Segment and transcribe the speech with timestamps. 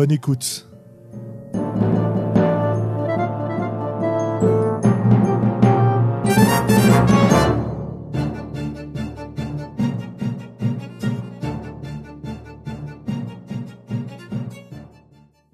[0.00, 0.66] Bonne écoute.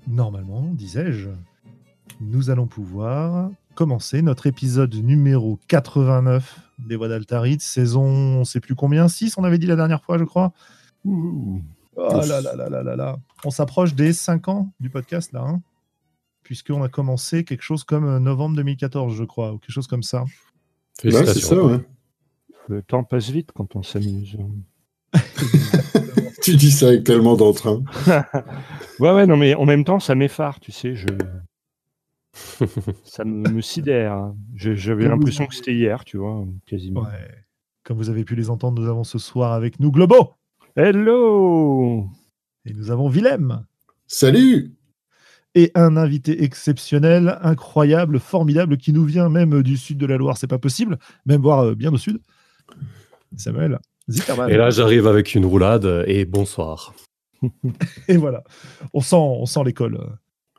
[0.07, 1.31] Normalement, disais-je,
[2.21, 8.77] nous allons pouvoir commencer notre épisode numéro 89 des Voix d'Altaride, saison, on sait plus
[8.77, 10.53] combien, 6 on avait dit la dernière fois, je crois.
[11.97, 13.17] Oh là là là là là là.
[13.45, 15.63] On s'approche des 5 ans du podcast là, hein
[16.47, 20.25] puisqu'on a commencé quelque chose comme novembre 2014, je crois, ou quelque chose comme ça.
[21.03, 21.81] Ouais, c'est ça, ouais.
[22.69, 24.37] Le temps passe vite quand on s'amuse.
[26.43, 27.83] tu dis ça avec tellement d'entrain.
[29.01, 30.95] ouais, ouais, non, mais en même temps, ça m'effare, tu sais.
[30.95, 31.09] Je...
[33.03, 34.13] ça me, me sidère.
[34.13, 34.37] hein.
[34.55, 37.03] J'avais l'impression que c'était hier, tu vois, quasiment.
[37.03, 37.45] Ouais.
[37.83, 40.36] Comme vous avez pu les entendre, nous avons ce soir avec nous Globo
[40.79, 42.07] Hello
[42.67, 43.65] et nous avons Willem
[44.07, 44.77] Salut
[45.55, 50.37] et un invité exceptionnel, incroyable, formidable, qui nous vient même du sud de la Loire,
[50.37, 52.21] c'est pas possible, même voire euh, bien au sud.
[53.39, 53.79] Samuel
[54.11, 54.51] Zitterman.
[54.51, 56.95] Et là, j'arrive avec une roulade et bonsoir.
[58.09, 58.45] Et voilà,
[58.93, 60.11] on sent, on sent l'école euh,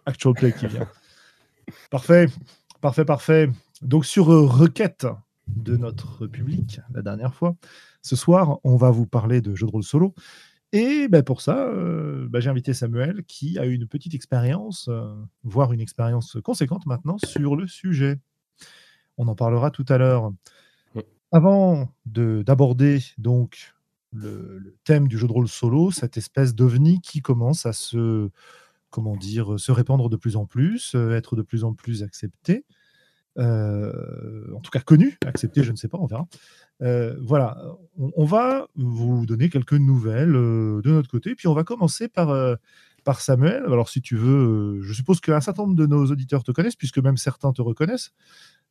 [0.08, 0.90] Actual Play qui vient.
[1.92, 2.28] Parfait,
[2.82, 3.52] parfait, parfait.
[3.84, 5.06] Donc sur euh, requête
[5.45, 7.55] de notre public la dernière fois,
[8.08, 10.16] ce soir, on va vous parler de jeux de rôle solo.
[10.73, 14.88] Et ben, pour ça, euh, ben, j'ai invité Samuel qui a eu une petite expérience,
[14.90, 15.14] euh,
[15.44, 18.20] voire une expérience conséquente maintenant sur le sujet.
[19.17, 20.32] On en parlera tout à l'heure.
[21.32, 23.73] Avant de- d'aborder donc
[24.14, 28.30] le, le thème du jeu de rôle solo, cette espèce d'ovni qui commence à se,
[28.90, 32.66] comment dire, se répandre de plus en plus, euh, être de plus en plus accepté,
[33.37, 36.27] euh, en tout cas connu, accepté, je ne sais pas, on verra.
[36.81, 37.58] Euh, voilà,
[37.98, 42.08] on, on va vous donner quelques nouvelles euh, de notre côté, puis on va commencer
[42.08, 42.58] par,
[43.03, 43.64] par Samuel.
[43.65, 46.99] Alors si tu veux, je suppose qu'un certain nombre de nos auditeurs te connaissent, puisque
[46.99, 48.11] même certains te reconnaissent.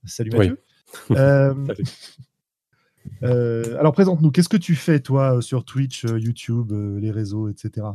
[0.04, 0.30] Salut.
[0.30, 0.62] Mathieu.
[1.08, 1.84] Salut.
[3.22, 7.86] alors présente-nous, qu'est-ce que tu fais toi sur Twitch, YouTube, les réseaux, etc.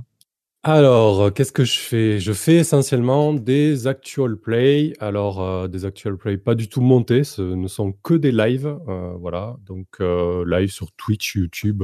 [0.64, 2.20] Alors, euh, qu'est-ce que je fais?
[2.20, 4.94] Je fais essentiellement des actual play.
[5.00, 8.78] Alors, euh, des actual play pas du tout montés, ce ne sont que des lives.
[8.88, 11.84] euh, voilà, donc live sur Twitch, YouTube,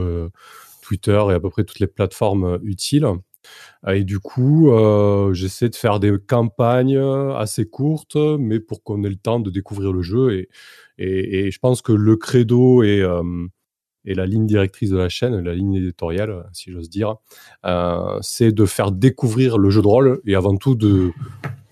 [0.84, 3.08] Twitter et à peu près toutes les plateformes utiles.
[3.88, 4.72] Et du coup,
[5.34, 6.98] j'essaie de faire des campagnes
[7.36, 10.34] assez courtes, mais pour qu'on ait le temps de découvrir le jeu.
[10.34, 10.50] Et,
[11.00, 13.24] et, et je pense que le credo euh,
[14.08, 17.16] et la ligne directrice de la chaîne, la ligne éditoriale, si j'ose dire,
[17.66, 21.12] euh, c'est de faire découvrir le jeu de rôle et avant tout de,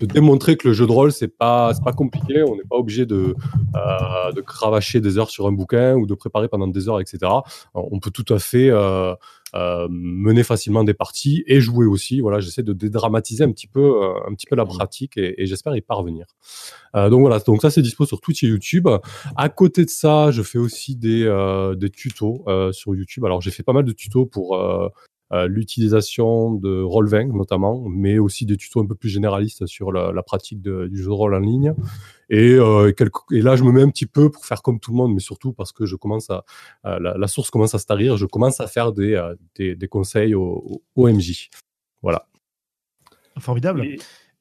[0.02, 2.44] démontrer que le jeu de rôle c'est pas pas compliqué.
[2.44, 3.36] On n'est pas obligé de
[3.76, 7.32] euh, de cravacher des heures sur un bouquin ou de préparer pendant des heures etc
[7.74, 9.16] on peut tout à fait euh,
[9.90, 12.22] mener facilement des parties et jouer aussi.
[12.22, 15.46] Voilà j'essaie de dédramatiser un petit peu euh, un petit peu la pratique et, et
[15.46, 16.26] j'espère y parvenir.
[16.96, 18.88] Euh, donc voilà donc ça c'est dispo sur Twitch et YouTube.
[19.36, 23.26] À côté de ça je fais aussi des euh, des tutos euh, sur YouTube.
[23.26, 24.60] Alors j'ai fait pas mal de tutos pour
[25.36, 30.12] euh, l'utilisation de Roll20 notamment, mais aussi des tutos un peu plus généralistes sur la,
[30.12, 31.74] la pratique de- du jeu de rôle en ligne.
[32.30, 34.92] Et, euh, quelques- et là, je me mets un petit peu pour faire comme tout
[34.92, 36.44] le monde, mais surtout parce que je commence à
[36.84, 39.76] à- la, la source commence à se tarir, je commence à faire des, euh, des,
[39.76, 41.50] des conseils au, au MJ.
[42.02, 42.28] Voilà.
[43.40, 43.86] Formidable.
[43.86, 44.00] Et,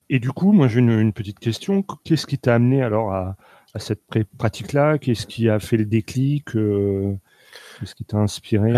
[0.08, 1.82] et du coup, moi j'ai une, une petite question.
[2.04, 3.36] Qu'est-ce qui t'a amené alors à,
[3.74, 4.02] à cette
[4.38, 4.98] pratique-là?
[4.98, 6.54] Qu'est-ce qui a fait le déclic?
[7.80, 8.72] Qu'est-ce qui t'a inspiré?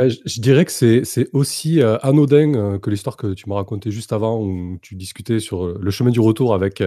[0.00, 3.56] Ah, Ben, je, dirais que c'est aussi euh, anodin euh, que l'histoire que tu m'as
[3.56, 6.82] racontée juste avant, où tu discutais sur euh, le chemin du retour avec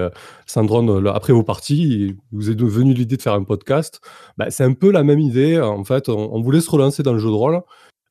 [0.47, 2.15] Sandrone après vos parties.
[2.31, 4.01] vous est venu l'idée de faire un podcast.
[4.37, 5.61] Ben, c'est un peu la même idée.
[5.61, 7.61] En fait, on, voulait se relancer dans le jeu de rôle.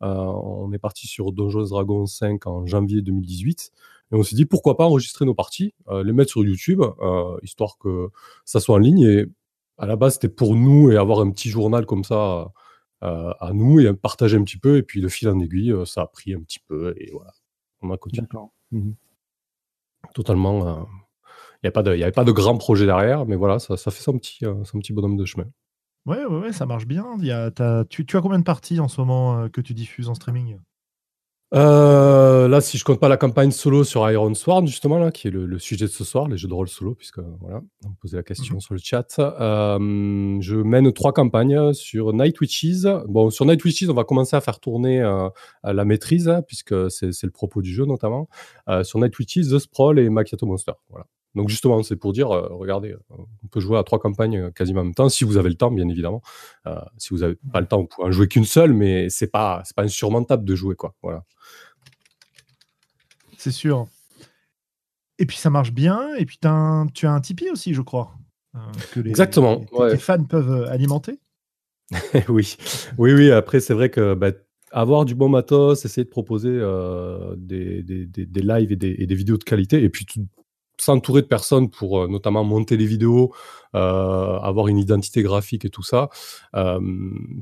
[0.01, 3.73] On est parti sur Donjons Dragons 5 en janvier 2018.
[4.13, 6.83] Et on s'est dit pourquoi pas enregistrer nos parties, les mettre sur YouTube,
[7.43, 8.09] histoire que
[8.45, 9.01] ça soit en ligne.
[9.01, 9.27] Et
[9.79, 12.53] à la base, c'était pour nous et avoir un petit journal comme ça
[13.03, 14.77] à nous et partager un petit peu.
[14.77, 17.33] Et puis le fil en aiguille, euh, ça a pris un petit peu et voilà.
[17.81, 18.27] On a continué.
[18.71, 18.95] Mhm.
[20.15, 20.89] totalement.
[21.63, 24.45] Il n'y avait pas de grand projet derrière, mais voilà, ça, ça fait son petit,
[24.45, 25.47] euh, son petit bonhomme de chemin.
[26.07, 27.17] Ouais, ouais, ouais, ça marche bien.
[27.21, 30.09] Y a, tu, tu as combien de parties en ce moment euh, que tu diffuses
[30.09, 30.59] en streaming?
[31.55, 35.29] Euh, là, si je compte pas la campagne solo sur Iron Sword, justement, là, qui
[35.29, 37.95] est le, sujet de ce soir, les jeux de rôle solo, puisque voilà, on me
[38.01, 38.61] posait la question mhm.
[38.61, 39.19] sur le chat.
[39.19, 42.87] Euh, je mène trois campagnes sur Night Witches.
[43.07, 45.29] Bon, sur Night Witches, on va commencer à faire tourner euh,
[45.63, 48.29] la maîtrise, hein, puisque c'est le propos du jeu notamment.
[48.83, 50.73] sur Night Witches, The Sprawl et Macchiato Monster.
[50.89, 51.07] Voilà.
[51.35, 54.95] Donc justement, c'est pour dire, regardez, on peut jouer à trois campagnes quasiment en même
[54.95, 56.23] temps, si vous avez le temps, bien évidemment.
[56.99, 59.63] si vous n'avez pas le temps, vous pouvez en jouer qu'une seule, mais c'est pas,
[59.65, 60.95] c'est pas insurmontable de jouer, quoi.
[61.03, 61.25] Voilà
[63.43, 63.87] c'est sûr.
[65.19, 66.15] Et puis ça marche bien.
[66.15, 68.13] Et puis tu as un Tipeee aussi, je crois.
[68.55, 68.59] Euh,
[68.93, 69.65] que les, Exactement.
[69.91, 71.19] Les, fans peuvent euh, alimenter.
[72.29, 72.57] oui,
[72.99, 73.31] oui, oui.
[73.31, 74.31] Après, c'est vrai que bah,
[74.71, 79.45] avoir du bon matos, essayer de proposer euh, des, des, lives et des, vidéos de
[79.45, 80.07] qualité, et puis
[80.81, 83.33] s'entourer de personnes pour notamment monter les vidéos,
[83.75, 86.11] euh, avoir une identité graphique et tout ça,
[86.57, 86.79] euh,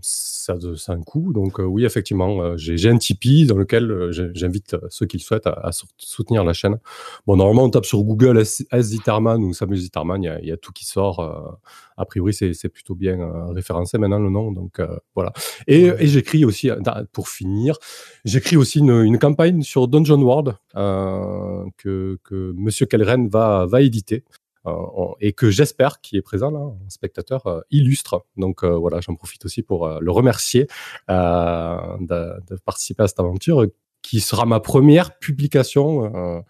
[0.01, 1.33] ça, ça a un coût.
[1.33, 5.71] Donc euh, oui, effectivement, j'ai un Tipeee dans lequel j'invite ceux qui le souhaitent à,
[5.99, 6.79] soutenir la chaîne.
[7.27, 8.63] Bon, normalement, on tape sur Google S.
[8.79, 11.59] Zitterman ou Samuel Zitterman, il y, a tout qui sort.
[12.01, 13.19] A priori, c'est plutôt bien
[13.53, 14.53] référencé maintenant le nom.
[14.53, 14.81] Donc
[15.15, 15.33] voilà.
[15.67, 16.71] Et, j'écris aussi,
[17.13, 17.77] pour finir,
[18.25, 24.25] j'écris aussi une, campagne sur Dungeon World que, que Monsieur Kellren va, va éditer.
[24.67, 28.27] Euh, et que j'espère qu'il est présent là, un spectateur euh, illustre.
[28.37, 30.67] Donc euh, voilà, j'en profite aussi pour le remercier
[31.09, 33.67] de, participer à cette aventure
[34.03, 36.45] qui sera ma première publication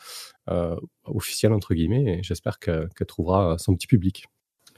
[1.04, 4.26] officielle entre guillemets et j'espère qu'elle trouvera son petit public.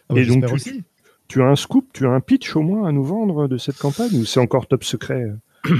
[0.08, 0.84] Ah et donc tu,
[1.28, 3.78] tu, as un scoop, tu as un pitch au moins à nous vendre de cette
[3.78, 5.32] campagne ou c'est encore top secret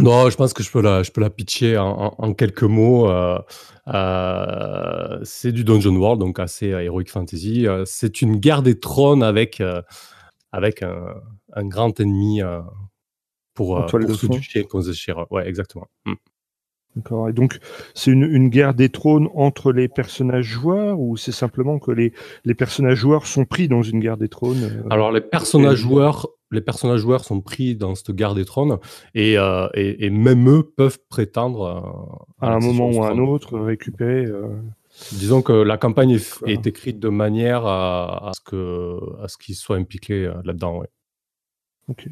[0.00, 3.10] Non, je pense que je peux la, je peux la pitcher en, quelques mots.
[3.10, 3.38] Euh,
[3.88, 7.66] euh, c'est du Dungeon World, donc assez Heroic Fantasy.
[7.66, 9.60] Euh, c'est une guerre des trônes avec,
[10.52, 12.42] avec un, grand ennemi
[13.54, 15.88] pour, pour se Ouais, exactement.
[16.06, 16.12] Mm.
[16.98, 17.28] D'accord.
[17.28, 17.60] Et donc,
[17.94, 22.12] c'est une, guerre des trônes entre les personnages joueurs ou c'est simplement que les,
[22.44, 26.26] les personnages joueurs sont pris dans une guerre des trônes euh, Alors, les personnages joueurs,
[26.50, 28.78] les personnages joueurs sont pris dans cette guerre des trônes
[29.14, 31.62] et, euh, et, même eux peuvent prétendre
[32.42, 34.26] euh, à, un moment ou à un autre récupérer.
[35.12, 40.78] Disons que la campagne est, écrite de manière à, à ce qu'ils soient impliqués là-dedans.
[40.78, 40.88] Ouais.
[41.86, 42.08] Ok.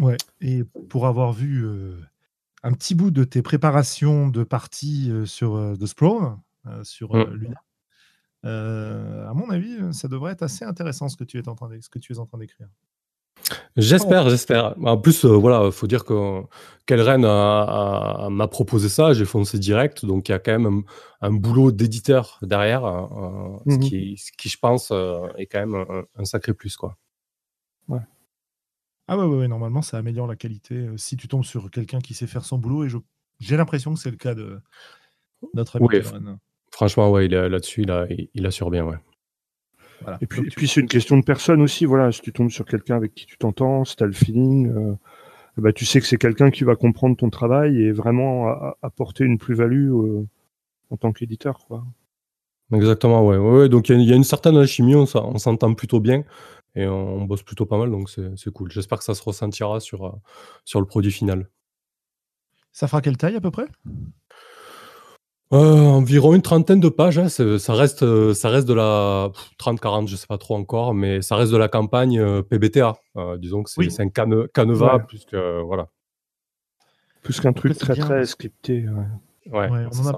[0.00, 1.64] Ouais, et pour avoir vu
[2.62, 6.36] un petit bout de tes préparations de partie sur The Sprawl,
[6.82, 7.34] sur mmh.
[7.34, 7.62] Luna,
[8.42, 11.90] à mon avis, ça devrait être assez intéressant ce que tu es en train ce
[11.90, 12.68] que tu es en train d'écrire.
[13.76, 14.74] J'espère, j'espère.
[14.82, 16.42] En plus, voilà, faut dire que
[16.86, 20.82] Kelren m'a proposé ça, j'ai foncé direct, donc il y a quand même
[21.20, 22.82] un, boulot d'éditeur derrière,
[23.66, 24.92] ce, mmh qui, qui, je pense,
[25.36, 26.96] est quand même un, un sacré plus, quoi.
[29.12, 32.14] Ah ouais, ouais, normalement, ça améliore la qualité euh, si tu tombes sur quelqu'un qui
[32.14, 32.84] sait faire son boulot.
[32.84, 32.88] Et
[33.40, 34.60] j'ai l'impression que c'est le cas de
[35.52, 35.88] notre ami
[36.70, 38.98] Franchement, ouais, là-dessus, il, il, assure bien, ouais.
[40.20, 41.86] Et puis, puis c'est une question de personne aussi.
[41.86, 44.68] Voilà, si tu tombes sur quelqu'un avec qui tu t'entends, si tu as le feeling,
[44.68, 44.94] euh,
[45.56, 49.38] bah, tu sais que c'est quelqu'un qui va comprendre ton travail et vraiment apporter une
[49.38, 50.24] plus-value euh,
[50.90, 51.58] en tant qu'éditeur.
[51.66, 51.84] Quoi.
[52.72, 53.38] Exactement, ouais.
[53.38, 56.22] ouais, donc il y, y, a une certaine alchimie, on s'entend plutôt bien
[56.74, 58.70] et on, bosse plutôt pas mal, donc c'est cool.
[58.70, 60.12] J'espère que ça se ressentira sur, euh,
[60.64, 61.48] sur le produit final.
[62.72, 63.66] Ça fera quelle taille à peu près?
[65.52, 67.18] Euh, environ une trentaine de pages.
[67.18, 71.22] Hein, ça, reste, euh, ça reste de la 30-40, je sais pas trop encore, mais
[71.22, 72.96] ça reste de la campagne PBTA.
[73.38, 75.88] disons que c'est un canevas plus que voilà.
[77.22, 78.86] Plus qu'un truc très très scripté.
[79.50, 79.68] Ouais.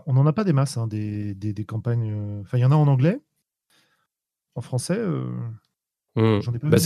[0.06, 2.42] on, en a, pas des masses, hein, des, des, campagnes.
[2.42, 3.18] Enfin, il y en a en anglais.
[4.54, 5.00] En français,
[6.16, 6.40] Mmh.
[6.64, 6.78] Bah,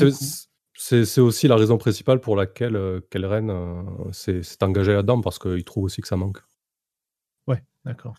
[0.78, 5.64] c'est aussi la raison principale pour laquelle euh, Kellren euh, s'est engagé là-dedans, parce qu'il
[5.64, 6.38] trouve aussi que ça manque.
[7.47, 8.14] Ouais, d'accord.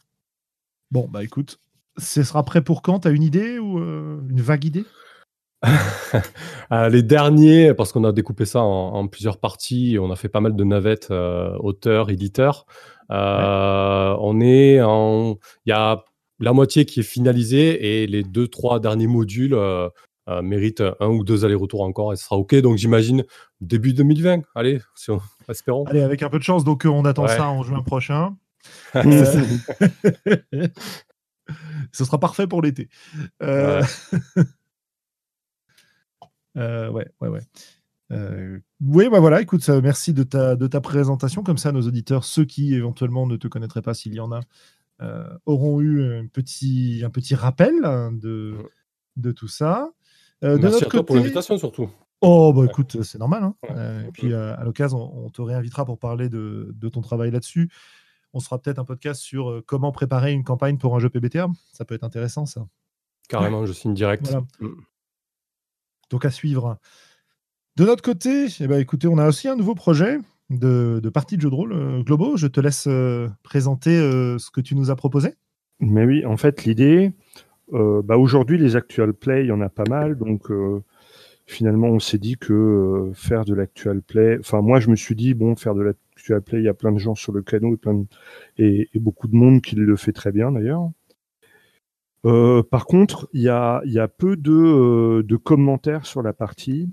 [0.90, 1.60] Bon, bah écoute,
[1.98, 3.02] ce sera prêt pour quand?
[3.02, 4.86] T'as une idée ou euh, une vague idée?
[6.72, 10.56] Les derniers, parce qu'on a découpé ça en, plusieurs parties, on a fait pas mal
[10.56, 12.66] de navettes auteur, éditeur.
[13.10, 16.06] On est en, il y a
[16.40, 19.58] la moitié qui est finalisée et les deux trois derniers modules
[20.30, 22.54] euh, mérite un ou deux allers-retours encore et ce sera OK.
[22.56, 23.24] Donc j'imagine
[23.62, 24.42] début 2020.
[24.56, 24.82] Allez,
[25.48, 25.86] espérons.
[25.86, 26.66] Allez, avec un peu de chance.
[26.66, 28.36] Donc euh, on attend ça en juin prochain.
[31.94, 32.90] Ce sera parfait pour l'été.
[33.42, 33.82] Euh...
[36.56, 36.92] Ouais.
[36.92, 37.42] ouais, ouais, ouais.
[38.82, 41.42] oui, bah voilà, écoute, merci de ta, de ta présentation.
[41.44, 44.42] Comme ça, nos auditeurs, ceux qui éventuellement ne te connaîtraient pas, s'il y en a,
[45.46, 48.58] auront eu un petit, un petit rappel hein, de,
[49.16, 49.94] de tout ça.
[50.44, 51.90] Euh, Merci à toi pour l'invitation surtout.
[52.22, 53.44] Oh, bah écoute, c'est normal.
[53.44, 54.04] Hein.
[54.08, 57.70] et puis à l'occasion, on, te réinvitera pour parler de, de ton travail là-dessus.
[58.34, 61.48] On sera peut-être un podcast sur comment préparer une campagne pour un jeu PBTA.
[61.74, 62.66] Ça peut être intéressant, ça.
[63.30, 64.36] Carrément, je signe direct.
[64.60, 64.70] Mm.
[66.10, 66.78] Donc à suivre.
[67.76, 70.18] De notre côté, eh ben, écoutez, on a aussi un nouveau projet
[70.50, 72.38] de, de partie de jeu de rôle euh, globaux.
[72.38, 75.36] Je te laisse euh, présenter euh, ce que tu nous as proposé.
[75.80, 77.14] Mais oui, en fait, l'idée,
[77.72, 80.18] bah, aujourd'hui, les actual play, il y en a pas mal.
[80.18, 80.50] Donc
[81.48, 85.34] finalement, on s'est dit que faire de l'actual play, enfin moi, je me suis dit,
[85.34, 87.78] bon, faire de l'actual play, il y a plein de gens sur le canot et,
[87.78, 88.06] plein
[88.58, 90.92] et, beaucoup de monde qui le fait très bien d'ailleurs.
[92.26, 93.82] Euh, par contre, il y a,
[94.18, 96.90] peu euh, de, commentaires sur la partie.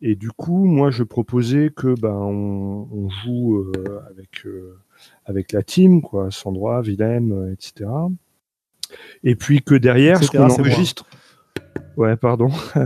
[0.00, 4.46] Et du coup, moi, je proposais que ben on, joue euh, avec
[5.26, 7.90] avec la team, quoi, Sandra, Willem, etc.
[9.24, 11.04] Et puis que derrière, ce qu'on enregistre.
[11.96, 12.48] Ouais, pardon.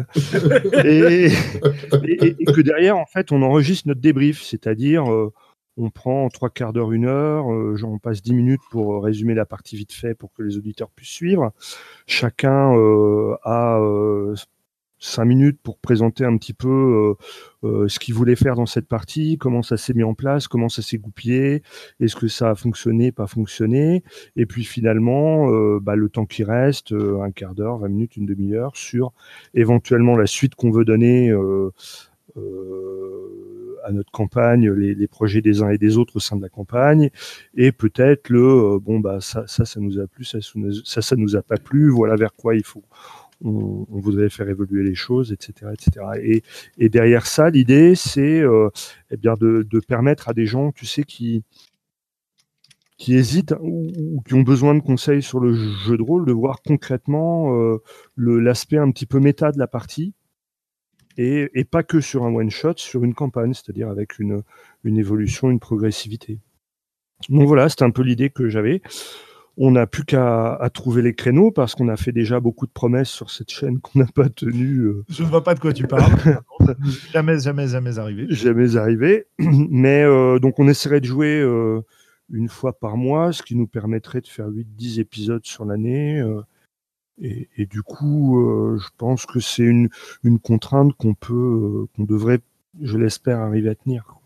[0.84, 1.28] et,
[2.46, 5.04] que derrière, en fait, on enregistre notre débrief, c'est-à-dire
[5.76, 9.34] on prend trois quarts d'heure, une heure, euh, on passe dix minutes pour euh, résumer
[9.34, 11.52] la partie vite fait pour que les auditeurs puissent suivre.
[12.06, 13.80] Chacun euh, a
[15.04, 17.14] cinq minutes pour présenter un petit peu
[17.62, 20.82] ce qu'il voulait faire dans cette partie, comment ça s'est mis en place, comment ça
[20.82, 21.62] s'est goupillé,
[22.00, 24.02] est-ce que ça a fonctionné, pas fonctionné,
[24.36, 25.48] et puis finalement,
[25.80, 29.12] bah, le temps qui reste, un quart d'heure, vingt minutes, une demi-heure, sur
[29.54, 31.32] éventuellement la suite qu'on veut donner
[33.84, 37.10] à notre campagne, les, projets des uns et des autres au sein de la campagne,
[37.54, 40.38] et peut-être le euh, bon bah ça, ça, ça nous a plu, ça,
[40.84, 42.84] ça, ça nous a pas plu, voilà vers quoi il faut,
[43.44, 46.42] on, voudrait faire évoluer les choses, etc., etc.
[46.78, 48.68] Et, derrière ça, l'idée c'est euh,
[49.10, 51.42] eh bien de, permettre à des gens, tu sais, qui
[52.98, 56.62] qui hésitent ou, qui ont besoin de conseils sur le jeu de rôle, de voir
[56.62, 57.82] concrètement euh,
[58.16, 60.14] l'aspect un petit peu méta de la partie
[61.18, 64.42] et, pas que sur un one-shot, sur une campagne, c'est-à-dire avec une
[64.84, 66.38] évolution, une progressivité.
[67.28, 68.82] Donc voilà, c'était un peu l'idée que j'avais.
[69.58, 73.10] On n'a plus qu'à trouver les créneaux parce qu'on a fait déjà beaucoup de promesses
[73.10, 74.80] sur cette chaîne qu'on n'a pas tenues.
[74.80, 75.04] Euh.
[75.10, 76.10] Je ne vois pas de quoi tu parles.
[77.12, 78.26] jamais, jamais, jamais arrivé.
[78.30, 79.26] Jamais arrivé.
[79.38, 81.82] Mais euh, donc on essaierait de jouer euh,
[82.30, 86.22] une fois par mois, ce qui nous permettrait de faire 8-10 épisodes sur l'année.
[87.20, 89.90] Et, du coup, je pense que c'est une,
[90.42, 92.40] contrainte qu'on peut, qu'on devrait,
[92.80, 94.16] je l'espère, arriver à tenir.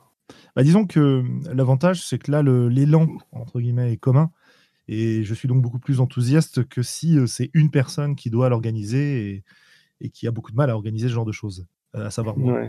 [0.54, 4.30] Bah, disons que l'avantage, c'est que là, l'élan, entre guillemets, est commun.
[4.88, 8.49] Et je suis donc beaucoup plus enthousiaste que si euh, c'est une personne qui doit
[8.49, 9.43] l'organiser
[10.00, 12.61] et, qui a beaucoup de mal à organiser ce genre de choses, à savoir moi.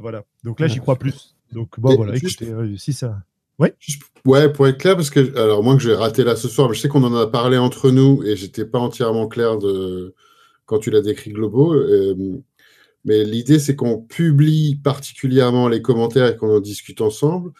[0.00, 0.24] voilà.
[0.42, 1.36] Donc là, j'y crois plus.
[1.52, 2.46] Donc, bon, voilà, écoutez,
[2.78, 3.22] si ça.
[3.58, 3.74] Ouais.
[4.24, 6.74] ouais, pour être clair, parce que, alors moi que j'ai raté là ce soir, mais
[6.74, 10.14] je sais qu'on en a parlé entre nous et j'étais pas entièrement clair de
[10.66, 11.74] quand tu l'as décrit globaux.
[11.74, 12.42] Euh,
[13.04, 17.52] mais l'idée, c'est qu'on publie particulièrement les commentaires et qu'on en discute ensemble,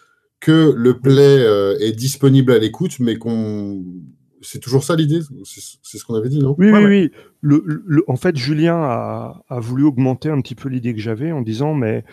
[0.42, 3.82] que le play euh, est disponible à l'écoute, mais qu'on.
[4.44, 6.56] C'est toujours ça l'idée C'est ce qu'on avait dit, non?
[6.58, 7.10] Oui, oui, oui.
[7.42, 11.42] Le, en fait, Julien a, a voulu augmenter un petit peu l'idée que j'avais en
[11.42, 12.04] disant, mais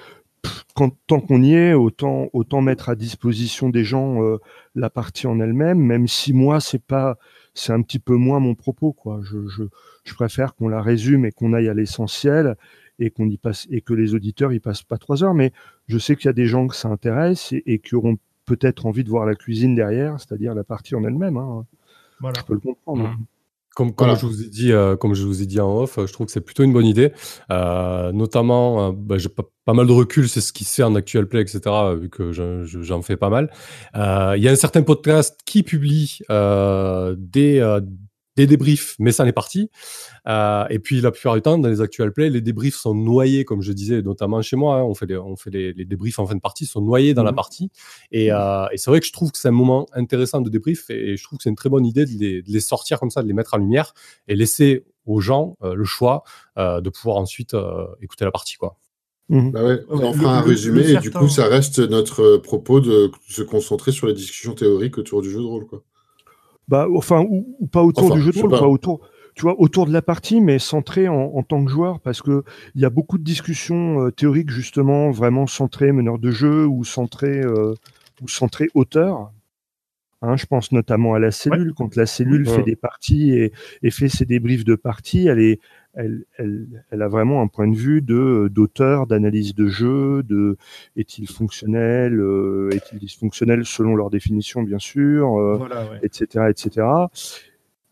[0.76, 4.38] quand, tant qu'on y est, autant, autant mettre à disposition des gens euh,
[4.76, 7.18] la partie en elle-même, même si moi, c'est pas,
[7.56, 9.22] c'est un petit peu moins mon propos, quoi.
[9.24, 9.64] Je, je,
[10.04, 12.58] je préfère qu'on la résume et qu'on aille à l'essentiel
[13.00, 15.34] et qu'on y passe, et que les auditeurs y passent pas trois heures.
[15.34, 15.52] Mais
[15.88, 19.04] je sais qu'il y a des gens que ça intéresse et, qui auront peut-être envie
[19.04, 21.38] de voir la cuisine derrière, c'est-à-dire la partie en elle-même.
[21.38, 21.66] Hein.
[22.20, 22.40] Voilà.
[22.40, 23.06] Je peux le comprendre.
[23.06, 23.18] Hein.
[23.20, 23.26] Mmh.
[23.76, 26.12] Comme, comme je vous ai dit, euh, comme je vous ai dit en off, je
[26.12, 27.14] trouve que c'est plutôt une bonne idée.
[27.50, 30.84] Euh, notamment, euh, bah, j'ai pas, pas, mal de recul, c'est ce qui se fait
[30.84, 31.62] en actual play, etc.
[31.98, 33.50] Vu que j'en fais pas mal.
[33.96, 37.80] Il y a un certain podcast qui publie des
[38.40, 39.70] des débriefs, mais ça n'est parti.
[40.28, 43.46] Euh, et puis la plupart du temps, dans les actual play, les débriefs sont noyés,
[43.46, 44.78] comme je disais, notamment chez moi.
[44.78, 47.24] Hein, on fait, les, on fait les, débriefs en fin de partie, sont noyés dans
[47.24, 47.36] la mhm.
[47.36, 47.72] partie.
[48.12, 50.90] Et, euh, et c'est vrai que je trouve que c'est un moment intéressant de débrief
[50.90, 53.10] et, je trouve que c'est une très bonne idée de les, de les, sortir comme
[53.10, 53.94] ça, de les mettre en lumière
[54.28, 56.24] et laisser aux gens euh, le choix
[56.58, 58.78] euh, de pouvoir ensuite euh, écouter la partie, quoi.
[59.28, 59.52] Mhm.
[59.52, 63.12] Bah ouais, on en fera un résumé et du coup, ça reste notre propos de
[63.28, 65.84] se concentrer sur les discussions théoriques autour du jeu de rôle, quoi.
[66.70, 68.68] Bah, enfin, ou, pas autour du jeu de rôle, pas.
[68.68, 69.02] autour,
[69.34, 72.44] tu vois, autour de la partie, mais centré en, tant que joueur, parce que
[72.76, 76.84] il y a beaucoup de discussions euh, théoriques justement, vraiment centrées meneur de jeu ou
[76.84, 77.74] centrées euh,
[78.22, 79.32] ou centrées auteur.
[80.22, 81.74] Hein, je pense notamment à la cellule.
[81.76, 85.60] Quand la cellule fait des parties et, et, fait ses débriefs de parties, elle est,
[85.94, 90.58] elle, elle, elle, a vraiment un point de vue de d'auteur, d'analyse de jeu, de
[90.96, 95.60] est-il fonctionnel, euh, est-il dysfonctionnel selon leur définition bien sûr,
[96.04, 96.88] etc., euh, etc.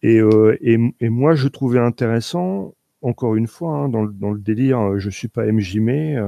[0.04, 5.00] Et, euh, et, et, moi je trouvais intéressant encore une fois, hein, dans, le délire,
[5.00, 6.20] je suis pas MJMé,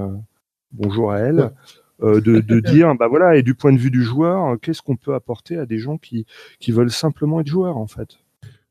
[0.72, 1.52] bonjour à elle.
[2.00, 5.58] de, dire bah voilà et du point de vue du joueur qu'est-ce qu'on peut apporter
[5.58, 6.26] à des gens qui,
[6.58, 8.20] qui veulent simplement être joueurs en fait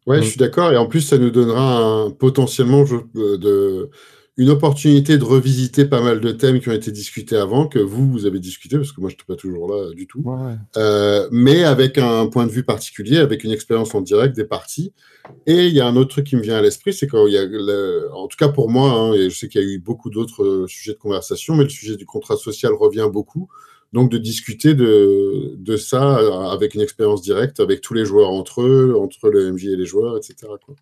[0.09, 0.73] Ouais, je suis d'accord.
[0.73, 2.85] Et en plus, ça nous donnera un, potentiellement
[3.15, 3.91] de,
[4.39, 8.11] une opportunité de revisiter pas mal de thèmes qui ont été discutés avant, que vous,
[8.11, 10.25] vous avez discuté, parce que moi, je n'étais pas toujours là du tout.
[10.79, 14.95] Euh, mais avec un point de vue particulier, avec une expérience en direct des parties.
[15.47, 17.37] Et il y a un autre truc qui me vient à l'esprit, c'est qu'il y
[17.37, 17.45] a,
[18.15, 20.43] en tout cas pour moi, hein, et je sais qu'il y a eu beaucoup d'autres
[20.43, 23.49] euh, sujets de conversation, mais le sujet du contrat social revient beaucoup.
[23.93, 28.31] Donc de discuter de, de ça euh, avec une expérience directe, avec tous les joueurs
[28.31, 30.35] entre eux, entre le MJ et les joueurs, etc.
[30.65, 30.75] Quoi.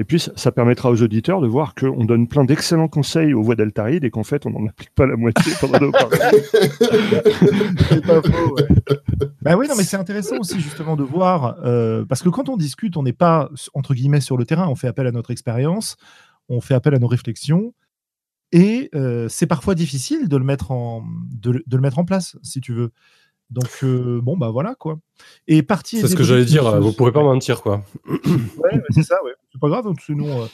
[0.00, 3.54] Et puis, ça, permettra aux auditeurs de voir qu'on donne plein d'excellents conseils aux voix
[3.54, 5.92] d'Altaride et qu'en fait, on n'en applique pas la moitié pendant nos
[7.90, 8.56] C'est pas faux,
[9.42, 12.56] bah oui, non, mais c'est intéressant aussi, justement, de voir, euh, parce que quand on
[12.56, 15.96] discute, on n'est pas, entre guillemets, sur le terrain, on fait appel à notre expérience,
[16.48, 17.74] on fait appel à nos réflexions,
[18.52, 22.60] et euh, c'est parfois difficile de le, mettre en, de, le mettre en place, si
[22.60, 22.92] tu veux.
[23.50, 25.00] Donc, euh, bon, bah voilà, quoi.
[25.48, 25.98] Et partie.
[25.98, 27.84] C'est ce que j'allais dire, vous pourrez pas mentir, quoi.
[28.06, 30.46] ouais, c'est ça, ouais c'est pas grave, hein, sinon euh,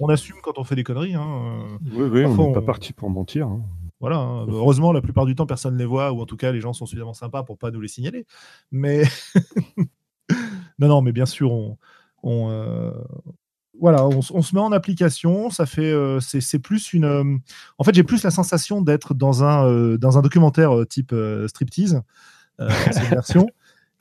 [0.00, 1.14] on assume quand on fait des conneries.
[1.14, 1.78] Hein.
[1.92, 3.48] Oui, oui, on n'est pas parti pour mentir.
[3.48, 3.62] Hein.
[4.00, 6.60] Voilà, heureusement, la plupart du temps, personne ne les voit, ou en tout cas, les
[6.60, 8.26] gens sont suffisamment sympas pour pas nous les signaler.
[8.70, 9.02] Mais
[10.78, 11.78] non, non, mais bien sûr, on,
[12.22, 12.92] on euh,
[13.84, 15.50] voilà, on, se met en application.
[15.50, 17.40] Ça fait, euh, c'est plus une.
[17.78, 21.14] en fait, j'ai plus la sensation d'être dans un dans un documentaire type
[21.46, 22.02] striptease,
[22.58, 23.46] cette version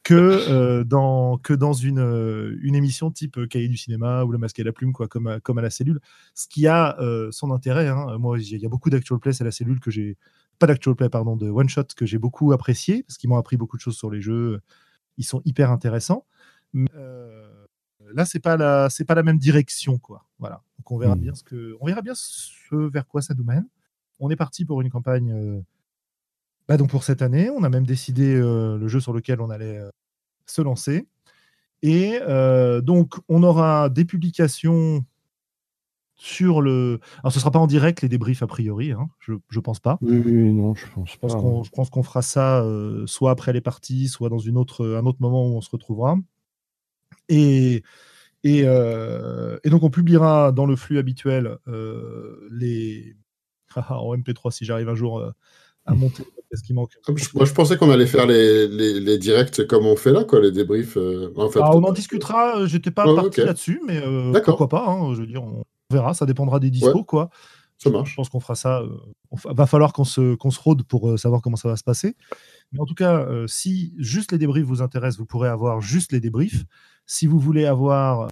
[0.03, 4.31] que, euh, dans, que dans une, euh, une émission type euh, Cahier du cinéma ou
[4.31, 6.01] Le Masque et la Plume, quoi, comme, à, comme à la cellule.
[6.35, 6.97] Ce qui a
[7.31, 7.87] son intérêt.
[7.87, 8.17] Hein.
[8.19, 10.17] Moi, il y a beaucoup d'actual plays à la cellule que j'ai.
[10.59, 13.57] Pas d'actual play, pardon, de one shot que j'ai beaucoup apprécié parce qu'ils m'ont appris
[13.57, 14.61] beaucoup de choses sur les jeux.
[15.17, 16.25] Ils sont hyper intéressants.
[16.73, 16.91] Mais,
[18.13, 20.25] là, c'est pas la, c'est pas la même direction, quoi.
[20.39, 20.61] Voilà.
[20.79, 21.19] Donc on verra hmm.
[21.19, 23.67] bien ce que, on verra bien ce vers quoi ça nous mène.
[24.19, 25.63] On est parti pour une campagne
[26.67, 29.49] bah, donc pour cette année, on a même décidé euh, le jeu sur lequel on
[29.49, 29.89] allait euh,
[30.45, 31.07] se lancer.
[31.81, 35.03] Et euh, donc, on aura des publications
[36.15, 37.01] sur le.
[37.19, 39.81] Alors, ce ne sera pas en direct les débriefs a priori, hein, je ne pense
[39.81, 39.97] pas.
[40.01, 41.27] Oui, oui, non, je pense pas.
[41.27, 42.65] je pense qu'on fera ça
[43.05, 46.17] soit après les parties, soit dans une autre, un autre moment où on se retrouvera.
[47.29, 47.83] Et,
[48.43, 51.57] et, et donc, on publiera dans le flux habituel
[52.51, 53.15] les.
[53.89, 55.33] en MP3 si j'arrive un jour
[55.85, 56.23] à monter
[56.55, 56.91] ce qui manque.
[57.33, 60.51] Moi, je pensais qu'on allait faire les, les, directs comme on fait là, quoi, les
[60.51, 60.97] débriefs.
[60.97, 62.59] Euh, ah, on en discutera.
[62.59, 64.85] Euh, j'étais pas parti là-dessus, mais euh, pourquoi pas.
[64.87, 66.13] Hein, je veux dire, on verra.
[66.13, 67.29] Ça dépendra des dispos, quoi.
[67.77, 68.11] Ça marche.
[68.11, 68.83] Je pense qu'on fera ça.
[69.31, 72.15] Il va falloir qu'on se, qu'on se rôde pour savoir comment ça va se passer.
[72.73, 76.19] Mais en tout cas, si juste les débriefs vous intéressent, vous pourrez avoir juste les
[76.19, 76.65] débriefs.
[77.05, 78.29] Si vous voulez avoir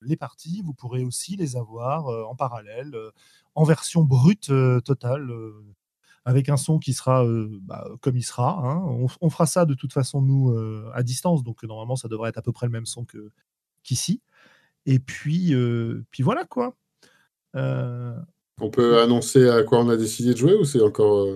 [0.00, 2.92] les parties, vous pourrez aussi les avoir en parallèle,
[3.54, 4.50] en version brute
[4.84, 5.30] totale
[6.24, 8.58] avec un son qui sera euh, bah, comme il sera.
[8.64, 9.08] Hein.
[9.20, 12.38] On, fera ça de toute façon, nous, euh, à distance, donc normalement, ça devrait être
[12.38, 13.30] à peu près le même son que,
[13.82, 14.20] qu'ici.
[14.86, 16.74] Et puis, euh, puis voilà quoi.
[17.54, 21.26] On peut annoncer à quoi on a décidé de jouer ou c'est encore.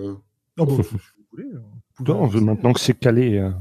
[0.57, 0.99] Non, bon, vous
[1.31, 1.49] voulez,
[1.99, 3.51] vous maintenant que c'est calé.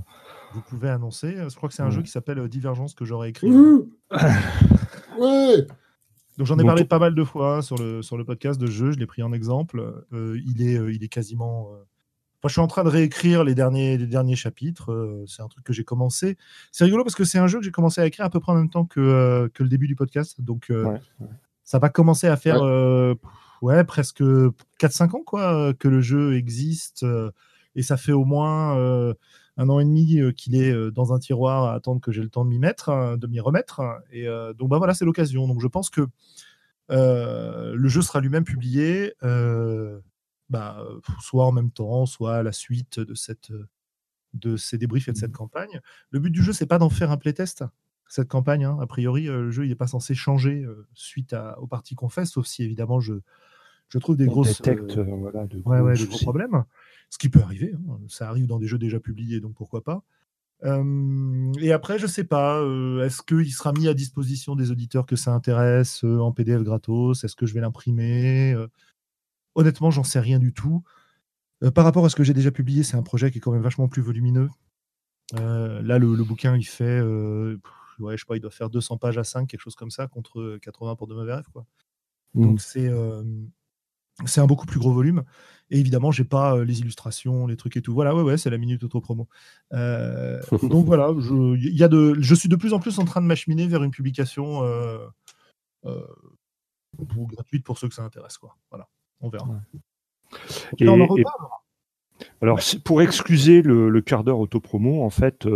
[0.54, 1.36] Vous pouvez annoncer.
[1.48, 3.50] Je crois que c'est un jeu qui s'appelle Divergence que j'aurais écrit.
[5.18, 5.66] ouais
[6.36, 8.66] donc j'en ai parlé pas mal de fois hein, sur, le, sur le podcast de
[8.66, 10.04] jeu, je l'ai pris en exemple.
[10.12, 11.70] Euh, il, est, euh, il est quasiment...
[11.72, 11.84] Euh,
[12.44, 15.24] je suis en train de réécrire les derniers, les derniers chapitres.
[15.26, 16.36] c'est un truc que j'ai commencé.
[16.70, 18.52] C'est rigolo parce que c'est un jeu que j'ai commencé à écrire à peu près
[18.52, 20.40] en même temps que, que le début du podcast.
[20.40, 20.70] Donc
[21.64, 22.62] ça va commencer à faire
[23.62, 23.82] ouais.
[23.82, 27.04] presque 4-5 ans quoi, que le jeu existe.
[27.76, 29.14] Et ça fait au moins
[29.56, 32.22] un an et demi euh, qu'il est euh, dans un tiroir à attendre que j'ai
[32.22, 33.80] le temps de m'y mettre, hein, de m'y remettre.
[34.10, 35.46] Et euh, donc bah voilà, c'est l'occasion.
[35.46, 36.06] Donc je pense que
[36.88, 39.14] le jeu sera lui-même publié,
[40.48, 40.86] bah,
[41.20, 43.52] soit en même temps, soit à la suite de cette
[44.34, 45.34] de ces débriefs et de cette mmh.
[45.34, 45.80] campagne.
[46.10, 47.64] Le but du jeu, c'est pas d'en faire un playtest.
[48.06, 48.76] Cette campagne, hein.
[48.80, 52.26] a priori, le jeu, il n'est pas censé changer suite à, aux parties qu'on fait,
[52.26, 53.14] sauf si évidemment je,
[53.88, 56.64] je trouve des grosses, voilà, de gros problèmes
[57.10, 57.74] ce qui peut arriver.
[57.74, 57.98] Hein.
[58.08, 60.02] Ça arrive dans des jeux déjà publiés, donc pourquoi pas.
[60.62, 65.16] et après, je sais pas, euh, est-ce qu'il sera mis à disposition des auditeurs que
[65.16, 67.24] ça intéresse euh, en PDF gratos?
[67.24, 68.52] Est-ce que je vais l'imprimer?
[68.52, 68.68] Euh?
[69.54, 70.82] Honnêtement, j'en sais rien du tout.
[71.74, 73.62] par rapport à ce que j'ai déjà publié, c'est un projet qui est quand même
[73.62, 74.50] vachement plus volumineux.
[75.32, 79.24] là, le, bouquin, il fait, ouais, je sais pas, il doit faire 200 pages à
[79.24, 81.48] 5, quelque chose comme ça, contre 80 pour de mauvais rêves.
[81.52, 81.66] Quoi.
[82.34, 82.42] Mmh.
[82.42, 82.90] Donc, c'est
[84.24, 85.24] c'est un beaucoup plus gros volume.
[85.70, 87.92] Et évidemment, j'ai pas euh, les illustrations, les trucs et tout.
[87.92, 89.28] Voilà, ouais, ouais, c'est la minute auto-promo.
[89.72, 93.20] Euh, donc voilà, je, y a de, je suis de plus en plus en train
[93.20, 94.98] de m'acheminer vers une publication euh,
[97.04, 98.38] gratuite pour ceux que ça intéresse.
[98.38, 98.56] Quoi.
[98.70, 98.88] Voilà,
[99.20, 99.48] on verra.
[100.78, 101.16] Et, on en
[102.40, 105.46] alors, pour excuser le, quart d'heure autopromo, en fait,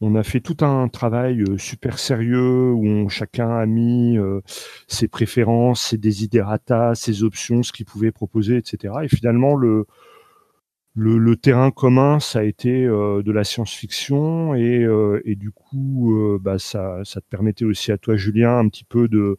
[0.00, 4.40] on a fait tout un travail euh, super sérieux où chacun a mis euh,
[4.88, 8.94] ses préférences, ses desiderata, ses options, ce qu'il pouvait proposer, etc.
[9.04, 9.86] Et finalement, le,
[10.94, 17.20] le, terrain commun, ça a été de la science-fiction et, du coup, bah, ça, ça
[17.20, 19.36] te permettait aussi à toi, Julien, un petit peu de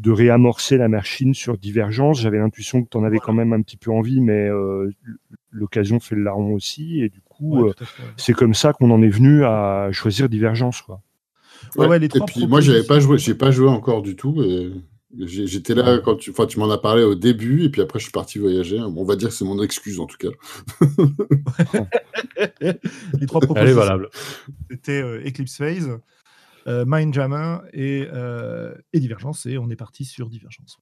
[0.00, 2.22] de réamorcer la machine sur Divergence.
[2.22, 4.90] J'avais l'intuition que tu en avais quand même un petit peu envie, mais euh,
[5.50, 7.00] l'occasion fait le larron aussi.
[7.00, 7.74] Et du coup, euh,
[8.16, 10.82] c'est comme ça qu'on en est venu à choisir Divergence.
[10.82, 11.02] Quoi.
[11.76, 14.42] et puis moi, j'avais pas joué, j'ai pas joué encore du tout.
[15.18, 18.04] J'étais là quand tu, enfin, tu m'en as parlé au début, et puis après, je
[18.04, 18.78] suis parti voyager.
[18.78, 20.28] on va dire que c'est mon excuse en tout cas.
[23.18, 24.02] Les trois propositions.
[24.70, 25.98] C'était euh, Eclipse Phase,
[26.68, 30.78] euh, Mindjammer et, euh, et Divergence, et on est parti sur Divergence.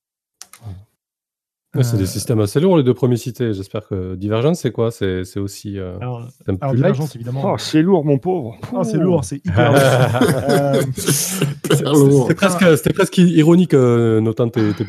[1.75, 3.53] C'est des euh, systèmes assez lourds les deux premiers cités.
[3.53, 4.91] J'espère que Divergence, c'est quoi?
[4.91, 5.79] C'est aussi.
[5.79, 6.27] alors,
[6.73, 7.53] Divergence, évidemment.
[7.53, 8.57] Oh, c'est lourd, mon pauvre.
[8.73, 10.83] Oh, c'est lourd, c'est hyper lourd.
[10.97, 14.85] C'était presque, presque, ironique, notant tes, tes...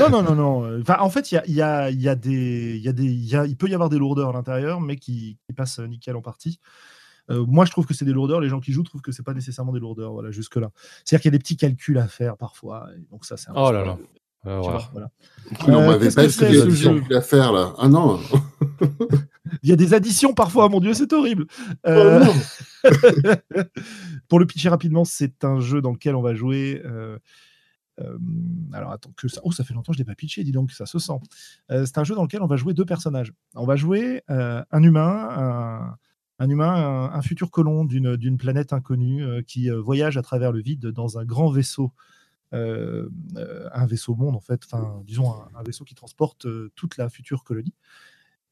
[0.00, 0.80] non, non, non, non.
[0.80, 3.56] Enfin, en fait, il y a, y, a, des, y a des, y a, il
[3.56, 6.60] peut y avoir des lourdeurs à l'intérieur, mais qui, qui, passent nickel en partie.
[7.30, 8.40] Euh, moi, je trouve que c'est des lourdeurs.
[8.40, 10.12] Les gens qui jouent trouvent que c'est pas nécessairement des lourdeurs.
[10.12, 10.70] Voilà, jusque là.
[11.04, 12.88] C'est-à-dire qu'il y a des petits calculs à faire parfois.
[13.10, 13.50] donc ça, c'est.
[13.54, 13.98] Oh là là.
[14.56, 15.10] Voilà.
[15.66, 17.74] on euh, m'avait pas dit des additions à faire là.
[17.78, 18.20] Ah non.
[19.62, 21.46] Il y a des additions parfois, mon Dieu, c'est horrible.
[21.86, 22.24] Euh,
[22.84, 22.88] oh,
[24.28, 26.82] pour le pitcher rapidement, c'est un jeu dans lequel on va jouer.
[28.72, 29.40] alors attends que ça.
[29.44, 31.20] Oh, ça fait longtemps que je l'ai pas pitché, dis donc, ça se sent.
[31.68, 33.32] c'est un jeu dans lequel on va jouer deux personnages.
[33.54, 35.96] On va jouer un humain, un,
[36.38, 40.60] un humain, un, futur colon d'une planète inconnue euh, qui euh, voyage à travers le
[40.60, 41.90] vide dans un grand vaisseau, euh,
[42.52, 44.62] un vaisseau monde en fait,
[45.04, 47.74] disons un, vaisseau qui transporte toute la future colonie.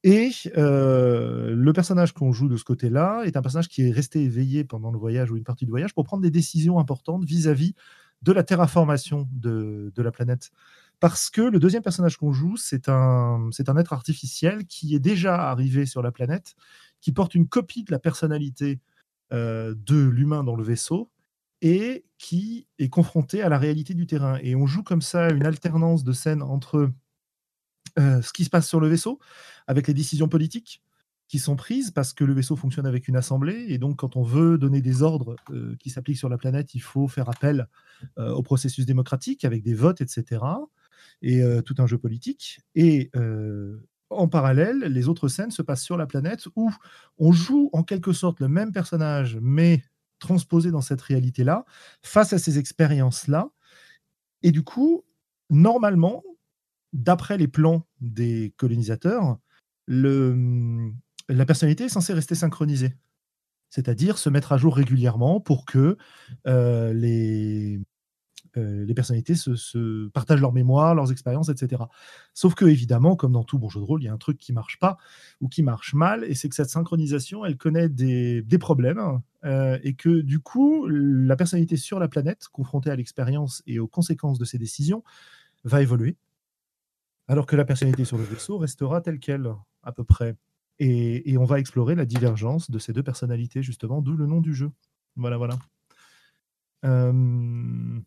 [0.04, 4.64] Et le personnage qu'on joue de ce côté-là est un personnage qui est resté éveillé
[4.64, 7.74] pendant le voyage ou une partie du voyage pour prendre des décisions importantes vis-à-vis
[8.22, 10.50] de la terraformation de, de, la planète.
[11.00, 15.50] Parce que le deuxième personnage qu'on joue, c'est un, un être artificiel qui est déjà
[15.50, 16.54] arrivé sur la planète
[17.00, 18.80] qui porte une copie de la personnalité
[19.32, 21.11] euh, de l'humain dans le vaisseau
[21.62, 24.38] et qui est confronté à la réalité du terrain.
[24.42, 26.90] Et on joue comme ça une alternance de scènes entre
[27.99, 29.19] euh, ce qui se passe sur le vaisseau,
[29.66, 30.83] avec les décisions politiques
[31.29, 34.23] qui sont prises, parce que le vaisseau fonctionne avec une assemblée, et donc quand on
[34.23, 37.66] veut donner des ordres euh, qui s'appliquent sur la planète, il faut faire appel
[38.19, 40.42] au processus démocratique, avec des votes, etc.,
[41.23, 42.61] et tout un jeu politique.
[42.75, 43.11] Et
[44.11, 46.71] en parallèle, les autres scènes se passent sur la planète où
[47.19, 49.83] on joue en quelque sorte le même personnage, mais
[50.18, 51.64] transposé dans cette réalité-là,
[52.02, 53.50] face à ces expériences-là.
[54.42, 55.05] Et du coup,
[55.50, 56.22] normalement,
[56.92, 59.38] d'après les plans des colonisateurs,
[59.87, 60.90] le,
[61.29, 62.94] la personnalité est censée rester synchronisée.
[63.70, 65.96] C'est-à-dire se mettre à jour régulièrement pour que
[66.46, 67.81] euh, les,
[68.57, 71.83] les personnalités se, partagent leur mémoire, leurs expériences, etc.
[72.35, 74.38] Sauf que, évidemment, comme dans tout bon jeu de rôle, il y a un truc
[74.38, 74.97] qui marche pas
[75.40, 79.95] ou qui marche mal, et c'est que cette synchronisation, elle connaît des, problèmes, euh, et
[79.95, 84.45] que du coup, la personnalité sur la planète, confrontée à l'expérience et aux conséquences de
[84.45, 85.05] ses décisions,
[85.64, 86.16] va évoluer,
[87.29, 89.51] alors que la personnalité sur le vaisseau restera telle qu'elle,
[89.83, 90.37] à peu près.
[90.79, 94.40] Et, et, on va explorer la divergence de ces deux personnalités, justement, d'où le nom
[94.40, 94.71] du jeu.
[95.16, 95.59] Voilà, voilà.
[96.85, 98.01] Euh...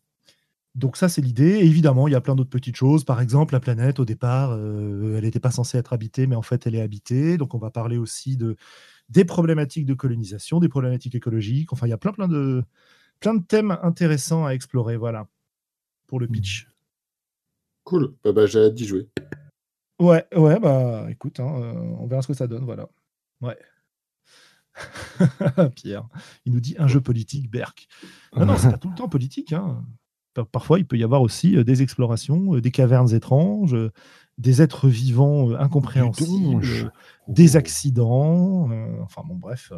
[0.80, 1.58] Donc ça, c'est l'idée.
[1.58, 3.04] évidemment, il y a plein d'autres petites choses.
[3.04, 6.42] Par exemple, la planète, au départ, euh, elle n'était pas censée être habitée, mais en
[6.42, 7.36] fait, elle est habitée.
[7.36, 8.56] Donc on va parler aussi de,
[9.10, 11.74] des problématiques de colonisation, des problématiques écologiques.
[11.74, 12.64] Enfin, il y a plein, plein, de,
[13.20, 14.96] plein de thèmes intéressants à explorer.
[14.96, 15.28] Voilà,
[16.06, 16.66] pour le pitch.
[17.84, 18.14] Cool.
[18.24, 19.06] Bah, bah j'ai hâte d'y jouer.
[19.98, 22.64] Ouais, ouais, bah écoute, hein, euh, on verra ce que ça donne.
[22.64, 22.88] Voilà.
[23.42, 23.58] Ouais.
[25.76, 26.08] Pierre,
[26.46, 27.86] il nous dit un jeu politique, Berk.
[28.34, 29.52] Non, non, c'est pas tout le temps politique.
[29.52, 29.84] Hein
[30.52, 33.90] parfois, il peut y avoir aussi euh, des explorations, euh, des cavernes étranges, euh,
[34.38, 36.92] des êtres vivants incompréhensibles,
[37.28, 38.70] des accidents.
[39.02, 39.72] enfin, bon, bref.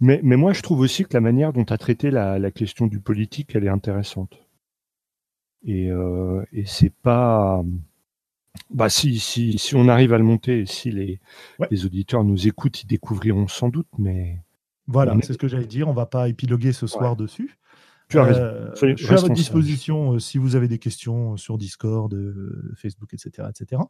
[0.00, 2.88] Mais, mais, moi, je trouve aussi que la manière dont tu as traité la, question
[2.88, 4.36] du politique, elle est intéressante.
[5.64, 5.90] Et,
[6.52, 7.62] et c'est pas.
[8.68, 11.20] Bah, si, si, si on arrive à le monter, si les,
[11.70, 14.40] les auditeurs nous écoutent, ils découvriront sans doute, mais.
[14.88, 15.88] Voilà, c'est ce que j'allais dire.
[15.88, 17.60] On va pas épiloguer ce soir dessus.
[18.12, 18.96] Tu as raison.
[18.96, 22.14] je suis à votre disposition si vous avez des questions sur Discord,
[22.76, 23.82] Facebook, etc., etc.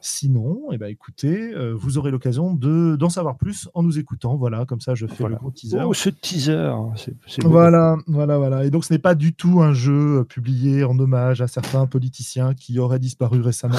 [0.00, 4.36] Sinon, eh ben, écoutez, vous aurez l'occasion d'en savoir plus en nous écoutant.
[4.36, 5.80] Voilà, comme ça, je fais le gros teaser.
[5.84, 8.64] Oh, ce teaser, c'est voilà, voilà, voilà.
[8.64, 12.54] Et donc, ce n'est pas du tout un jeu publié en hommage à certains politiciens
[12.54, 13.78] qui auraient disparu récemment.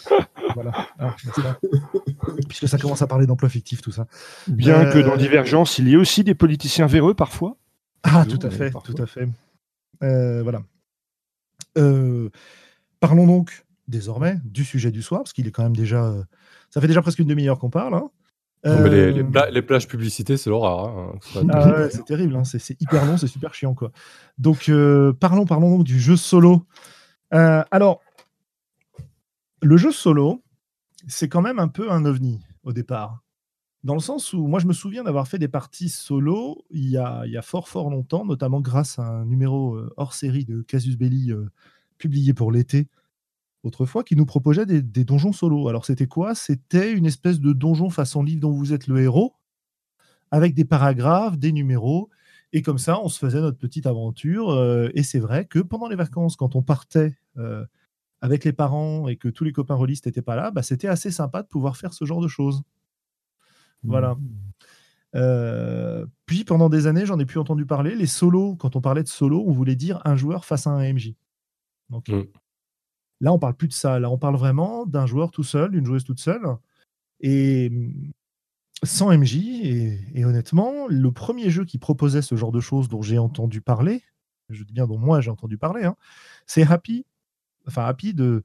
[0.54, 0.72] voilà.
[0.98, 1.14] Ah,
[2.48, 4.06] Puisque ça commence à parler d'emploi fictif, tout ça.
[4.48, 7.56] Bien que dans euh, Divergence, il y ait aussi des politiciens véreux parfois.
[8.02, 9.28] Ah, tout à fait, tout à fait.
[10.02, 10.62] Euh, voilà.
[11.78, 12.30] Euh,
[13.00, 16.14] parlons donc désormais du sujet du soir, parce qu'il est quand même déjà.
[16.70, 17.94] ça fait déjà presque une demi-heure qu'on parle.
[17.94, 18.10] Hein.
[18.64, 20.88] les, plages publicités, c'est l'horreur.
[20.88, 21.14] Hein.
[21.50, 22.44] Ah c'est terrible, hein.
[22.44, 23.74] c'est hyper long, c'est super chiant.
[23.74, 23.92] Quoi.
[24.38, 24.70] Donc,
[25.20, 26.66] parlons, parlons donc du jeu solo.
[27.30, 28.00] alors,
[29.62, 30.42] le jeu solo,
[31.06, 33.21] c'est quand même un peu un ovni au départ.
[33.84, 36.96] Dans le sens où moi je me souviens d'avoir fait des parties solo il y,
[36.96, 41.32] a, fort fort longtemps, notamment grâce à un numéro euh, hors série de Casus Belli
[41.32, 41.50] euh,
[41.98, 42.88] publié pour l'été
[43.64, 45.68] autrefois qui nous proposait des, donjons solo.
[45.68, 46.34] Alors c'était quoi?
[46.34, 49.34] C'était une espèce de donjon façon livre dont vous êtes le héros,
[50.30, 52.08] avec des paragraphes, des numéros,
[52.52, 54.50] et comme ça on se faisait notre petite aventure.
[54.50, 57.16] Euh, et c'est vrai que pendant les vacances, quand on partait
[58.20, 61.10] avec les parents et que tous les copains rôlistes n'étaient pas là, bah, c'était assez
[61.10, 62.62] sympa de pouvoir faire ce genre de choses.
[63.82, 64.14] Voilà.
[64.14, 64.28] Mmh.
[65.14, 67.94] Euh, puis pendant des années, j'en ai plus entendu parler.
[67.94, 70.92] Les solos, quand on parlait de solo, on voulait dire un joueur face à un
[70.92, 71.14] MJ.
[71.90, 72.22] Donc mmh.
[73.20, 73.98] là, on parle plus de ça.
[73.98, 76.46] Là, on parle vraiment d'un joueur tout seul, d'une joueuse toute seule.
[77.20, 78.12] Et mmh,
[78.84, 79.36] sans MJ,
[80.14, 84.02] et, honnêtement, le premier jeu qui proposait ce genre de choses dont j'ai entendu parler,
[84.48, 85.96] je dis bien dont moi j'ai entendu parler, hein,
[86.46, 87.06] c'est Happy
[87.66, 88.42] enfin Happy de,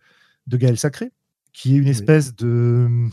[0.47, 1.11] de Gaël Sacré,
[1.53, 3.09] qui est une espèce de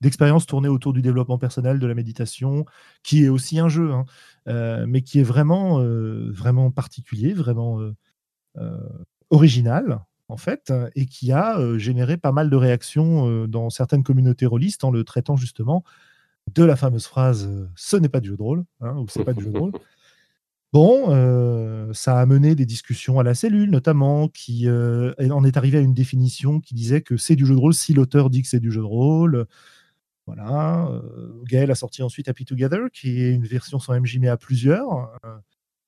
[0.00, 2.64] d'expérience tournée autour du développement personnel, de la méditation,
[3.02, 4.04] qui est aussi un jeu, hein,
[4.48, 7.80] euh, mais qui est vraiment, euh, vraiment particulier, vraiment
[8.58, 8.78] euh,
[9.30, 14.82] original, en fait, et qui a généré pas mal de réactions dans certaines communautés rôlistes
[14.84, 15.84] en le traitant justement
[16.54, 19.34] de la fameuse phrase ce n'est pas du jeu de rôle, hein, ou c'est pas
[19.34, 19.72] du jeu de rôle.
[20.72, 25.56] Bon, euh, ça a mené des discussions à la cellule, notamment, qui euh, en est
[25.56, 28.42] arrivé à une définition qui disait que c'est du jeu de rôle si l'auteur dit
[28.42, 29.46] que c'est du jeu de rôle.
[30.26, 30.88] Voilà.
[30.88, 34.36] Euh, Gaël a sorti ensuite Happy Together, qui est une version sans MJ mais à
[34.36, 35.12] plusieurs,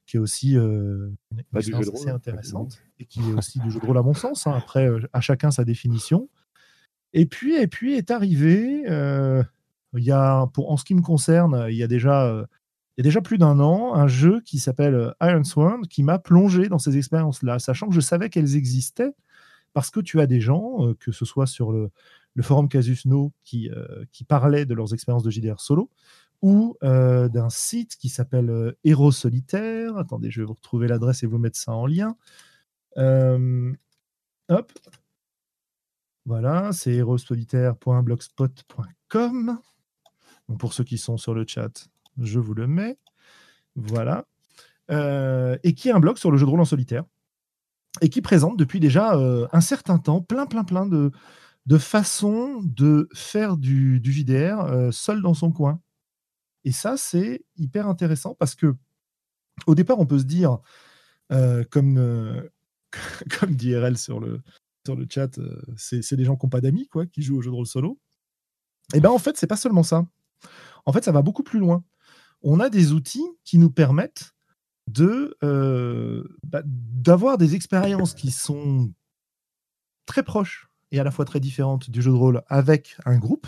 [0.06, 1.16] qui est aussi une
[1.52, 4.46] bah, assez intéressante et qui est aussi du jeu de rôle à mon sens.
[4.46, 4.54] Hein.
[4.56, 6.28] Après, à chacun sa définition.
[7.12, 11.66] Et puis, et puis est arrivé, il y a, pour, en ce qui me concerne,
[11.68, 12.46] il y a déjà
[12.98, 16.02] il y a déjà plus d'un an, un jeu qui s'appelle euh, Iron Sworn qui
[16.02, 19.14] m'a plongé dans ces expériences-là, sachant que je savais qu'elles existaient
[19.72, 21.92] parce que tu as des gens, euh, que ce soit sur le,
[22.42, 25.90] forum Casus No, qui, euh, qui parlaient de leurs expériences de JDR solo,
[26.40, 29.96] ou d'un site qui s'appelle Héros Solitaire.
[29.96, 32.16] Attendez, je vais vous retrouver l'adresse et vous mettre ça en lien.
[32.96, 34.72] hop.
[36.28, 39.58] Voilà, c'est hérosolitaire.blogspot.com.
[40.58, 42.98] Pour ceux qui sont sur le chat, je vous le mets.
[43.76, 44.26] Voilà.
[44.90, 47.04] Euh, et qui est un blog sur le jeu de rôle en solitaire.
[48.00, 51.12] Et qui présente depuis déjà euh, un certain temps plein, plein, plein de,
[51.68, 55.80] de façons de faire du, du JDR euh, seul dans son coin.
[56.64, 58.74] Et ça, c'est hyper intéressant parce que,
[59.66, 60.58] au départ, on peut se dire,
[61.70, 62.50] comme,
[63.38, 64.42] comme dit RL sur le,
[65.08, 65.38] chat,
[65.76, 68.00] c'est des gens qui n'ont pas d'amis, qui jouent au jeu de rôle solo.
[68.92, 70.06] Et bien, en fait, c'est pas seulement ça.
[70.84, 71.84] En fait, ça va beaucoup plus loin
[72.42, 74.32] on a des outils qui nous permettent
[75.42, 78.92] euh, bah, d'avoir des expériences qui sont
[80.06, 83.46] très proches et à la fois très différentes du jeu de rôle avec un groupe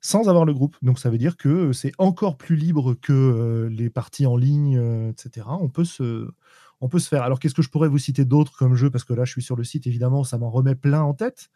[0.00, 0.76] sans avoir le groupe.
[0.82, 4.76] Donc ça veut dire que c'est encore plus libre que euh, les parties en ligne,
[4.76, 5.46] euh, etc.
[5.48, 6.28] On peut se
[6.82, 7.22] on peut se faire.
[7.22, 8.90] Alors qu'est-ce que je pourrais vous citer d'autres comme jeu?
[8.90, 11.48] Parce que là, je suis sur le site, évidemment, ça m'en remet plein en tête.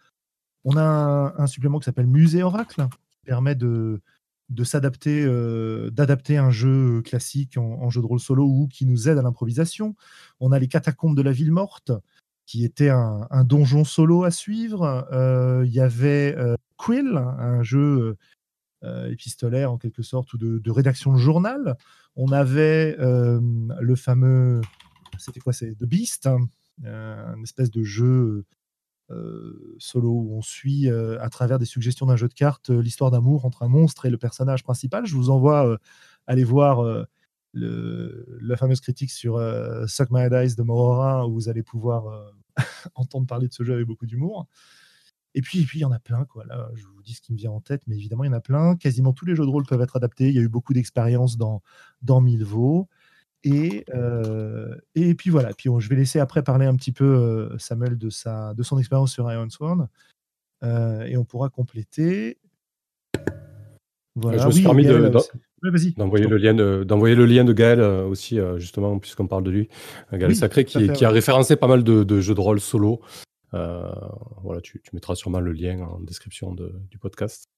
[0.65, 4.01] On a un supplément qui s'appelle Musée Oracle, qui permet de,
[4.49, 9.09] de s'adapter, euh, d'adapter un jeu classique en, jeu de rôle solo ou qui nous
[9.09, 9.95] aide à l'improvisation.
[10.41, 11.93] On a les catacombes de la ville morte,
[12.49, 15.07] qui était un, donjon solo à suivre.
[15.13, 18.17] Euh, il y avait euh, Quill, un jeu
[19.11, 21.77] épistolaire en quelque sorte ou de, rédaction de journal.
[22.17, 24.61] On avait le fameux,
[25.19, 26.39] c'était quoi, c'est The Beast, hein,
[26.85, 28.45] un espèce de jeu
[29.11, 32.83] euh, solo où on suit euh, à travers des suggestions d'un jeu de cartes euh,
[32.83, 35.07] l'histoire d'amour entre un monstre et le personnage principal.
[35.07, 35.79] Je vous envoie
[36.27, 37.07] aller voir
[37.55, 39.41] la fameuse critique sur
[39.87, 42.33] Suck My Dice de Morora où vous allez pouvoir
[42.95, 44.47] entendre parler de ce jeu avec beaucoup d'humour.
[45.35, 46.45] Et puis, puis, il y en a plein, quoi.
[46.47, 48.37] Là, je vous dis ce qui me vient en tête, mais évidemment, il y en
[48.37, 48.77] a plein.
[48.77, 50.29] Quasiment tous les jeux de rôle peuvent être adaptés.
[50.29, 51.63] Il y a eu beaucoup d'expériences dans,
[52.03, 52.89] dans Milvaux.
[53.45, 53.85] Et,
[54.95, 58.53] et puis voilà, puis je vais laisser après parler un petit peu Samuel de, sa,
[58.55, 59.89] de son expérience sur Iron Sworn.
[60.63, 62.39] et on pourra compléter.
[64.17, 64.39] Voilà.
[64.39, 64.87] Je me suis permis
[65.97, 69.69] d'envoyer le lien de d'envoyer le lien de Gaël aussi justement puisqu'on parle de lui,
[70.13, 73.01] Gaël Sacré qui, qui a référencé pas mal de, jeux de rôle solo.
[73.53, 77.49] voilà, tu, tu, mettras sûrement le lien en description de, du podcast.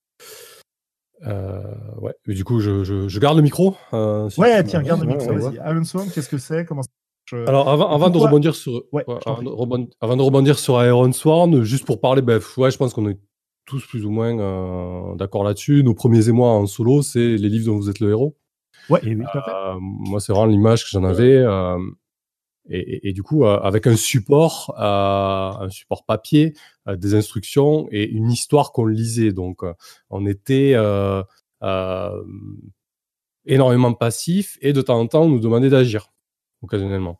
[1.26, 1.60] Euh,
[2.00, 2.14] ouais.
[2.26, 3.76] du coup, je, je, garde le micro.
[3.92, 5.32] Euh, ouais, tiens, garde le micro.
[5.32, 6.64] Iron Sworn, qu'est-ce que c'est?
[6.64, 6.82] Comment
[7.32, 8.84] Alors, avant, avant de rebondir sur,
[9.26, 13.18] avant, de rebondir, sur Iron Sworn, juste pour parler, ben, ouais, je pense qu'on est
[13.70, 15.82] tous plus ou moins euh, d'accord là-dessus.
[15.84, 18.36] Nos premiers émois en solo, c'est les livres dont vous êtes le héros.
[18.88, 19.16] Ouais, oui,
[19.80, 21.44] moi, c'est vraiment l'image que j'en avais.
[22.68, 26.54] Et, du coup, avec un support, un support papier,
[26.88, 29.32] des instructions et une histoire qu'on lisait.
[29.32, 29.62] Donc,
[30.08, 30.74] on était
[33.46, 36.12] énormément passif et de temps en temps, on nous demandait d'agir
[36.62, 37.16] occasionnellement.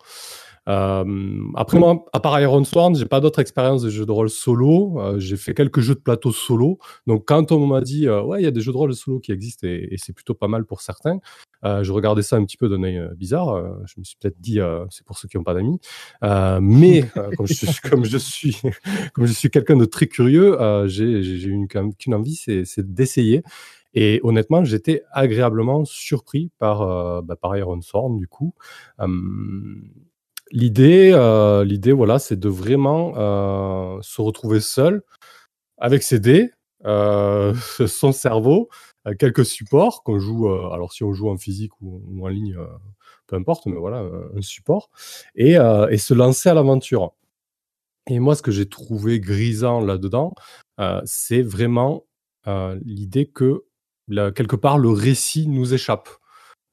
[0.71, 4.31] Euh, après moi, à part Iron Sworn, j'ai pas d'autres expériences de jeux de rôle
[4.31, 5.01] solo.
[5.01, 6.79] Euh, j'ai fait quelques jeux de plateau solo.
[7.07, 9.19] Donc quand on m'a dit euh, ouais, il y a des jeux de rôle solo
[9.19, 11.19] qui existent et, c'est plutôt pas mal pour certains,
[11.63, 13.55] je regardais ça un petit peu d'un œil bizarre.
[13.87, 15.79] je me suis peut-être dit c'est pour ceux qui n'ont pas d'amis.
[16.63, 17.05] mais
[17.37, 18.57] comme je suis comme je suis
[19.13, 20.57] comme je suis quelqu'un de très curieux,
[20.87, 23.43] j'ai j'ai une qu'une envie, c'est d'essayer.
[23.93, 28.55] Et honnêtement, j'étais agréablement surpris par, bah, par Iron Sworn, du coup.
[30.53, 35.03] L'idée, euh, l'idée, voilà, c'est de vraiment euh, se retrouver seul
[35.79, 36.51] avec ses dés,
[36.87, 37.55] euh,
[37.87, 38.69] son cerveau,
[39.19, 40.49] quelques supports qu'on joue.
[40.49, 42.57] alors si on joue en physique ou, en ligne,
[43.29, 44.05] peu importe, mais voilà,
[44.37, 44.91] un support,
[45.37, 47.13] et, et se lancer à l'aventure.
[48.09, 50.35] Et moi, ce que j'ai trouvé grisant là-dedans,
[51.05, 52.05] c'est vraiment
[52.85, 53.65] l'idée que
[54.09, 56.09] quelque part le récit nous échappe.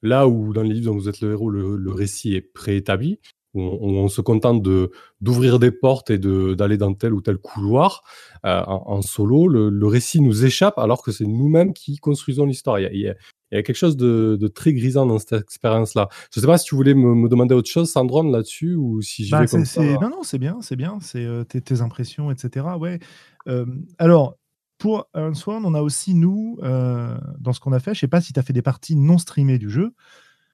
[0.01, 3.19] Là où dans les livres dont vous êtes le héros, le récit est préétabli,
[3.57, 4.91] on, se contente de
[5.21, 8.03] d'ouvrir des portes et de d'aller dans tel ou tel couloir
[8.45, 9.47] euh, en, solo.
[9.47, 12.79] Le, récit nous échappe alors que c'est nous-mêmes qui construisons l'histoire.
[12.79, 13.15] Il, y a,
[13.49, 16.09] quelque chose de, très grisant dans cette expérience-là.
[16.33, 19.25] Je ne sais pas si tu voulais me, demander autre chose, Sandrone, là-dessus, ou si
[19.25, 19.83] j'y bah, vais comme ça.
[19.83, 20.99] Non, non, c'est bien, c'est bien.
[21.01, 22.65] C'est euh, tes, impressions, etc.
[22.79, 22.99] Ouais.
[23.47, 23.65] Euh,
[23.97, 24.35] alors,
[24.77, 28.21] pour Sworn, on a aussi, nous, dans ce qu'on a fait, je ne sais pas
[28.21, 29.93] si tu as fait des parties non streamées du jeu.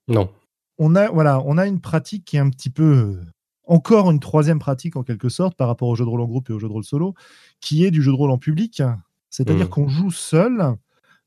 [0.08, 0.30] Non
[0.78, 3.20] on a, voilà, on a une pratique qui est un petit peu
[3.66, 6.50] encore une troisième pratique en quelque sorte par rapport au jeu de rôle en groupe
[6.50, 7.14] et au jeu de rôle solo,
[7.60, 8.82] qui est du jeu de rôle en public.
[9.30, 9.70] C'est-à-dire mmh.
[9.70, 10.76] qu'on joue seul,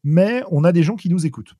[0.03, 1.55] mais on a des gens qui nous écoutent.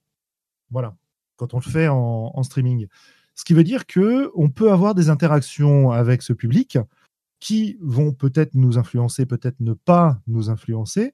[0.69, 0.95] Voilà,
[1.36, 2.88] quand on le fait en, streaming.
[3.36, 6.78] Ce qui veut dire que on peut avoir des interactions avec ce public
[7.39, 11.13] qui vont peut-être nous influencer, peut-être ne pas nous influencer,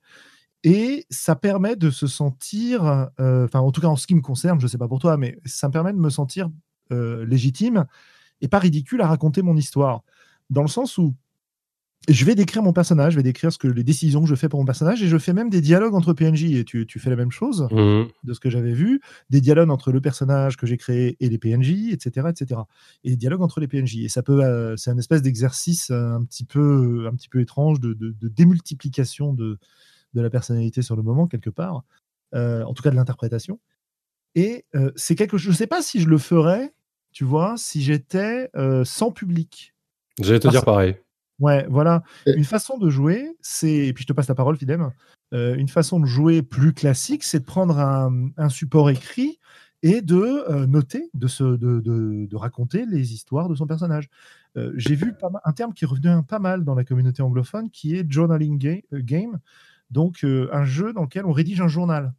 [0.63, 4.21] et ça permet de se sentir, euh, enfin en tout cas en ce qui me
[4.21, 6.49] concerne, je ne sais pas pour toi, mais ça me permet de me sentir
[6.91, 7.86] euh, légitime
[8.41, 10.04] et pas ridicule à raconter mon histoire.
[10.49, 11.15] Dans le sens où
[12.10, 14.49] je vais décrire mon personnage, je vais décrire ce que les décisions que je fais
[14.49, 16.43] pour mon personnage, et je fais même des dialogues entre PNJ.
[16.52, 18.04] Et tu, fais la même chose mmh.
[18.23, 18.99] de ce que j'avais vu,
[19.30, 22.62] des dialogues entre le personnage que j'ai créé et les PNJ, etc., etc.
[23.06, 23.99] Et des dialogues entre les PNJ.
[23.99, 27.80] Et ça peut, euh, c'est un espèce d'exercice un petit peu, un petit peu étrange
[27.80, 29.58] de démultiplication de,
[30.13, 31.84] de la personnalité sur le moment, quelque part,
[32.34, 33.60] euh, en tout cas de l'interprétation.
[34.36, 36.73] Et euh, c'est quelque chose, je ne sais pas si je le ferais,
[37.12, 39.76] tu vois, si j'étais euh, sans public.
[40.19, 40.97] J'allais te dire pareil.
[41.39, 42.04] Ouais, voilà.
[42.26, 44.91] Une façon de jouer, c'est, et puis je te passe la parole, Fidem,
[45.32, 49.39] une façon de jouer plus classique, c'est de prendre un, support écrit
[49.82, 54.10] et de noter, de, se, de, de, raconter les histoires de son personnage.
[54.76, 58.10] J'ai vu pas un terme qui revenait pas mal dans la communauté anglophone, qui est
[58.10, 59.39] journaling game,
[59.93, 62.13] donc, euh, un jeu dans lequel on rédige un journal.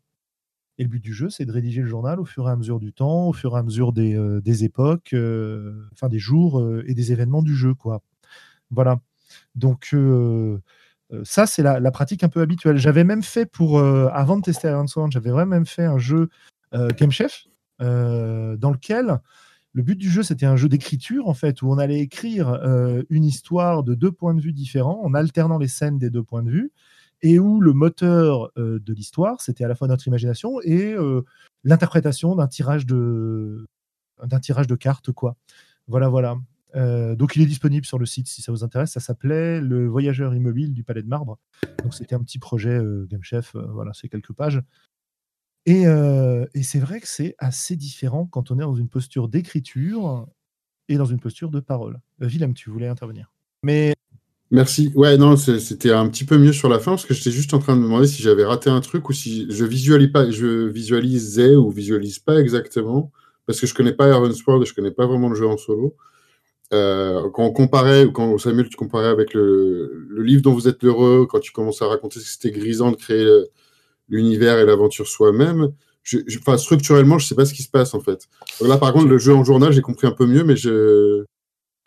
[0.79, 2.81] Et le but du jeu, c'est de rédiger le journal au fur et à mesure
[2.81, 6.95] du temps, au fur et à mesure des, euh, époques, euh, enfin des jours et
[6.95, 8.03] des événements du jeu, quoi.
[8.71, 9.01] Voilà.
[9.55, 9.95] Donc
[11.23, 12.77] ça, c'est la, pratique un peu habituelle.
[12.77, 16.29] J'avais même fait pour, avant de tester Iron Sworn, j'avais vraiment même fait un jeu
[16.73, 17.47] Game Chef
[17.79, 19.21] dans lequel
[19.75, 22.61] le but du jeu, c'était un jeu d'écriture, en fait, où on allait écrire
[23.11, 26.43] une histoire de deux points de vue différents, en alternant les scènes des deux points
[26.43, 26.73] de vue
[27.25, 31.23] et où le moteur euh, de l'histoire, c'était à la fois notre imagination et euh,
[31.65, 33.67] l'interprétation d'un tirage de
[34.23, 35.35] d'un tirage de cartes, quoi.
[35.89, 36.37] Voilà, voilà.
[36.77, 38.93] Euh, donc il est disponible sur le site si ça vous intéresse.
[38.93, 41.39] Ça s'appelait Le Voyageur immobile du Palais de Marbre.
[41.83, 43.57] Donc c'était un petit projet Game Chef.
[43.57, 44.61] voilà, c'est quelques pages.
[45.67, 50.29] Et, et c'est vrai que c'est assez différent quand on est dans une posture d'écriture
[50.89, 52.01] et dans une posture de parole.
[52.21, 53.33] Willem, tu voulais intervenir?
[53.63, 53.95] Mais
[54.55, 54.93] Merci.
[54.95, 57.59] Ouais, non, c'était un petit peu mieux sur la fin parce que j'étais juste en
[57.59, 60.69] train de me demander si j'avais raté un truc ou si je visualise pas, je
[60.69, 63.11] visualisais ou visualise pas exactement.
[63.47, 65.57] parce que je connais pas Iron Sword et je connais pas vraiment le jeu en
[65.57, 65.97] solo.
[66.73, 70.85] Euh, quand on comparait, ou quand Samuel, tu comparais avec le, livre dont vous êtes
[70.85, 73.27] heureux, quand tu commençais à raconter que c'était grisant de créer
[74.09, 75.73] l'univers et l'aventure soi-même,
[76.05, 78.29] je, enfin, structurellement, je sais pas ce qui se passe en fait.
[78.61, 81.25] là, par contre, le jeu en journal, j'ai compris un peu mieux, mais je.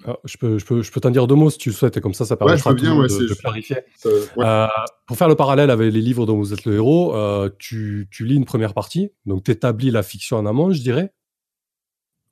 [0.06, 1.98] Ah, je peux, je peux, je peux t'en dire deux mots si tu le souhaites,
[1.98, 3.78] et comme ça, ça permettra de, clarifier.
[4.06, 4.68] Euh,
[5.08, 8.26] pour faire le parallèle avec les livres dont vous êtes le héros, euh, tu, tu,
[8.26, 11.14] lis une première partie, donc tu établis la fiction en amont, je dirais.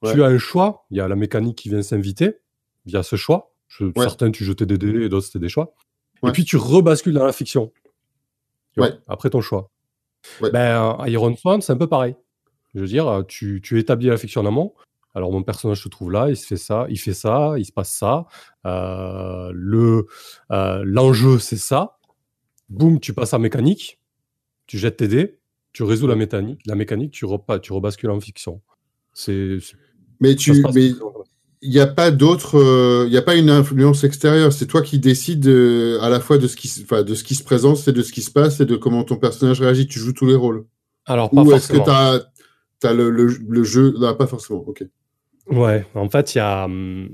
[0.03, 2.38] Tu as un choix, il y a la mécanique qui vient s'inviter
[2.86, 3.55] via ce choix.
[3.97, 5.74] Certains, tu jetais des dés, et d'autres, c'était des choix.
[6.26, 7.72] Et puis, tu rebascules dans la fiction.
[9.07, 9.72] Après ton choix.
[10.41, 12.16] Ben, Iron Swan, c'est un peu pareil.
[12.76, 14.74] Je veux dire, tu, tu établis la fiction en amont.
[15.16, 17.72] Alors, mon personnage se trouve là, il se fait ça, il fait ça, il se
[17.72, 18.26] passe ça.
[18.66, 20.07] Euh, le
[20.51, 21.97] euh, L'enjeu, c'est ça.
[22.68, 23.99] Boum, tu passes à mécanique,
[24.68, 25.39] tu jettes tes dés,
[25.72, 28.61] tu résous la mécanique, la mécanique tu, repas, tu rebascules en fiction.
[29.13, 29.59] C'est.
[30.20, 30.66] Mais tu.
[30.74, 30.91] Mais
[31.61, 34.51] il n'y a pas d'autre, il n'y a pas une influence extérieure.
[34.51, 37.43] C'est toi qui décides à la fois de ce qui, enfin, de ce qui se
[37.43, 39.88] présente, et de ce qui se passe et de comment ton personnage réagit.
[39.88, 40.66] Tu joues tous les rôles.
[41.05, 44.63] Alors, pas Ou est-ce que tu as, le, le, jeu Non, pas forcément.
[44.68, 44.84] Ok.
[45.48, 46.66] Ouais, en fait, il y a.
[46.66, 47.10] Hum,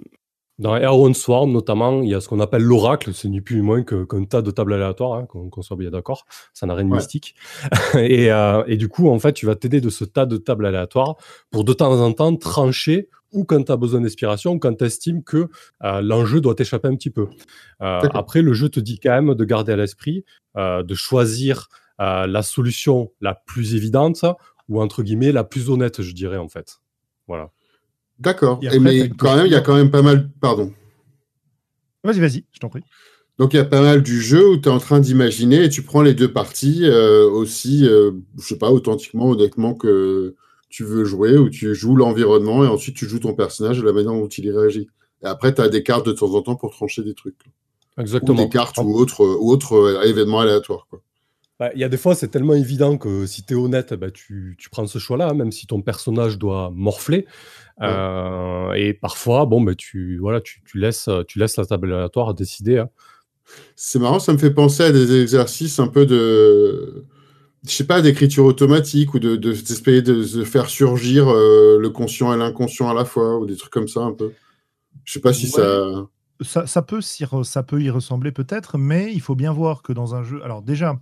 [0.62, 3.62] dans Heron Swarm, notamment, il y a ce qu'on appelle l'oracle, c'est ni plus ni
[3.64, 6.94] moins qu'un tas de tables aléatoires, hein, qu'on soit bien d'accord, ça n'a rien de
[6.94, 7.36] mystique.
[7.96, 10.68] et, euh, et, du coup, en fait, tu vas t'aider de ce tas de tables
[10.68, 11.16] aléatoires
[11.50, 15.24] pour de temps en temps trancher ou quand tu as besoin d'inspiration, quand tu estimes
[15.24, 15.50] que
[15.84, 17.28] euh, l'enjeu doit t'échapper un petit peu.
[17.82, 20.26] Euh, après, le jeu te dit quand même de garder à l'esprit,
[20.56, 24.26] de choisir la solution la plus évidente
[24.70, 26.82] ou entre guillemets la plus honnête, je dirais en fait.
[27.28, 27.52] Voilà.
[28.22, 28.60] D'accord.
[28.80, 30.30] Mais quand même, il y a quand même pas mal.
[30.40, 30.72] Pardon.
[32.04, 32.84] Vas-y, vas-y, je t'en prie.
[33.38, 35.70] Donc il y a pas mal du jeu où tu es en train d'imaginer et
[35.70, 40.36] tu prends les deux parties aussi, je sais pas, authentiquement, honnêtement que
[40.70, 43.94] tu veux jouer, où tu joues l'environnement et ensuite tu joues ton personnage et la
[43.94, 44.88] manière dont il réagit.
[45.24, 47.36] Et après, tu as des cartes de temps en temps pour trancher des trucs.
[47.98, 48.40] Exactement.
[48.40, 50.88] Ou des cartes ou autres ou autre euh, événements aléatoires.
[50.92, 51.00] Bah,
[51.74, 54.56] il y a des fois, c'est tellement évident que si tu es honnête, bah, tu,
[54.58, 57.26] tu, prends ce choix-là, hein, même si ton personnage doit morfler.
[57.82, 62.34] Euh, et parfois, bon, bah, tu, voilà, tu, tu, laisses, tu laisses la table aléatoire
[62.34, 62.80] décider.
[62.80, 62.90] Hein.
[63.76, 67.06] C'est marrant, ça me fait penser à des exercices un peu de
[67.66, 69.52] je sais pas, d'écriture automatique ou de, de,
[70.02, 73.88] de, faire surgir euh, le conscient et l'inconscient à la fois ou des trucs comme
[73.88, 74.32] ça un peu.
[75.04, 76.08] Je sais pas si ça...
[76.42, 76.66] ça...
[76.66, 80.24] Ça, peut, ça peut y ressembler peut-être, mais il faut bien voir que dans un
[80.24, 80.44] jeu.
[80.44, 81.00] Alors, déjà,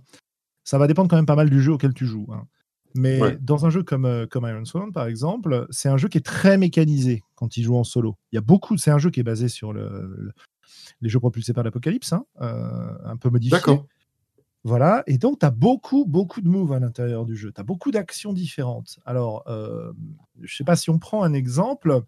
[0.70, 2.28] ça va dépendre quand même pas mal du jeu auquel tu joues.
[2.32, 2.46] Hein.
[2.94, 6.16] Mais dans un jeu comme, euh, comme Iron Sworn, par exemple, c'est un jeu qui
[6.16, 8.16] est très mécanisé quand il joue en solo.
[8.30, 8.76] Il y a beaucoup.
[8.76, 10.32] C'est un jeu qui est basé sur le,
[11.00, 13.58] les jeux propulsés par l'Apocalypse, hein, euh, un peu modifié.
[13.58, 13.84] D'accord.
[14.62, 17.50] Voilà, et donc tu as beaucoup, beaucoup de moves à l'intérieur du jeu.
[17.50, 19.00] Tu as beaucoup d'actions différentes.
[19.04, 19.92] Alors, euh,
[20.40, 22.02] je sais pas si on prend un exemple.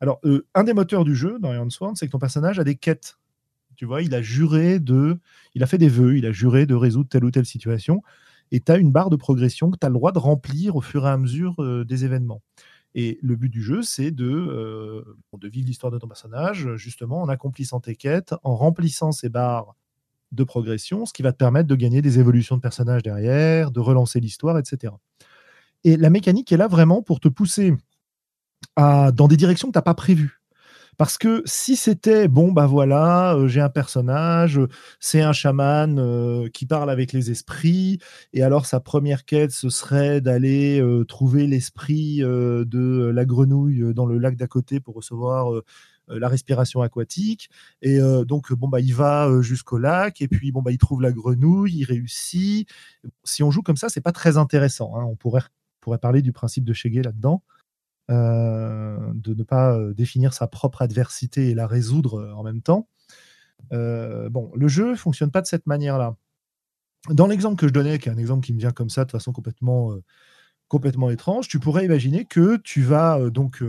[0.00, 2.64] Alors, euh, un des moteurs du jeu dans Iron Sworn, c'est que ton personnage a
[2.64, 3.16] des quêtes.
[3.76, 5.18] Tu vois, il a juré de.
[5.54, 8.02] Il a fait des vœux, il a juré de résoudre telle ou telle situation.
[8.50, 10.80] Et tu as une barre de progression que tu as le droit de remplir au
[10.80, 12.42] fur et à mesure euh, des événements.
[12.94, 15.02] Et le but du jeu, c'est de, euh,
[15.42, 19.74] vivre l'histoire de ton personnage, justement, en accomplissant tes quêtes, en remplissant ces barres
[20.30, 23.80] de progression, ce qui va te permettre de gagner des évolutions de personnages derrière, de
[23.80, 24.92] relancer l'histoire, etc.
[25.82, 27.74] Et la mécanique est là vraiment pour te pousser
[28.76, 30.40] dans des directions que tu n'as pas prévues.
[30.96, 34.60] Parce que si c'était, bon, bah voilà, euh, j'ai un personnage,
[35.00, 37.98] c'est un chaman euh, qui parle avec les esprits,
[38.32, 44.06] et alors sa première quête, ce serait d'aller euh, trouver l'esprit de la grenouille dans
[44.06, 45.62] le lac d'à côté pour recevoir
[46.10, 47.48] euh, la respiration aquatique.
[47.82, 50.78] Et euh, donc, bon, bah, il va euh, jusqu'au lac et puis, bon, bah, il
[50.78, 52.68] trouve la grenouille, il réussit.
[53.24, 54.94] Si on joue comme ça, c'est pas très intéressant.
[54.96, 55.04] Hein.
[55.04, 55.42] On pourrait,
[55.80, 57.42] pourrait parler du principe de Cheguet là-dedans.
[58.08, 62.88] De ne pas définir sa propre adversité et la résoudre en même temps.
[63.70, 66.16] bon, le jeu fonctionne pas de cette manière-là.
[67.10, 69.10] Dans l'exemple que je donnais, qui est un exemple qui me vient comme ça de
[69.10, 69.92] façon complètement,
[70.68, 73.62] complètement étrange, tu pourrais imaginer que tu vas donc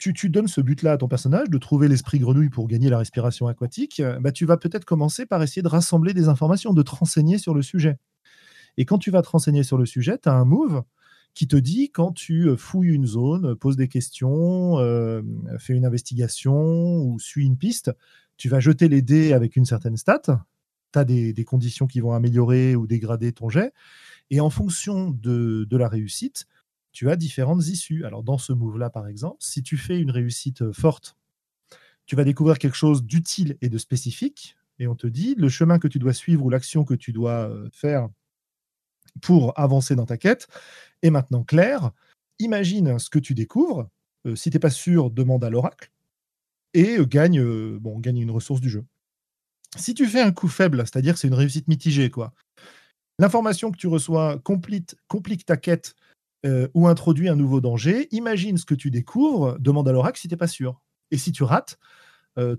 [0.00, 3.46] tu, donnes ce but-là à ton personnage, de trouver l'esprit grenouille pour gagner la respiration
[3.46, 6.90] aquatique, euh, bah, tu vas peut-être commencer par essayer de rassembler des informations, de te
[6.90, 7.98] renseigner sur le sujet.
[8.78, 10.82] Et quand tu vas te renseigner sur le sujet, tu as un move
[11.34, 15.22] qui te dit quand tu euh, fouilles une zone, poses des questions, euh,
[15.58, 17.92] fais une investigation ou suis une piste,
[18.36, 20.22] tu vas jeter les dés avec une certaine stat.
[20.92, 23.72] Tu as des, conditions qui vont améliorer ou dégrader ton jet.
[24.30, 26.46] Et en fonction de la réussite,
[26.92, 28.04] tu as différentes issues.
[28.04, 31.16] Alors dans ce move-là, par exemple, si tu fais une réussite euh, forte,
[32.06, 35.78] tu vas découvrir quelque chose d'utile et de spécifique, et on te dit le chemin
[35.78, 38.08] que tu dois suivre ou l'action que tu dois euh, faire
[39.20, 40.48] pour avancer dans ta quête
[41.02, 41.90] est maintenant clair.
[42.38, 43.88] Imagine ce que tu découvres
[44.34, 45.90] si tu n'es pas sûr, demande à l'oracle
[46.74, 47.42] et gagne,
[47.78, 48.84] bon, gagne une ressource du jeu.
[49.76, 52.32] Si tu fais un coup faible, c'est-à-dire c'est une réussite mitigée, quoi.
[53.18, 55.94] L'information que tu reçois complique, complique ta quête
[56.74, 58.08] ou introduit un nouveau danger.
[58.12, 60.80] Imagine ce que tu découvres, demande à l'oracle si tu n'es pas sûr.
[61.10, 61.78] Et si tu rates,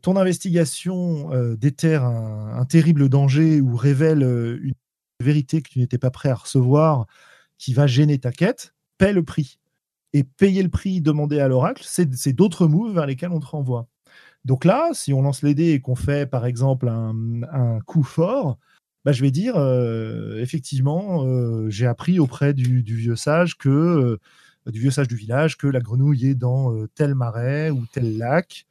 [0.01, 4.23] ton investigation déterre un, terrible danger ou révèle
[4.61, 4.73] une
[5.19, 7.07] vérité que tu n'étais pas prêt à recevoir
[7.61, 9.59] qui va gêner ta quête, paie le prix.
[10.13, 13.87] Et payer le prix demandé à l'oracle, c'est d'autres moves vers lesquels on te renvoie.
[14.45, 18.57] Donc là, si on lance les dés et qu'on fait par exemple un, coup fort,
[19.05, 19.55] bah, je vais dire
[20.39, 24.17] effectivement, j'ai appris auprès du, vieux sage que
[24.65, 28.65] du vieux sage du village que la grenouille est dans tel marais ou tel lac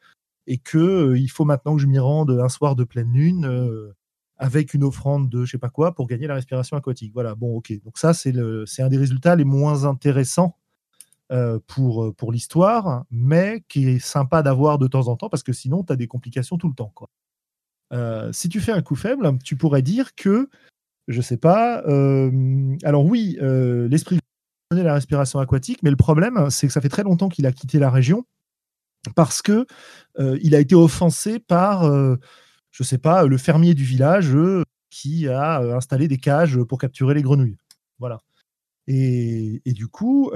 [0.49, 3.95] et que il faut maintenant que je m'y rende un soir de pleine lune
[4.41, 7.13] avec une offrande de je sais pas quoi pour gagner la respiration aquatique.
[7.13, 7.73] Voilà, bon, ok.
[7.85, 10.57] Donc ça, c'est un des résultats les moins intéressants
[11.31, 15.43] euh, pour, euh, pour l'histoire, mais qui est sympa d'avoir de temps en temps parce
[15.43, 16.91] que sinon, tu as des complications tout le temps.
[16.95, 17.11] Quoi.
[17.93, 20.49] Euh, si tu fais un coup faible, tu pourrais dire que,
[21.07, 21.85] je sais pas,
[22.83, 24.21] alors oui, l'esprit
[24.71, 27.53] connaît la respiration aquatique, mais le problème, c'est que ça fait très longtemps qu'il a
[27.53, 28.25] quitté la région
[29.17, 29.67] parce que
[30.19, 31.83] il a été offensé par,
[32.71, 34.37] je sais pas, le fermier du village
[34.91, 37.59] qui a installé des cages pour capturer les grenouilles.
[37.99, 38.21] Voilà.
[38.87, 40.31] Et, et du coup,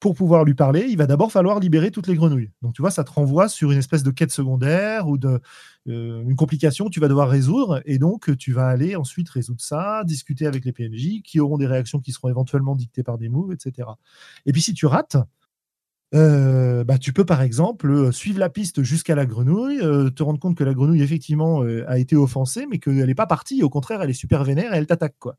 [0.00, 2.50] pour pouvoir lui parler, il va d'abord falloir libérer toutes les grenouilles.
[2.62, 5.40] Donc tu vois, ça te renvoie sur une espèce de quête secondaire ou de
[5.88, 9.60] euh, une complication que tu vas devoir résoudre, et donc tu vas aller ensuite résoudre
[9.60, 13.28] ça, discuter avec les PNJ qui auront des réactions qui seront éventuellement dictées par des
[13.28, 13.88] moves, etc.
[14.46, 15.16] Et puis si tu rates,
[16.14, 19.78] euh, bah, tu peux par exemple euh, suivre la piste jusqu'à la grenouille,
[20.14, 23.62] te rendre compte que la grenouille effectivement a été offensée, mais qu'elle n'est pas partie,
[23.62, 25.36] au contraire, elle est super vénère et elle t'attaque quoi.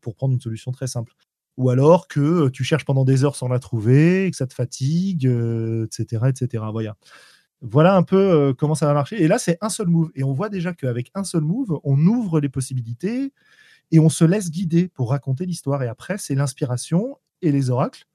[0.00, 1.14] pour prendre une solution très simple
[1.58, 5.26] ou alors que tu cherches pendant des heures sans la trouver, que ça te fatigue,
[5.26, 6.64] etc., etc.
[6.72, 6.96] Voilà.
[7.60, 9.22] voilà un peu comment ça va marcher.
[9.22, 10.10] Et là, c'est un seul move.
[10.14, 13.32] Et on voit déjà qu'avec un seul move, on ouvre les possibilités
[13.90, 15.82] et on se laisse guider pour raconter l'histoire.
[15.82, 18.06] Et après, c'est l'inspiration et les oracles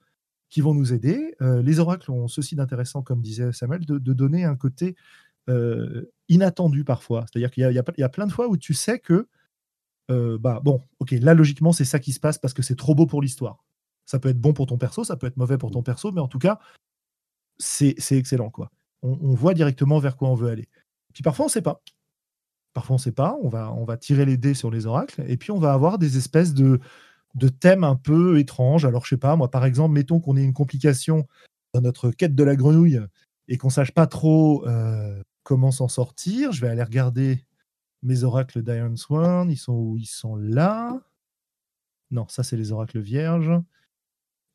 [0.49, 1.35] qui vont nous aider.
[1.41, 4.95] les oracles ont ceci d'intéressant, comme disait Samuel, de, donner un côté
[6.29, 7.25] inattendu parfois.
[7.25, 9.27] C'est-à-dire qu'il y, a plein de fois où tu sais que
[10.09, 12.95] euh, bah bon, ok, là logiquement c'est ça qui se passe parce que c'est trop
[12.95, 13.63] beau pour l'histoire.
[14.05, 16.21] Ça peut être bon pour ton perso, ça peut être mauvais pour ton perso, mais
[16.21, 16.59] en tout cas,
[17.57, 18.71] c'est excellent quoi.
[19.03, 20.67] On, voit directement vers quoi on veut aller.
[21.13, 21.81] Puis parfois on sait pas.
[22.73, 25.59] Parfois on sait pas, on va tirer les dés sur les oracles, et puis on
[25.59, 26.79] va avoir des espèces de,
[27.37, 28.85] de thèmes un peu étranges.
[28.85, 31.27] Alors je sais pas, moi par exemple, mettons qu'on ait une complication
[31.73, 32.99] dans notre quête de la grenouille
[33.47, 37.45] et qu'on sache pas trop euh, comment s'en sortir, je vais aller regarder
[38.03, 39.97] mes oracles d'Iron Sworn, ils sont où?
[39.97, 41.01] Ils sont là.
[42.11, 43.51] Non, ça, c'est les oracles vierges.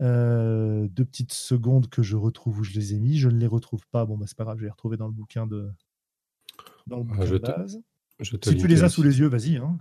[0.00, 3.18] Euh, deux petites secondes que je retrouve où je les ai mis.
[3.18, 4.04] Je ne les retrouve pas.
[4.04, 5.70] Bon, bah, c'est pas grave, je vais les retrouver dans le bouquin de,
[6.86, 7.80] dans le ah, bouquin base.
[8.20, 9.56] si tu les as sous les yeux, vas-y.
[9.56, 9.78] Hein.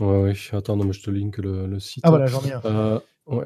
[0.00, 0.34] Ouais, ouais.
[0.52, 2.02] Attends, non, mais je te link le, site.
[2.04, 2.60] Ah, voilà, j'en ai un.
[2.64, 3.00] Euh,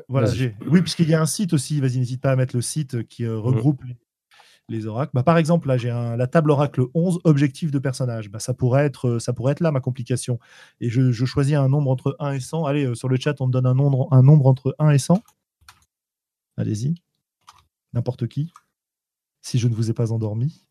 [0.09, 0.31] voilà,
[0.67, 1.81] oui, puisqu'il y a un site aussi.
[1.81, 3.41] Vas-y, n'hésite pas à mettre le site qui euh, mmh.
[3.41, 3.97] regroupe les
[4.69, 5.13] les oracles.
[5.15, 8.31] Bah, par exemple, là, j'ai la table oracle 11, objectif de personnage.
[8.31, 10.39] Bah, ça, pourrait être, ça pourrait être là ma complication.
[10.81, 12.65] Et je, choisis un nombre entre 1 et 100.
[12.65, 14.99] Allez, euh, sur le chat, on me donne un nombre, un nombre entre 1 et
[14.99, 15.23] 100.
[16.57, 16.95] Allez-y.
[17.93, 18.53] N'importe qui.
[19.43, 20.65] Si je ne vous ai pas endormi.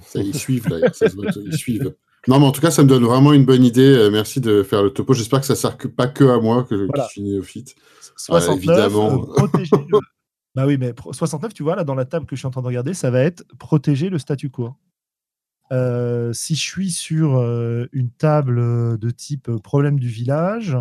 [0.00, 0.90] Ça, ils suivent, là.
[1.36, 1.94] ils suivent.
[2.28, 3.96] Non, mais en tout cas, ça me donne vraiment une bonne idée.
[3.96, 5.12] Euh, merci de faire le topo.
[5.12, 7.74] J'espère que ça ne sert pas que à moi que, je suis néophyte.
[8.16, 9.26] 69, évidemment.
[9.38, 9.98] Euh,
[10.54, 12.62] bah oui, mais 69, tu vois, là, dans la table que je suis en train
[12.62, 14.74] de regarder, ça va être protéger le statu quo.
[15.72, 20.76] Euh, si je suis sur euh, une table de type problème du village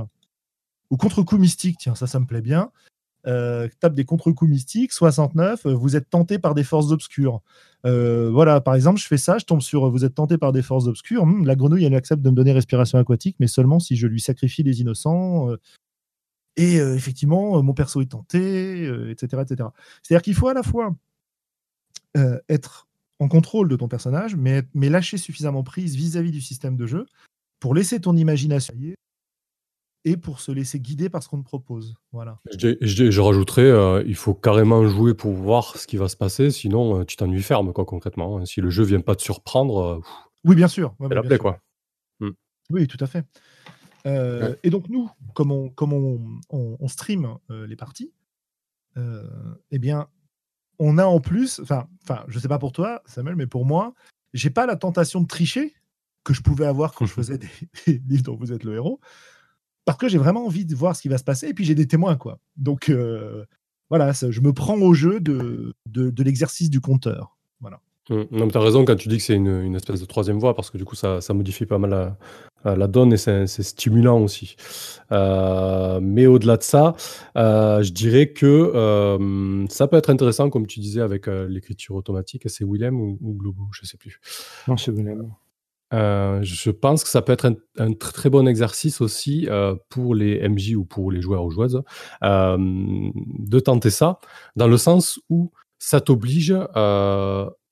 [0.89, 2.71] ou contre-coup mystique, tiens, ça, ça me plaît bien.
[3.23, 7.41] Table des contre-coups mystiques, 69, vous êtes tenté par des forces obscures.
[7.83, 10.87] voilà, par exemple, je fais ça, je tombe sur vous êtes tenté par des forces
[10.87, 11.23] obscures.
[11.23, 14.21] Hum, la grenouille, elle accepte de me donner respiration aquatique, mais seulement si je lui
[14.21, 15.49] sacrifie les innocents.
[16.57, 19.43] Et effectivement, mon perso est tenté, etc.
[19.43, 19.69] etc.
[20.03, 20.95] C'est-à-dire qu'il faut à la fois
[22.49, 22.87] être
[23.19, 27.05] en contrôle de ton personnage, mais lâcher suffisamment prise vis-à-vis du système de jeu
[27.59, 28.73] pour laisser ton imagination
[30.03, 31.93] et pour se laisser guider par ce qu'on te propose.
[32.11, 32.39] Voilà.
[32.57, 37.05] Je, je, rajouterais, il faut carrément jouer pour voir ce qui va se passer, sinon
[37.05, 38.37] tu t'ennuies ferme, quoi, concrètement.
[38.37, 38.45] Hein.
[38.45, 40.01] Si le jeu vient pas te surprendre,
[40.43, 40.95] oui, bien sûr.
[40.99, 41.59] la plaie, quoi.
[42.19, 42.29] Mmh.
[42.71, 43.25] Oui, tout à fait.
[44.07, 48.11] Euh, et donc nous, comme on, comme on, stream euh, les parties,
[48.97, 49.27] euh,
[49.69, 50.07] eh bien,
[50.79, 53.93] on a en plus, enfin, enfin, je sais pas pour toi, Samuel, mais pour moi,
[54.33, 55.75] j'ai pas la tentation de tricher
[56.23, 57.49] que je pouvais avoir quand je faisais des,
[58.07, 58.99] livres dont vous êtes le héros,
[59.85, 61.75] parce que j'ai vraiment envie de voir ce qui va se passer, et puis j'ai
[61.75, 62.39] des témoins, quoi.
[62.57, 62.91] Donc
[63.89, 67.37] voilà, je me prends au jeu de, de, l'exercice du compteur.
[67.59, 67.81] Voilà.
[68.09, 68.23] Mmh.
[68.31, 70.71] Non, tu as raison quand tu dis que c'est une, espèce de troisième voie, parce
[70.71, 72.15] que du coup, ça, ça modifie pas mal
[72.63, 74.55] la, donne et c'est stimulant aussi.
[75.11, 76.95] Euh, mais au-delà de ça,
[77.35, 82.43] euh, je dirais que euh, ça peut être intéressant, comme tu disais, avec l'écriture automatique.
[82.49, 83.63] C'est Willem ou, Globo?
[83.71, 84.19] Je sais plus.
[84.67, 85.33] Non, c'est Willem.
[85.91, 89.47] Je pense que ça peut être un, très, très bon exercice aussi
[89.89, 91.81] pour les MJ ou pour les joueurs ou joueuses
[92.21, 94.19] de tenter ça,
[94.55, 96.55] dans le sens où ça t'oblige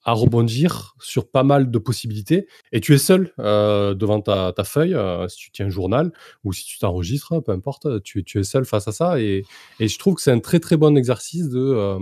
[0.10, 4.96] à rebondir sur pas mal de possibilités et tu es seul euh, devant ta, feuille,
[4.96, 6.12] euh, si tu tiens un journal
[6.44, 9.44] ou si tu t'enregistres, peu importe, tu, tu, es seul face à ça et,
[9.80, 12.00] et je trouve que c'est un très très bon exercice de, euh,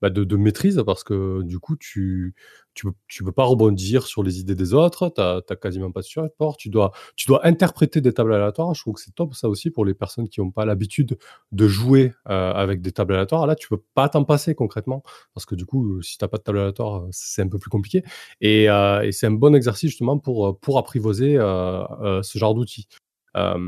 [0.00, 2.34] bah, de, maîtrise parce que du coup, tu
[2.80, 6.06] tu tu peux pas rebondir sur les idées des autres, tu n'as quasiment pas de
[6.06, 8.72] support, tu dois, tu dois interpréter des tables aléatoires.
[8.74, 11.18] Je trouve que c'est top ça aussi pour les personnes qui n'ont pas l'habitude
[11.52, 13.46] de jouer euh, avec des tables aléatoires.
[13.46, 15.02] Là, tu peux pas t'en passer concrètement
[15.34, 17.70] parce que du coup, si tu n'as pas de table aléatoire, c'est un peu plus
[17.70, 18.02] compliqué.
[18.40, 22.88] Et, euh, c'est un bon exercice justement pour, apprivoiser euh, ce genre d'outils.
[23.36, 23.58] Euh,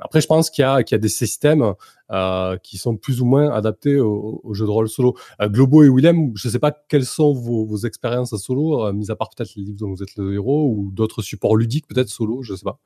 [0.00, 1.74] après, je pense qu'il y, y, a des systèmes
[2.12, 5.16] euh, qui sont plus ou moins adaptés au, au jeu de rôle solo.
[5.40, 8.92] Euh, Globo et Willem, je ne sais pas quelles sont vos, vos expériences solo, euh,
[8.92, 11.86] mis à part peut-être les livres dont vous êtes le héros ou d'autres supports ludiques,
[11.86, 12.80] peut-être solo, je ne sais pas.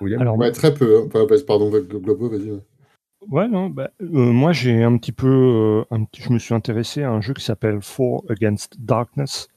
[0.00, 0.98] William Alors, ouais, très peu.
[0.98, 1.08] Hein.
[1.12, 2.52] Enfin, pardon, Globo, vas-y.
[3.28, 3.48] Ouais.
[3.48, 7.34] non, bah, moi j'ai un petit peu, un, je me suis intéressé à un jeu
[7.34, 9.48] qui s'appelle Four Against Darkness,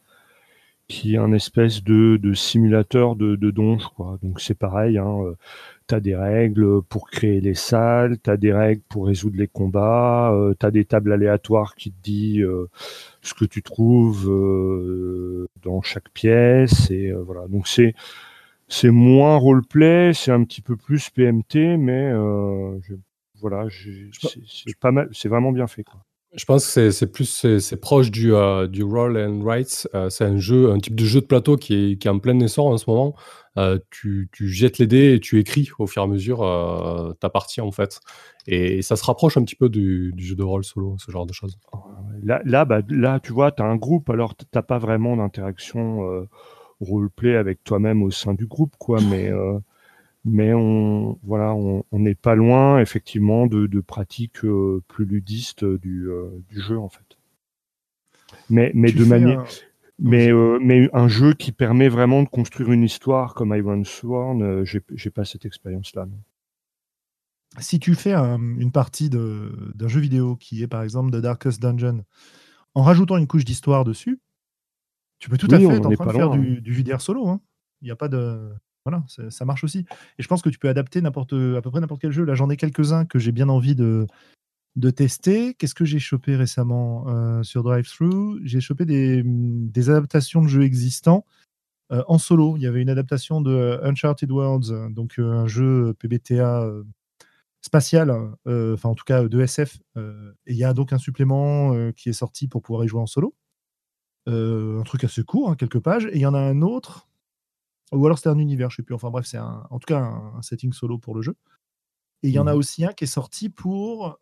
[0.87, 4.17] qui est un espèce de, de simulateur de, de donge, quoi.
[4.23, 5.35] Donc c'est pareil, hein,
[5.87, 9.47] tu as des règles pour créer les salles, tu as des règles pour résoudre les
[9.47, 12.69] combats, euh, tu as des tables aléatoires qui te disent euh,
[13.21, 16.89] ce que tu trouves euh, dans chaque pièce.
[16.91, 17.47] Et voilà.
[17.47, 17.93] Donc c'est
[18.67, 22.13] c'est moins roleplay, c'est un petit peu plus PMT, mais
[23.41, 25.83] voilà, c'est pas mal, c'est vraiment bien fait.
[25.83, 26.01] Quoi.
[26.33, 29.89] Je pense que c'est plus c'est proche du, euh, du roll and write.
[29.93, 32.19] Euh, c'est un jeu, un type de jeu de plateau qui est, qui est en
[32.19, 33.15] plein essor en ce moment.
[33.57, 36.39] Euh, tu, tu jettes les dés et tu écris au fur et à mesure
[37.19, 37.99] ta partie en fait.
[38.47, 41.25] Et, ça se rapproche un petit peu du, du, jeu de rôle solo, ce genre
[41.25, 41.59] de choses.
[42.23, 45.17] Là, là, bah, là tu vois, tu as un groupe, alors tu n'as pas vraiment
[45.17, 46.27] d'interaction
[46.79, 49.29] roleplay avec toi-même au sein du groupe, quoi, mais
[50.23, 56.09] mais on voilà, on n'est pas loin effectivement de, de pratiques euh, plus ludistes du,
[56.09, 57.17] euh, du, jeu en fait.
[58.49, 59.45] Mais mais de manière
[59.97, 64.63] mais euh, mais un jeu qui permet vraiment de construire une histoire comme Iron Sworn,
[64.65, 66.07] j'ai pas cette expérience là.
[67.59, 72.05] Si tu fais une partie d'un jeu vidéo qui est par exemple The Darkest Dungeon,
[72.75, 74.19] en rajoutant une couche d'histoire dessus,
[75.19, 77.27] tu peux tout à fait être en train de faire du, du JDR solo.
[77.27, 77.41] Hein.
[77.81, 78.53] Il n'y a pas de
[78.85, 79.85] voilà, ça marche aussi.
[80.17, 82.23] Et je pense que tu peux adapter n'importe, à peu près n'importe quel jeu.
[82.23, 84.07] Là, j'en ai quelques-uns que j'ai bien envie de,
[84.75, 85.53] de tester.
[85.53, 88.41] Qu'est-ce que j'ai chopé récemment euh, sur DriveThru?
[88.43, 91.25] J'ai chopé des, des, adaptations de jeux existants
[91.91, 92.55] euh, en solo.
[92.57, 96.69] Il y avait une adaptation de euh, Uncharted Worlds, donc un jeu PBTA
[97.61, 98.09] spatial,
[98.47, 99.77] enfin en tout cas de SF.
[99.95, 100.01] et
[100.47, 103.35] il y a donc un supplément qui est sorti pour pouvoir y jouer en solo.
[104.25, 106.07] un truc assez court, hein, quelques pages.
[106.07, 107.07] Et il y en a un autre
[107.91, 108.95] ou alors c'était un univers, je sais plus.
[108.95, 111.35] Enfin bref, c'est en tout cas un, setting solo pour le jeu.
[112.23, 114.19] Et il y en a mmh aussi un qui est sorti pour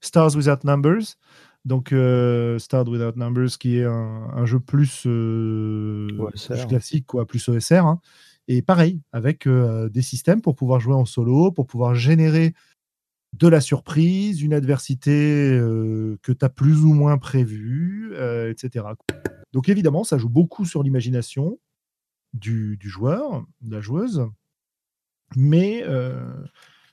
[0.00, 1.16] Stars Without Numbers.
[1.64, 1.88] Donc
[2.58, 5.06] Stars Without Numbers, qui est un, jeu plus,
[6.68, 7.86] classique, quoi, plus OSR.
[7.86, 8.00] Hein.
[8.48, 12.54] Et pareil, avec des systèmes pour pouvoir jouer en solo, pour pouvoir générer
[13.32, 15.58] de la surprise, une adversité
[16.22, 18.12] que tu as plus ou moins prévue,
[18.48, 18.86] etc.
[19.52, 21.58] Donc évidemment, ça joue beaucoup sur l'imagination
[22.32, 24.28] du, joueur, de la joueuse,
[25.36, 26.32] mais euh,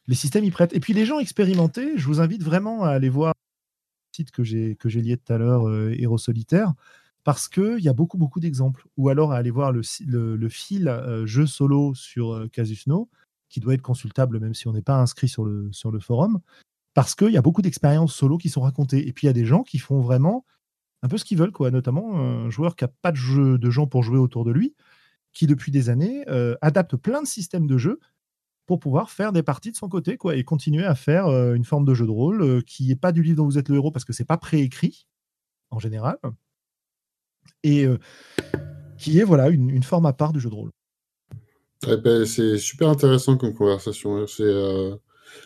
[0.08, 0.74] les systèmes y prêtent.
[0.74, 4.44] Et puis les gens expérimentés, je vous invite vraiment à aller voir le site que
[4.44, 6.74] j'ai que j'ai lié tout à l'heure, euh, Héros Solitaire,
[7.24, 8.88] parce qu'il y a beaucoup beaucoup d'exemples.
[8.98, 9.82] Ou alors à aller voir le,
[10.36, 13.10] le, fil euh, jeu solo sur Casusno,
[13.50, 16.40] qui doit être consultable même si on n'est pas inscrit sur le, forum,
[16.94, 19.08] parce qu'il y a beaucoup d'expériences solo qui sont racontées.
[19.08, 20.46] Et puis il y a des gens qui font vraiment
[21.04, 21.72] un peu ce qu'ils veulent, quoi.
[21.72, 24.76] Notamment un joueur qui n'a pas de, jeu, de gens pour jouer autour de lui,
[25.34, 28.00] qui depuis des années euh, adapte plein de systèmes de jeu
[28.66, 31.64] pour pouvoir faire des parties de son côté, quoi, et continuer à faire euh, une
[31.64, 33.76] forme de jeu de rôle euh, qui n'est pas du livre dont vous êtes le
[33.76, 35.08] héros parce que c'est pas préécrit
[35.70, 36.18] en général,
[37.64, 37.86] et
[38.98, 40.72] qui est voilà une, forme à part du jeu de rôle.
[41.86, 44.18] Ben, c'est super intéressant comme conversation.
[44.18, 44.26] Hein.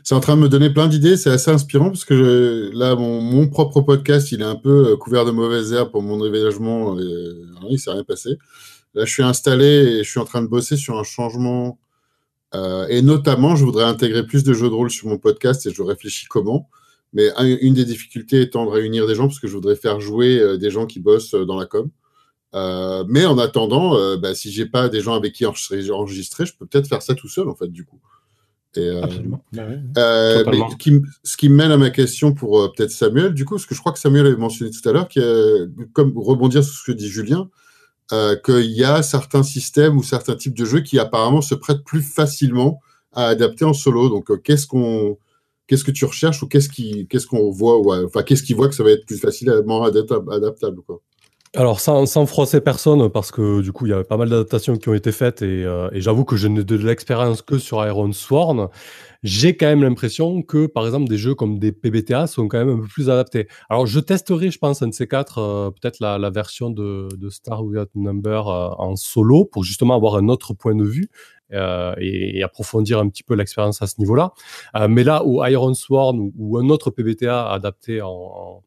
[0.04, 1.18] C'est en train de me donner plein d'idées.
[1.18, 5.26] C'est assez inspirant parce que là, mon, propre podcast, il est un peu euh, couvert
[5.26, 6.98] de mauvaises herbes pour mon déménagement.
[6.98, 8.38] Euh, il s'est rien passé.
[8.94, 11.80] Là, je suis installé et je suis en train de bosser sur un changement.
[12.54, 15.74] Euh, et notamment, je voudrais intégrer plus de jeux de rôle sur mon podcast et
[15.74, 16.70] je réfléchis comment.
[17.14, 17.30] Mais
[17.62, 20.72] une des difficultés étant de réunir des gens, parce que je voudrais faire jouer des
[20.72, 21.90] gens qui bossent dans la com.
[22.54, 26.88] Mais en attendant, bah, si j'ai pas des gens avec qui enregistrer, je peux peut-être
[26.88, 28.00] faire ça tout seul, en fait, du coup.
[28.76, 29.44] Absolument.
[29.52, 29.68] Bah
[31.24, 33.80] ce qui me mène à ma question pour peut-être Samuel, du coup, parce que je
[33.80, 35.10] crois que Samuel avait mentionné tout à l'heure,
[35.94, 37.50] comme rebondir sur ce que dit Julien,
[38.14, 41.86] euh, qu'il y a certains systèmes ou certains types de jeux qui apparemment se prêtent
[41.86, 42.82] plus facilement
[43.14, 44.10] à adapter en solo.
[44.10, 45.18] Donc, euh, qu'est-ce qu'on,
[45.66, 48.76] qu'est-ce que tu recherches ou qu'est-ce qui, qu'est-ce qu'on voit, enfin, qu'est-ce qui voit que
[48.76, 51.02] ça va être plus facilement adaptable, quoi?
[51.54, 54.88] Alors sans, froisser personne, parce que du coup il y a pas mal d'adaptations qui
[54.88, 58.14] ont été faites et, euh, et j'avoue que je n'ai de l'expérience que sur Iron
[58.14, 58.70] Sworn
[59.24, 62.70] j'ai quand même l'impression que, par exemple, des jeux comme des PBTA sont quand même
[62.70, 63.48] un peu plus adaptés.
[63.70, 67.30] Alors, je testerai, je pense, un de ces quatre, euh, peut-être la, version de, de
[67.30, 71.10] Star Without Number euh, en solo pour justement avoir un autre point de vue
[71.52, 74.32] et, approfondir un petit peu l'expérience à ce niveau-là.
[74.88, 78.64] Mais là où Iron Sworn ou, un autre PBTA adapté en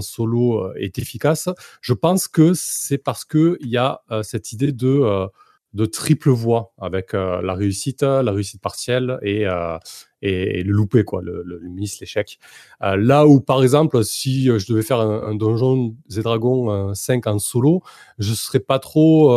[0.00, 1.48] solo est efficace,
[1.80, 5.28] je pense que c'est parce que il y a cette idée de
[5.76, 9.76] de triple voix avec euh, la réussite, la réussite partielle et, euh,
[10.22, 12.38] et, le loupé, quoi, le, miss, l'échec.
[12.82, 17.26] Euh, là où, par exemple, si je devais faire un, un donjon et Dragons 5
[17.26, 17.82] en solo,
[18.18, 19.30] je serais pas trop.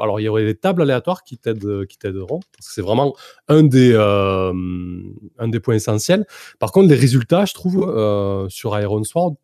[0.00, 3.14] alors, il y aurait des tables aléatoires qui t'aideront, parce que c'est vraiment
[3.46, 6.26] un des, un des points essentiels.
[6.58, 9.36] Par contre, les résultats, je trouve, sur Iron Sword,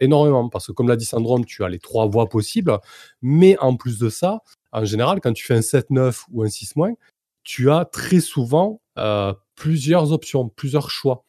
[0.00, 2.78] énormément, parce que comme l'a dit Sandrone, tu as les trois voix possibles,
[3.20, 4.42] mais en plus de ça,
[4.72, 6.96] en général, quand tu fais un 7-9 ou un 6-,
[7.44, 11.24] tu as très souvent euh, plusieurs options, plusieurs choix.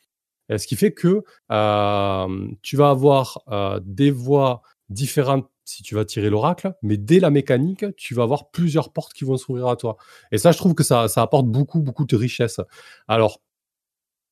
[0.49, 5.95] Et ce qui fait que euh, tu vas avoir euh, des voies différentes si tu
[5.95, 9.67] vas tirer l'oracle, mais dès la mécanique, tu vas avoir plusieurs portes qui vont s'ouvrir
[9.67, 9.95] à toi.
[10.31, 12.59] Et ça, je trouve que ça, ça apporte beaucoup, beaucoup de richesse.
[13.07, 13.41] Alors,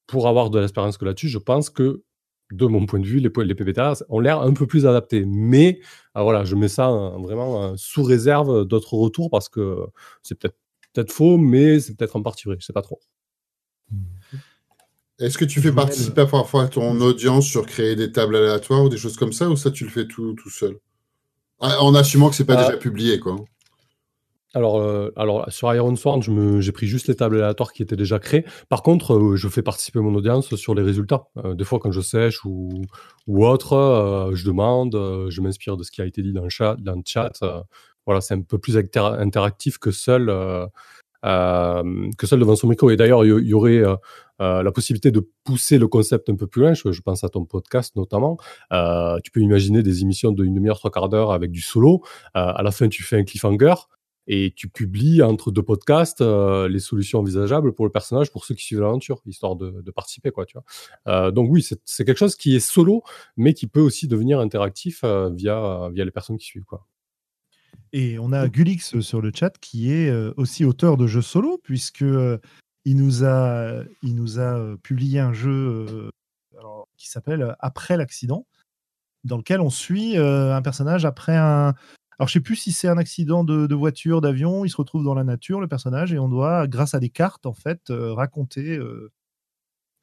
[0.07, 2.03] pour avoir de l'expérience que là-dessus, je pense que
[2.51, 5.25] de mon point de vue, les, les PPTA ont l'air un peu plus adaptés.
[5.25, 5.79] Mais
[6.13, 9.85] ah, voilà, je mets ça vraiment sous réserve d'autres retours parce que
[10.23, 10.57] c'est peut-être
[10.93, 12.57] peut-être faux, mais c'est peut-être en partie vrai.
[12.59, 12.99] Je sais pas trop.
[15.19, 18.89] Est-ce que tu fais participer parfois à ton audience sur créer des tables aléatoires ou
[18.89, 20.77] des choses comme ça, ou ça tu le fais tout, tout seul?
[21.59, 23.35] Ah, En assumant que c'est pas bah déjà publié, quoi.
[24.53, 26.23] Alors, euh, alors sur Iron Sword,
[26.59, 28.45] j'ai pris juste les tables aléatoires qui étaient déjà créées.
[28.67, 31.27] Par contre, euh, je fais participer mon audience sur les résultats.
[31.37, 32.69] Euh, des fois, quand je sèche ou,
[33.27, 34.93] ou autre, je demande,
[35.29, 36.75] je m'inspire de ce qui a été dit dans le chat.
[36.79, 37.31] Dans le chat
[38.07, 40.25] voilà, c'est un peu plus interactif que seul,
[41.23, 42.89] que seul devant son micro.
[42.89, 43.83] Et d'ailleurs, il y, aurait
[44.39, 46.73] la possibilité de pousser le concept un peu plus loin.
[46.73, 48.37] Je, je pense à ton podcast notamment.
[49.23, 52.01] tu peux imaginer des émissions d'une demi-heure, trois quarts d'heure avec du solo.
[52.33, 53.75] à la fin, tu fais un cliffhanger
[54.27, 58.55] et tu publies entre deux podcasts euh, les solutions envisageables pour le personnage pour ceux
[58.55, 60.63] qui suivent l'aventure histoire de, de, participer quoi tu vois.
[61.07, 63.03] Euh, donc oui c'est quelque chose qui est solo
[63.35, 66.87] mais qui peut aussi devenir interactif euh, via via les personnes qui suivent quoi.
[67.93, 72.05] Et on a Gulix sur le chat qui est aussi auteur de jeux solo puisque
[72.85, 76.09] il nous a il nous a publié un jeu
[76.57, 78.45] alors, qui s'appelle après l'accident
[79.25, 81.75] dans lequel on suit un personnage après un,
[82.21, 84.63] alors, je sais plus si c'est un accident de, voiture, d'avion.
[84.63, 87.47] Il se retrouve dans la nature, le personnage, et on doit, grâce à des cartes,
[87.47, 89.11] en fait, euh, raconter euh,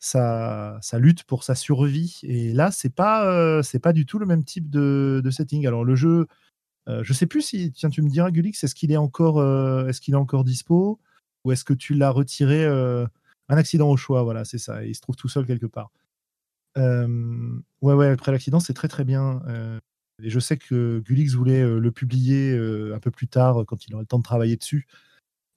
[0.01, 2.19] sa, lutte pour sa survie.
[2.25, 5.65] Et là, c'est pas, euh, c'est pas du tout le même type de, setting.
[5.69, 6.27] Alors, le jeu,
[6.89, 9.41] je sais plus si, tiens, tu me diras, Gulix, est-ce qu'il est encore,
[9.89, 10.99] est-ce qu'il est encore dispo,
[11.45, 14.85] ou est-ce que tu l'as retiré Un accident au choix, voilà, c'est ça.
[14.85, 15.93] il se trouve tout seul quelque part.
[16.75, 19.41] ouais, ouais, après l'accident, c'est très très bien.
[20.23, 23.87] Et je sais que Gulix voulait euh, le publier euh, un peu plus tard, quand
[23.87, 24.87] il aurait le temps de travailler dessus,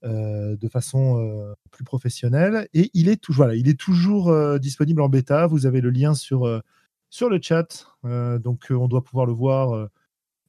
[0.03, 2.67] euh, de façon plus professionnelle.
[2.73, 5.47] Et il est, toujours, disponible en bêta.
[5.47, 6.61] Vous avez le lien sur,
[7.09, 7.87] sur le chat.
[8.03, 9.89] donc, on doit pouvoir le voir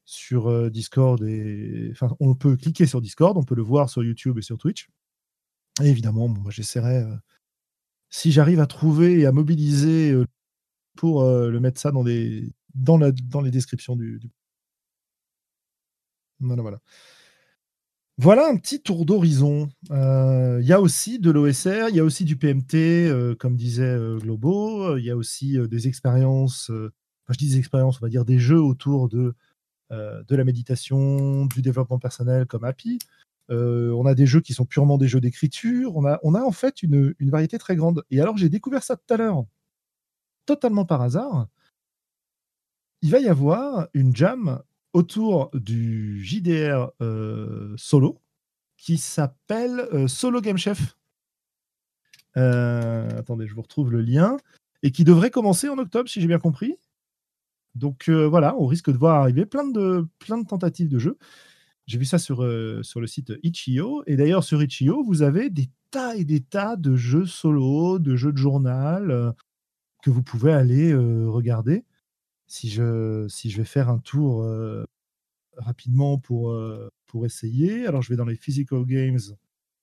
[0.05, 1.23] sur Discord.
[1.23, 1.89] Et...
[1.93, 4.89] Enfin, on peut cliquer sur Discord, on peut le voir sur YouTube et sur Twitch.
[5.83, 7.05] Et évidemment, moi, j'essaierai,
[8.11, 10.15] si j'arrive à trouver et à mobiliser
[10.97, 14.21] pour le mettre ça dans des dans, les descriptions du,
[16.41, 16.81] Voilà, voilà.
[18.19, 19.71] Voilà un petit tour d'horizon.
[19.91, 22.75] Euh, il y a aussi de l'OSR, il y a aussi du PMT,
[23.09, 24.97] euh, comme disait euh, Globo.
[24.99, 28.39] Il y a aussi des expériences, enfin, je dis des expériences, on va dire des
[28.39, 29.35] jeux autour de,
[29.91, 32.99] de la méditation, du développement personnel comme Happy.
[33.49, 35.97] on a des jeux qui sont purement des jeux d'écriture.
[35.97, 38.05] On a, on a en fait une, une variété très grande.
[38.11, 39.45] Et alors j'ai découvert ça tout à l'heure,
[40.47, 41.49] totalement par hasard
[43.03, 48.21] il va y avoir une jam autour du JDR euh, solo
[48.77, 50.97] qui s'appelle euh, Solo Game Chef.
[52.37, 54.37] Euh, attendez, je vous retrouve le lien.
[54.85, 56.77] et qui devrait commencer en octobre, si j'ai bien compris.
[57.75, 60.07] Donc voilà, on risque de voir arriver plein de,
[60.49, 61.19] tentatives de jeux.
[61.87, 62.39] J'ai vu ça sur,
[62.83, 64.03] sur le site Itch.io.
[64.07, 68.17] Et d'ailleurs, sur Itch.io, vous avez des tas et des tas de jeux solo, de
[68.17, 69.35] jeux de journal
[70.03, 71.85] que vous pouvez aller regarder.
[72.53, 74.47] Si je, si je vais faire un tour
[75.57, 76.55] rapidement pour,
[77.07, 79.19] pour essayer, alors je vais dans les Physical Games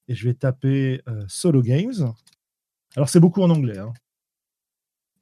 [0.07, 2.13] et je vais taper Solo Games.
[2.95, 3.79] Alors c'est beaucoup en anglais.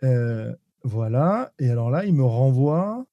[0.01, 0.57] Hein.
[0.83, 1.53] voilà.
[1.57, 3.05] Et alors là, il me renvoie.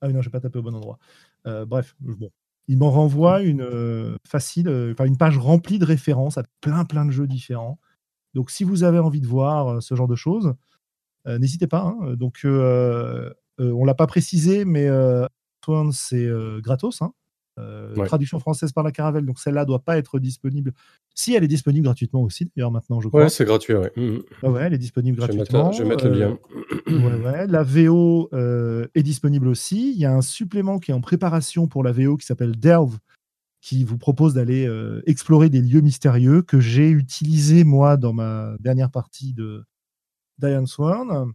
[0.00, 0.98] Ah oui, non, je n'ai pas tapé au bon endroit.
[1.44, 2.32] bref, bon.
[2.66, 7.12] Il m'en renvoie une facile, enfin une page remplie de références à plein plein de
[7.12, 7.78] jeux différents.
[8.34, 10.56] Donc si vous avez envie de voir ce genre de choses,
[11.26, 11.82] n'hésitez pas.
[11.82, 12.16] Hein.
[12.16, 12.44] Donc
[13.58, 14.88] on l'a pas précisé, mais
[15.92, 16.28] c'est
[16.60, 17.02] gratos.
[17.02, 17.12] Hein.
[18.06, 20.72] Traduction française par la Caravelle, donc celle-là doit pas être disponible.
[21.14, 23.24] Si elle est disponible gratuitement aussi, d'ailleurs maintenant je crois.
[23.24, 23.74] Ouais, c'est gratuit.
[23.74, 23.90] Ouais.
[23.96, 25.72] Mmh ouais, elle est disponible gratuitement.
[25.72, 26.38] Je vais mettre, le lien.
[26.86, 29.92] ouais, La VO est disponible aussi.
[29.92, 32.98] Il y a un supplément qui est en préparation pour la VO qui s'appelle Delve,
[33.60, 34.70] qui vous propose d'aller
[35.06, 39.64] explorer des lieux mystérieux que j'ai utilisé moi dans ma dernière partie de
[40.38, 41.32] Diane Sworn.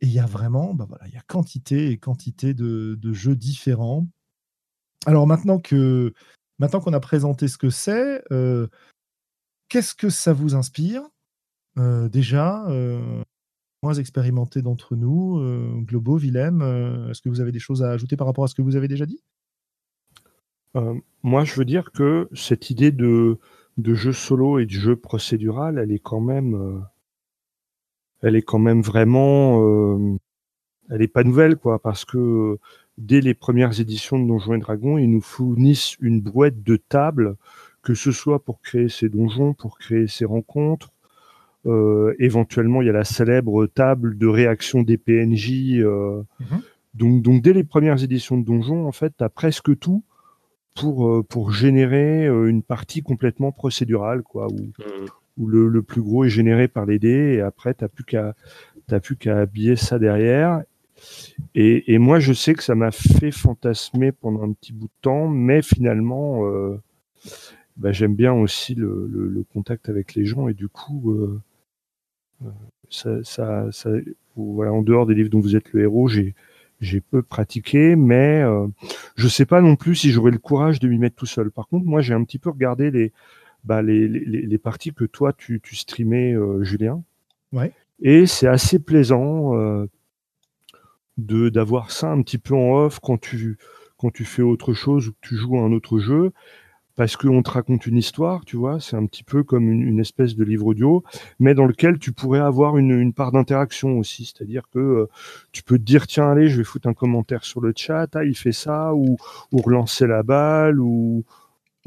[0.00, 3.34] Et il y a vraiment, bah voilà, il y a quantité et quantité de, jeux
[3.34, 4.06] différents.
[5.06, 6.12] Alors maintenant que
[6.58, 8.68] maintenant qu'on a présenté ce que c'est, euh,
[9.68, 11.02] qu'est-ce que ça vous inspire?
[11.78, 13.22] Euh, Déjà, euh,
[13.82, 15.40] moins expérimenté d'entre nous,
[15.84, 16.62] Globo, Willem,
[17.10, 18.88] est-ce que vous avez des choses à ajouter par rapport à ce que vous avez
[18.88, 19.22] déjà dit?
[21.24, 23.38] Moi, je veux dire que cette idée de,
[23.78, 26.84] de jeu solo et de jeu procédural, elle est quand même
[28.22, 30.16] elle est quand même vraiment, euh,
[30.90, 32.58] elle est pas nouvelle quoi, parce que
[32.96, 37.36] dès les premières éditions de Donjons et Dragons, ils nous fournissent une brouette de tables,
[37.82, 40.90] que ce soit pour créer ces donjons, pour créer ces rencontres.
[41.66, 45.78] Euh, éventuellement, il y a la célèbre table de réaction des PNJ.
[45.78, 46.60] Euh, mhm.
[46.94, 50.02] donc, donc, dès les premières éditions de Donjons, en fait, tu as presque tout
[50.74, 55.08] pour, pour générer une partie complètement procédurale, quoi, où, mhm
[55.38, 58.34] où le, plus gros est généré par les dés et après t'as plus qu'à
[58.86, 60.62] t'as plus qu'à habiller ça derrière.
[61.54, 65.28] Et, moi je sais que ça m'a fait fantasmer pendant un petit bout de temps,
[65.28, 66.76] mais finalement euh,
[67.76, 71.40] bah, j'aime bien aussi le, contact avec les gens et du coup euh,
[72.44, 73.66] euh, ça,
[74.34, 78.42] voilà en dehors des livres dont vous êtes le héros j'ai peu pratiqué, mais
[79.16, 81.50] je sais pas non plus si j'aurais le courage de m'y mettre tout seul.
[81.50, 83.12] Par contre, moi, j'ai un petit peu regardé les,
[83.64, 87.02] bah, les, les, les, parties que toi tu, tu streamais, euh, Julien.
[87.52, 87.72] Ouais.
[88.00, 89.86] Et c'est assez plaisant euh,
[91.16, 93.58] de d'avoir ça un petit peu en off quand tu
[93.96, 96.32] quand tu fais autre chose ou que tu joues à un autre jeu
[96.98, 100.00] parce qu'on te raconte une histoire, tu vois, c'est un petit peu comme une, une,
[100.00, 101.04] espèce de livre audio,
[101.38, 105.08] mais dans lequel tu pourrais avoir une, une part d'interaction aussi, c'est-à-dire que euh,
[105.52, 108.24] tu peux te dire tiens allez, je vais foutre un commentaire sur le chat, ah
[108.24, 109.16] il fait ça, ou,
[109.52, 111.24] ou relancer la balle, ou,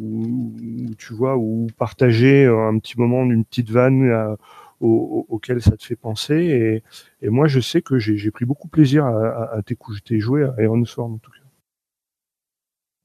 [0.02, 4.36] ou, tu vois, ou partager un petit moment d'une petite vanne euh,
[4.82, 6.84] auquel ça te fait penser.
[7.22, 10.84] Et, moi, je sais que j'ai pris beaucoup plaisir à, à, t'écouter jouer à Iron
[10.86, 11.38] Sworn, en tout cas.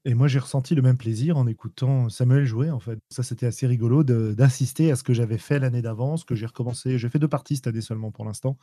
[0.06, 2.98] Et moi, j'ai ressenti le même plaisir en écoutant Samuel jouer, en fait.
[3.10, 6.96] Ça, c'était assez rigolo d'assister à ce que j'avais fait l'année d'avance, que j'ai recommencé.
[6.96, 8.56] J'ai fait deux parties cette année seulement pour l'instant,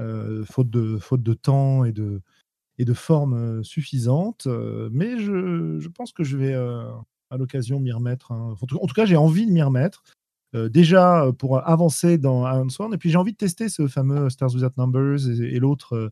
[0.00, 2.22] euh, faute, de, faute de temps et de,
[2.78, 4.48] et de forme euh, suffisante.
[4.90, 6.54] mais je, je, pense que je vais,
[7.32, 8.30] à l'occasion m'y remettre.
[8.30, 8.54] Hein.
[8.60, 10.04] En, tout, cas, j'ai envie de m'y remettre.
[10.54, 13.88] Euh, déjà euh, pour avancer dans Iron Sworn, et puis j'ai envie de tester ce
[13.88, 16.10] fameux Stars Without Numbers et, l'autre euh,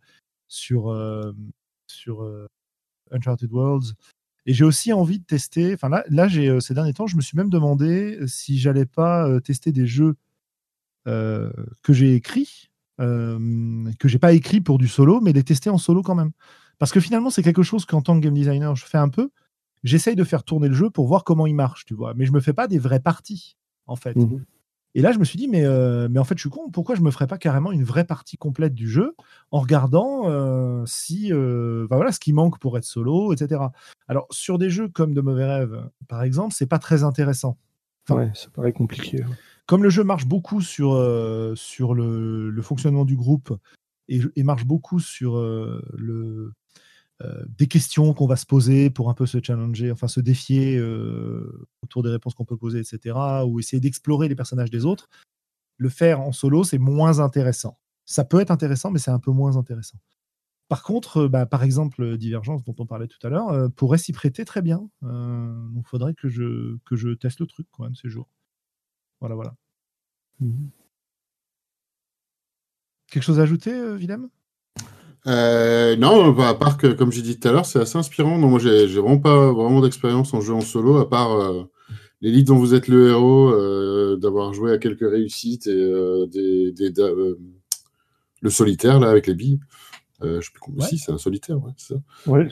[0.49, 0.97] sur,
[1.87, 2.27] sur
[3.13, 3.93] Uncharted Worlds.
[4.47, 5.75] Et j'ai aussi envie de tester.
[5.75, 6.29] Enfin là, là
[6.61, 10.17] ces derniers temps, je me suis même demandé si j'allais pas tester des jeux
[11.05, 11.53] que
[11.93, 16.17] j'ai écrits, que j'ai pas écrits pour du solo, mais les tester en solo quand
[16.17, 16.33] même.
[16.79, 19.31] Parce que finalement, c'est quelque chose qu'en tant que game designer, je fais un peu
[19.85, 22.15] j'essaye de faire tourner le jeu pour voir comment il marche, tu vois.
[22.15, 23.57] Mais je me fais pas des vraies parties,
[23.87, 24.17] en fait.
[24.17, 24.41] Mmh
[24.95, 26.97] et là, je me suis dit, mais, euh, mais en fait, je suis con, pourquoi
[26.97, 29.15] je me ferais pas carrément une vraie partie complète du jeu
[29.53, 33.63] en regardant euh, si, euh, voilà, ce qui manque pour être solo, etc.
[34.09, 37.57] Alors, sur des jeux comme De Mauvais Rêves, par exemple, c'est pas très intéressant.
[38.09, 39.25] ouais, ça paraît compliqué.
[39.67, 40.91] Comme le jeu marche beaucoup sur,
[41.55, 43.57] sur le, le, fonctionnement du groupe
[44.09, 46.53] et, et marche beaucoup sur le,
[47.49, 51.69] des questions qu'on va se poser pour un peu se challenger, enfin se défier euh,
[51.83, 53.17] autour des réponses qu'on peut poser, etc.,
[53.47, 55.09] ou essayer d'explorer les personnages des autres,
[55.77, 57.79] le faire en solo, c'est moins intéressant.
[58.07, 59.99] Ça peut être intéressant, mais c'est un peu moins intéressant.
[60.69, 64.13] Par contre, euh, bah, par exemple, Divergence, dont on parlait tout à l'heure, pourrait s'y
[64.13, 64.89] prêter très bien.
[65.03, 68.29] donc, il faudrait que je, que je teste le truc, quoi, de ces jours.
[69.21, 69.55] Voilà, voilà.
[70.41, 70.69] Mmh
[73.09, 74.31] Quelque chose à ajouter, Willem?
[75.27, 78.39] Non, bah, à part que, comme j'ai dit tout à l'heure, c'est assez inspirant.
[78.39, 81.53] Non, moi, j'ai vraiment pas vraiment d'expérience en jeu en solo, à part
[82.21, 86.93] l'élite dont vous êtes le héros, d'avoir joué à quelques réussites et des,
[88.43, 89.61] le solitaire là avec les billes.
[90.23, 90.85] je sais plus comment.
[90.85, 92.01] Si, c'est un solitaire, ouais, c'est ça.
[92.27, 92.49] Ouais,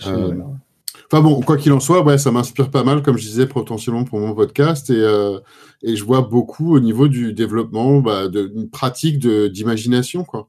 [1.11, 4.05] Enfin bon, quoi qu'il en soit, ouais, ça m'inspire pas mal, comme je disais, potentiellement
[4.05, 4.91] pour mon podcast.
[4.91, 5.39] Et, euh,
[5.83, 10.49] et je vois beaucoup au niveau du développement bah, d'une pratique d'imagination, quoi.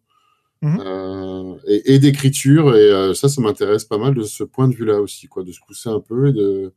[0.61, 2.75] Mmh euh, et, d'écriture.
[2.75, 5.51] Et euh, ça, ça m'intéresse pas mal de ce point de vue-là aussi, quoi, de
[5.51, 6.73] se pousser un peu et de.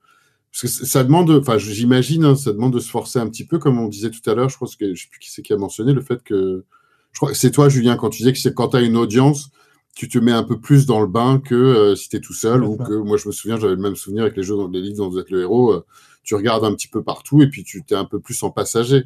[0.52, 3.58] Parce que ça demande, enfin, j'imagine, hein, ça demande de se forcer un petit peu,
[3.58, 4.50] comme on disait tout à l'heure.
[4.50, 6.64] Je pense que je sais plus qui c'est qui a mentionné le fait que.
[7.12, 9.50] Je crois c'est toi, Julien, quand tu disais que c'est quand tu as une audience,
[9.94, 12.32] tu te mets un peu plus dans le bain que euh, si tu es tout
[12.34, 14.68] seul ou que moi je me souviens, j'avais le même souvenir avec les jeux dans
[14.68, 15.82] les livres dont vous êtes le héros,
[16.22, 19.04] tu regardes un petit peu partout et puis tu t'es un peu plus en passager.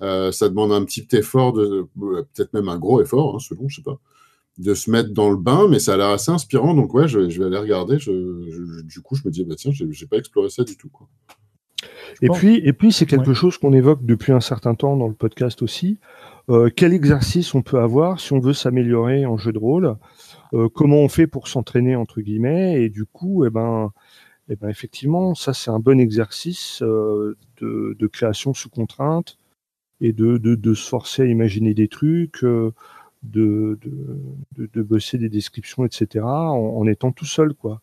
[0.00, 3.82] Ça demande un petit effort de peut-être même un gros effort hein, selon, je sais
[3.82, 3.98] pas,
[4.58, 7.20] de se mettre dans le bain, mais ça a l'air assez inspirant donc ouais, je,
[7.20, 7.98] vais aller regarder.
[7.98, 11.08] Je, du coup, je me dis bah tiens, j'ai pas exploré ça du tout quoi.
[12.22, 15.14] Et puis, et puis c'est quelque chose qu'on évoque depuis un certain temps dans le
[15.14, 15.98] podcast aussi.
[16.76, 19.96] quel exercice on peut avoir si on veut s'améliorer en jeu de rôle?
[20.54, 22.82] Euh, comment on fait pour s'entraîner entre guillemets?
[22.82, 23.92] Et du coup eh ben
[24.48, 29.38] eh ben effectivement ça c'est un bon exercice euh, de, création sous contrainte
[30.00, 32.44] et de, de, se forcer à imaginer des trucs
[33.32, 33.78] de,
[34.56, 37.80] de, bosser des descriptions etc en, étant tout seul quoi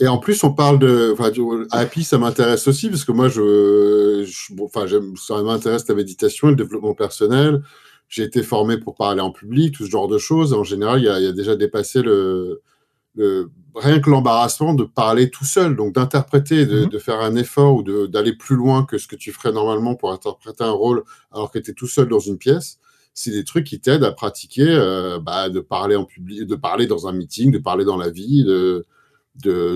[0.00, 1.12] et en plus, on parle de.
[1.12, 1.30] Enfin,
[1.70, 4.28] Happy, ça m'intéresse aussi, parce que moi, je,
[4.60, 4.84] enfin,
[5.14, 7.62] ça m'intéresse la méditation et le développement personnel
[8.10, 10.52] j'ai été formé pour parler en public, tout ce genre de choses.
[10.52, 12.60] En général, il y a, déjà dépassé le,
[13.76, 16.98] rien que l'embarrassement de parler tout seul, donc d'interpréter, de, mhm.
[16.98, 20.64] faire un effort ou d'aller plus loin que ce que tu ferais normalement pour interpréter
[20.64, 22.80] un rôle alors que tu es tout seul dans une pièce.
[23.20, 26.86] C'est des trucs qui t'aident à pratiquer, euh, bah, de parler en public, de parler
[26.86, 28.86] dans un meeting, de parler dans la vie, de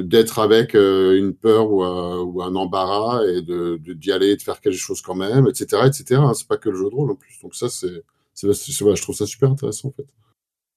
[0.03, 4.42] d'être avec euh, une peur ou un, ou un embarras et de d'y aller, de
[4.42, 6.20] faire quelque chose quand même, etc., etc.
[6.22, 7.38] Hein, c'est pas que le jeu de rôle en plus.
[7.42, 8.03] Donc ça, c'est
[8.42, 10.07] je trouve ça super intéressant en fait.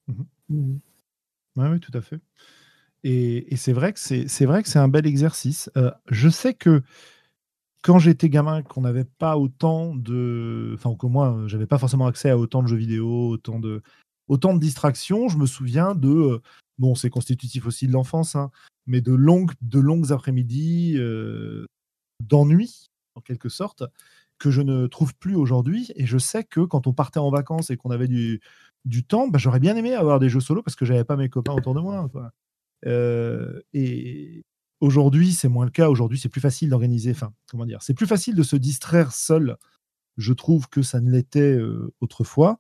[0.08, 0.78] Mmh mmh
[1.56, 2.20] oui, tout à fait.
[3.04, 5.72] Et, c'est vrai que c'est vrai que c'est un bel exercice.
[5.78, 6.82] Euh, je sais que
[7.84, 12.30] quand j'étais gamin, qu'on n'avait pas autant de, enfin que moi, j'avais pas forcément accès
[12.30, 13.82] à autant de jeux vidéo, autant de
[14.28, 15.30] autant de distractions.
[15.30, 16.42] Je me souviens de, euh,
[16.80, 18.52] bon, c'est constitutif aussi de l'enfance, hein,
[18.88, 21.66] mais de longues de longues après-midi euh,
[22.24, 23.84] d'ennui en quelque sorte
[24.40, 25.92] que je ne trouve plus aujourd'hui.
[25.96, 28.42] Et je sais que quand on partait en vacances et qu'on avait du,
[28.86, 31.30] du temps, bah, j'aurais bien aimé avoir des jeux solo parce que j'avais pas mes
[31.30, 32.10] copains autour de moi.
[32.86, 34.44] Euh, et
[34.82, 35.90] aujourd'hui, c'est moins le cas.
[35.90, 37.12] Aujourd'hui, c'est plus facile d'organiser.
[37.12, 39.58] Enfin, comment dire C'est plus facile de se distraire seul.
[40.18, 42.60] Je trouve que ça ne l'était euh, autrefois,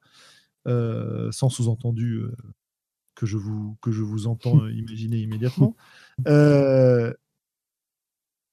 [0.67, 2.21] euh, sans sous-entendu
[3.15, 5.75] que je vous que je vous entends imaginer immédiatement.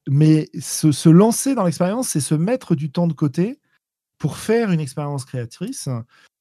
[0.06, 3.60] mais se, lancer dans l'expérience, c'est se mettre du temps de côté
[4.18, 5.88] pour faire une expérience créatrice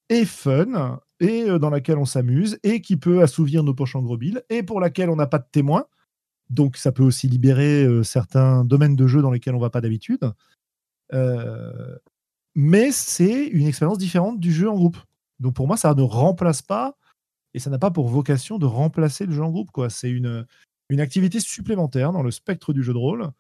[0.10, 4.02] et fun, et euh, dans laquelle on s'amuse, et qui peut assouvir nos poches en
[4.02, 4.20] gros
[4.50, 5.86] et pour laquelle on n'a pas de témoins.
[6.50, 9.70] Donc ça peut aussi libérer euh, certains domaines de jeu dans lesquels on ne va
[9.70, 10.32] pas d'habitude.
[11.14, 11.98] Euh,
[12.56, 14.98] mais c'est une expérience différente du jeu en groupe.
[15.40, 16.96] Donc pour moi, ça ne remplace pas,
[17.54, 19.70] et ça n'a pas pour vocation de remplacer le jeu en groupe.
[19.90, 20.46] C'est une,
[20.90, 23.32] une activité supplémentaire dans le spectre du jeu de rôle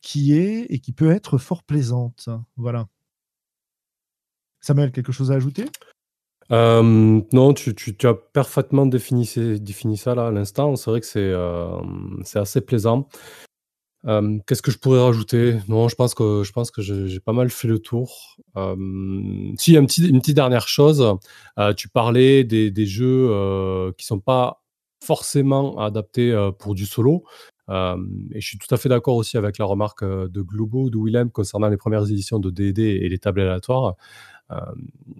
[0.00, 2.28] qui est et qui peut être fort plaisante.
[2.56, 2.88] Voilà.
[4.60, 5.66] Samuel, quelque chose à ajouter?
[6.52, 7.74] Euh, non, tu,
[8.04, 10.76] as parfaitement défini, ça là à l'instant.
[10.76, 11.80] C'est vrai que c'est euh,
[12.34, 13.08] assez plaisant.
[14.06, 15.58] Euh, qu'est-ce que je pourrais rajouter?
[15.68, 18.36] Non, je pense que je j'ai pas mal fait le tour.
[19.58, 21.04] si une petite dernière chose,
[21.76, 24.62] tu parlais des, jeux qui sont pas
[25.04, 27.24] forcément adaptés pour du solo.
[27.68, 31.30] Et je suis tout à fait d'accord aussi avec la remarque de Globo, de Willem,
[31.30, 33.94] concernant les premières éditions de D&D et les tables aléatoires.
[34.50, 34.56] Euh,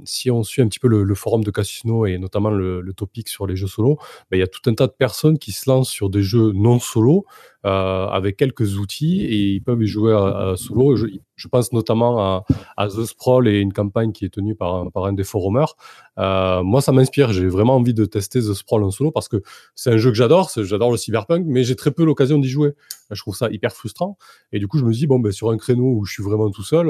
[0.04, 3.46] si on suit un petit peu le, forum de Casino et notamment le, topic sur
[3.46, 3.96] les jeux solo,
[4.30, 6.52] ben, il y a tout un tas de personnes qui se lancent sur des jeux
[6.52, 7.24] non solo
[7.66, 10.12] euh, avec quelques outils et ils peuvent y jouer
[10.56, 10.96] solo.
[10.96, 12.44] Je, pense notamment
[12.76, 15.76] à, The Sprawl et une campagne qui est tenue par un, par un des forumers.
[16.18, 17.32] Euh, moi, ça m'inspire.
[17.32, 19.42] J'ai vraiment envie de tester The Sprawl en solo parce que
[19.74, 20.50] c'est un jeu que j'adore.
[20.56, 22.72] J'adore le cyberpunk, mais j'ai très peu l'occasion d'y jouer.
[23.10, 24.18] Je trouve ça hyper frustrant.
[24.52, 26.50] Et du coup, je me dis, bon, ben, sur un créneau où je suis vraiment
[26.50, 26.88] tout seul,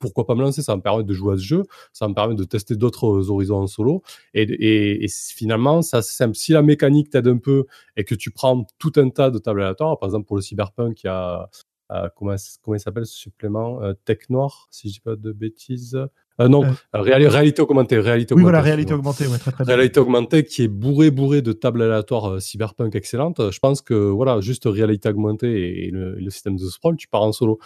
[0.00, 0.62] pourquoi pas me lancer?
[0.62, 3.58] Ça me permet de jouer à ce jeu, ça me permet de tester d'autres horizons
[3.58, 4.02] en solo.
[4.34, 6.34] Et, finalement, ça simple.
[6.34, 9.62] Si la mécanique t'aide un peu et que tu prends tout un tas de tables
[9.62, 11.48] aléatoires, par exemple pour le Cyberpunk, il y a
[11.92, 13.82] euh, comment, comment il s'appelle ce supplément?
[13.82, 15.98] Euh, Tech Noir, si je dis pas de bêtises.
[16.40, 17.98] Euh, non, euh, réalité augmentée.
[17.98, 19.24] Réalité oui, voilà, réalité augmentée.
[19.38, 23.50] très, très réalité augmentée qui est bourré, bourré de tables aléatoires cyberpunk excellentes.
[23.50, 27.32] Je pense que, voilà, juste réalité augmentée et le, système de sprawl, tu pars en
[27.32, 27.58] solo.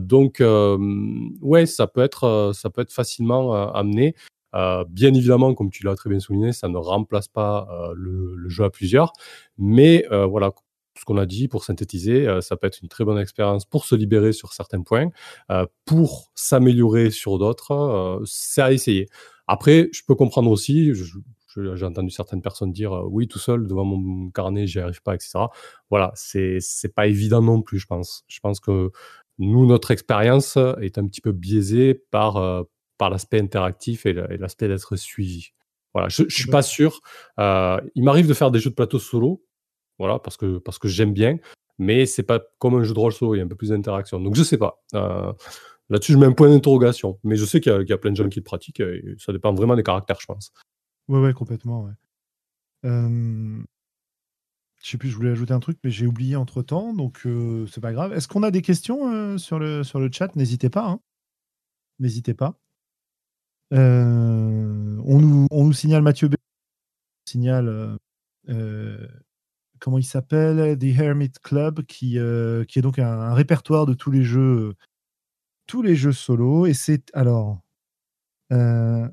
[0.00, 0.42] donc,
[1.40, 4.14] ouais, ça peut être, ça peut être facilement amené.
[4.52, 7.66] bien évidemment, comme tu l'as très bien souligné, ça ne remplace pas
[7.96, 9.12] le, le, jeu à plusieurs.
[9.56, 10.52] Mais voilà,
[10.98, 13.84] ce qu'on a dit, pour synthétiser, euh, ça peut être une très bonne expérience pour
[13.84, 15.10] se libérer sur certains points,
[15.50, 17.70] euh, pour s'améliorer sur d'autres.
[17.72, 19.08] Euh, c'est à essayer.
[19.46, 24.30] Après, je peux comprendre aussi, j'ai entendu certaines personnes dire oui, tout seul devant mon
[24.30, 25.38] carnet, j'y arrive pas, etc.
[25.90, 28.24] Voilà, c'est c'est pas évident non plus, je pense.
[28.28, 28.90] Je pense que
[29.38, 32.66] nous, notre expérience est un petit peu biaisée par
[32.98, 35.52] par l'aspect interactif et l'aspect d'être suivi.
[35.94, 37.00] Voilà, je, je suis pas sûr.
[37.38, 39.42] il m'arrive de faire des jeux de plateau solo
[39.98, 41.38] voilà, parce que, j'aime bien,
[41.78, 43.70] mais c'est pas comme un jeu de rôle solo, il y a un peu plus
[43.70, 44.20] d'interaction.
[44.20, 44.82] Donc je sais pas.
[44.94, 45.32] Euh,
[45.90, 47.18] là-dessus, je mets un point d'interrogation.
[47.24, 49.52] Mais je sais qu'il y, a plein de gens qui le pratiquent, et ça dépend
[49.52, 50.52] vraiment des caractères, je pense.
[51.08, 51.92] Ouais, ouais, complètement, ouais.
[52.84, 53.62] Euh...
[54.80, 57.66] Je sais plus, je voulais ajouter un truc, mais j'ai oublié entre temps, donc euh,
[57.66, 58.12] c'est pas grave.
[58.12, 59.82] Est-ce qu'on a des questions euh, sur, le,
[60.12, 60.34] chat?
[60.36, 60.86] N'hésitez pas.
[60.86, 61.00] Hein.
[61.98, 62.54] N'hésitez pas.
[63.72, 66.34] on, nous, on nous signale Mathieu B.
[67.28, 67.98] signale
[69.80, 74.10] comment il s'appelle, The Hermit Club, qui, euh, qui est donc un, répertoire de tous
[74.10, 74.74] les jeux,
[75.66, 76.66] tous les jeux solo.
[76.66, 77.60] Et c'est alors,
[78.52, 79.08] euh,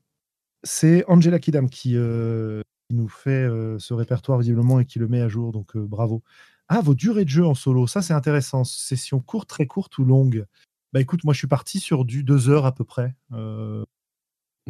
[0.64, 3.48] c'est Angela Kidam qui, euh, qui nous fait
[3.80, 5.52] ce répertoire visiblement et qui le met à jour.
[5.52, 6.24] Donc bravo.
[6.68, 8.64] Ah, vos durées de jeu en solo, ça c'est intéressant.
[8.64, 10.46] Session courte, très courte ou longue
[10.94, 13.16] Bah écoute, moi je suis parti sur du deux heures à peu près.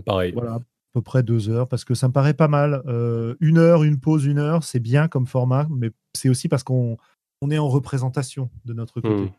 [0.05, 0.33] Pareil.
[0.33, 0.59] Voilà,
[0.95, 2.81] peu près deux heures, parce que ça me paraît pas mal.
[2.87, 6.63] Euh, une heure, une pause, une heure, c'est bien comme format, mais c'est aussi parce
[6.63, 6.97] qu'on
[7.41, 9.25] on est en représentation de notre côté.
[9.25, 9.29] Hmm.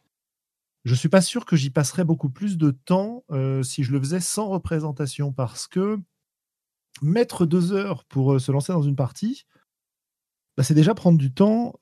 [0.85, 3.99] Je suis pas sûr que j'y passerais beaucoup plus de temps euh, si je le
[3.99, 5.99] faisais sans représentation, parce que
[7.01, 9.47] mettre deux heures pour euh, se lancer dans une partie,
[10.59, 11.73] bah, c'est déjà prendre du temps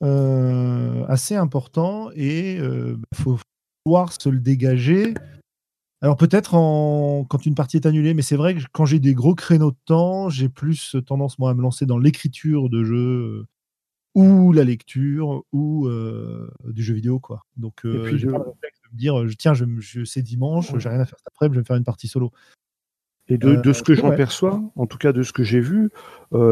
[1.09, 3.37] assez important et il bah, faut
[3.83, 5.13] pouvoir se le dégager
[6.01, 9.33] alors peut-être quand une partie est annulée, mais c'est vrai que quand j'ai des gros
[9.33, 13.47] créneaux de temps, j'ai plus tendance moi à me lancer dans l'écriture de jeux euh,
[14.13, 17.45] ou la lecture ou euh, du jeu vidéo quoi.
[17.55, 20.89] Donc euh, j'ai pas le réflexe de me dire tiens je, je c'est dimanche, j'ai
[20.89, 22.31] rien à faire cet après, je vais me faire une partie solo.
[23.27, 25.89] Et de, ce que j'en perçois, en tout cas de ce que j'ai vu,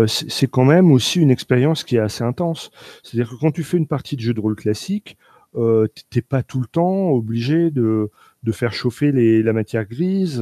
[0.08, 2.72] c'est quand même aussi une expérience qui est assez intense.
[3.04, 5.16] C'est-à-dire que quand tu fais une partie de jeu de rôle classique,
[5.56, 8.10] euh, t'es pas tout le temps obligé de,
[8.44, 10.42] de faire chauffer les, la matière grise.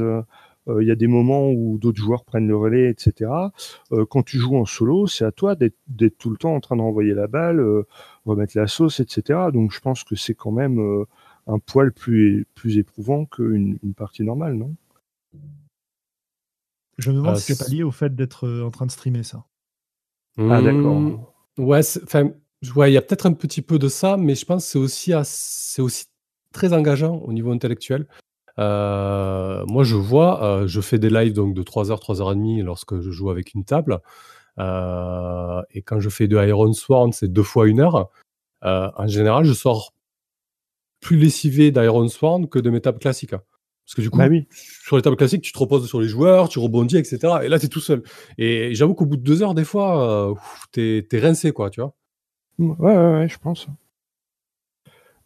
[0.68, 3.30] Euh, il y a des moments où d'autres joueurs prennent le relais, etc.
[3.92, 6.76] Euh, quand tu joues en solo, c'est à toi d'être tout le temps en train
[6.76, 7.86] d'envoyer la balle, euh,
[8.26, 9.40] remettre la sauce, etc.
[9.52, 11.04] Donc je pense que c'est quand même euh,
[11.46, 14.74] un poil plus, plus éprouvant qu'une une partie normale, non?
[16.98, 19.44] Je me demande si c'est pas lié au fait d'être en train de streamer ça.
[20.38, 21.00] Ah d'accord.
[21.00, 21.24] Mmh.
[21.58, 22.30] Ouais, enfin,
[22.76, 24.78] Ouais, il y a peut-être un petit peu de ça, mais je pense que c'est
[24.78, 26.06] aussi, c'est aussi
[26.52, 28.06] très engageant au niveau intellectuel.
[28.58, 32.32] Euh, moi, je vois, euh, je fais des lives donc de 3 heures, 3 heures
[32.32, 34.00] et demie lorsque je joue avec une table.
[34.58, 38.10] Euh, et quand je fais de Iron Sworn, c'est deux fois une heure.
[38.62, 39.92] en général, je sors
[41.00, 43.32] plus lessivé d'Iron Sworn que de mes tables classiques.
[43.32, 43.42] Hein.
[43.84, 44.46] Parce que du coup, bah oui.
[44.52, 47.18] sur les tables classiques, tu te reposes sur les joueurs, tu rebondis, etc.
[47.42, 48.04] Et là, tu es tout seul.
[48.38, 50.34] Et j'avoue qu'au bout de deux heures, des fois,
[50.72, 51.94] tu es rincé, quoi, tu vois.
[52.58, 53.66] Ouais, ouais, ouais, je pense.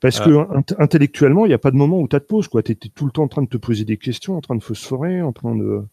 [0.01, 0.63] Parce que ah.
[0.79, 2.63] intellectuellement, il n'y a pas de moment où tu te pause, quoi.
[2.63, 4.63] Tu es, tout le temps en train de te poser des questions, en train de
[4.63, 5.85] phosphorer, en train de.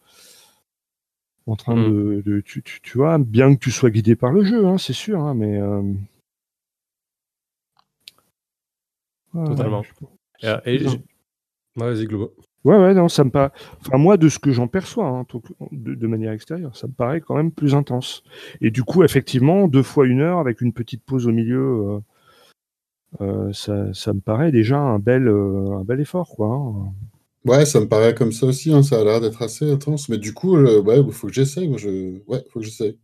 [1.46, 2.24] En train de.
[2.26, 2.42] Mm.
[2.44, 5.34] tu, tu, vois, bien que tu sois guidé par le jeu, hein, c'est sûr, hein,
[5.34, 5.60] mais.
[5.60, 5.82] Euh...
[9.34, 9.84] Totalement.
[10.66, 10.80] et,
[11.76, 12.34] Vas-y, Globo.
[12.64, 13.52] Ouais, ouais, non, ça me paraît.
[13.82, 15.26] Enfin, moi, de ce que j'en perçois, hein,
[15.72, 18.24] de, manière extérieure, ça me paraît quand même plus intense.
[18.62, 21.98] Et du coup, effectivement, deux fois une heure avec une petite pause au milieu, euh,
[21.98, 22.00] euh,
[23.54, 26.48] ça, ça, me paraît déjà un bel, euh, un bel effort, quoi.
[26.48, 26.94] Hein.
[27.46, 28.74] Ouais, ça me paraît comme ça aussi.
[28.74, 30.10] Hein, ça a l'air d'être assez intense.
[30.10, 31.68] Mais du coup, ouais, il faut que j'essaye.
[31.68, 32.20] Moi, je...
[32.28, 32.98] Ouais, faut que j'essaye.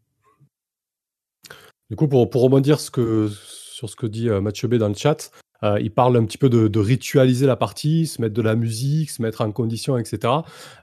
[1.89, 4.93] Du coup, pour, pour rebondir ce que, sur ce que dit Mathieu B dans le
[4.93, 5.31] chat,
[5.63, 9.09] euh, il parle un petit peu de, ritualiser la partie, se mettre de la musique,
[9.09, 10.33] se mettre en condition, etc.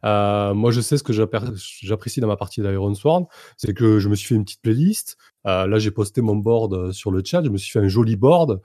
[0.04, 3.26] Euh, moi, je sais ce que j'apprécie dans ma partie d'Iron Sworn,
[3.56, 5.16] c'est que je me suis fait une petite playlist.
[5.46, 8.16] Euh, là, j'ai posté mon board sur le chat, je me suis fait un joli
[8.16, 8.60] board.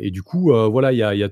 [0.00, 1.28] et du coup, voilà, il y a,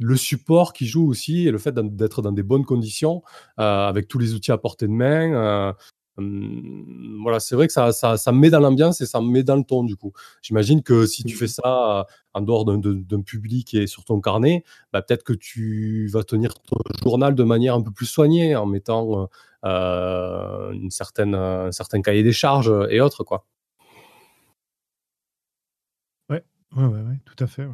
[0.00, 3.22] le support qui joue aussi et le fait d'être dans des bonnes conditions
[3.56, 5.74] avec tous les outils à portée de main.
[6.16, 9.56] Hum, voilà, c'est vrai que ça, ça, ça met dans l'ambiance et ça met dans
[9.56, 10.12] le ton du coup.
[10.42, 15.02] J'imagine que si tu fais ça en dehors d'un public et sur ton carnet, bah,
[15.02, 19.28] peut-être que tu vas tenir ton journal de manière un peu plus soignée en mettant
[19.64, 23.44] euh, une certaine, un certain cahier des charges et autres quoi.
[26.76, 27.68] Ouais, tout à fait.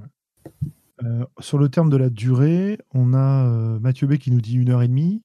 [1.03, 4.57] Euh, sur le terme de la durée, on a euh, Mathieu B qui nous dit
[4.57, 5.23] une heure et demie.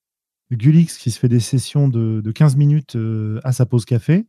[0.52, 4.28] Gulix qui se fait des sessions de, 15 minutes euh, à sa pause café.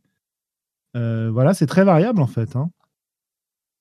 [0.93, 2.55] Voilà, c'est très variable en fait.
[2.55, 2.71] Hein.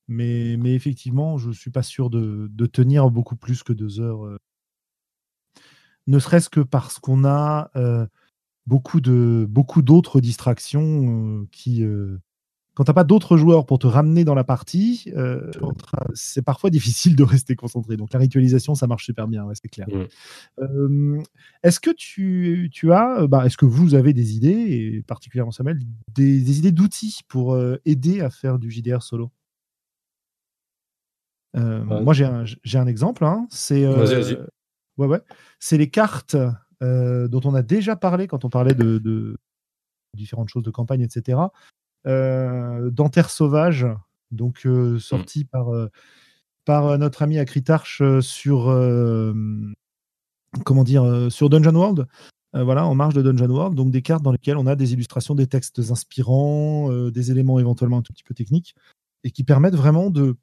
[0.07, 4.39] Mais, effectivement, je ne suis pas sûr de, tenir beaucoup plus que deux heures.
[6.07, 7.71] Ne serait-ce que parce qu'on a
[8.67, 11.83] beaucoup de beaucoup d'autres distractions qui,
[12.77, 15.51] quand tu n'as pas d'autres joueurs pour te ramener dans la partie, euh,
[16.13, 17.97] c'est parfois difficile de rester concentré.
[17.97, 19.89] Donc la ritualisation, ça marche super bien, c'est clair.
[19.89, 20.05] Mmh.
[20.59, 21.23] Euh,
[21.63, 25.79] est-ce que tu, as, euh, bah, est-ce que vous avez des idées, et particulièrement Samuel,
[26.15, 29.31] des, idées d'outils pour aider à faire du JDR solo?
[31.55, 33.25] Moi, j'ai un, exemple.
[33.25, 33.47] Hein.
[33.49, 35.23] c'est ouais, ouais.
[35.61, 36.37] c'est les cartes
[36.83, 39.39] dont on a déjà parlé quand on parlait de, de
[40.15, 41.39] différentes choses de campagne, etc.
[42.07, 43.87] Euh, Dentaire Sauvage,
[44.31, 45.01] donc euh, mmh.
[45.01, 45.91] sorti par, euh,
[46.65, 48.65] par notre ami Acritarch sur,
[50.65, 52.07] comment dire, sur Dungeon World.
[52.55, 55.35] voilà, en marge de Dungeon World, donc des cartes dans lesquelles on a des illustrations,
[55.35, 58.75] des textes inspirants, des éléments éventuellement un tout petit peu techniques,
[59.23, 60.37] et qui permettent vraiment de,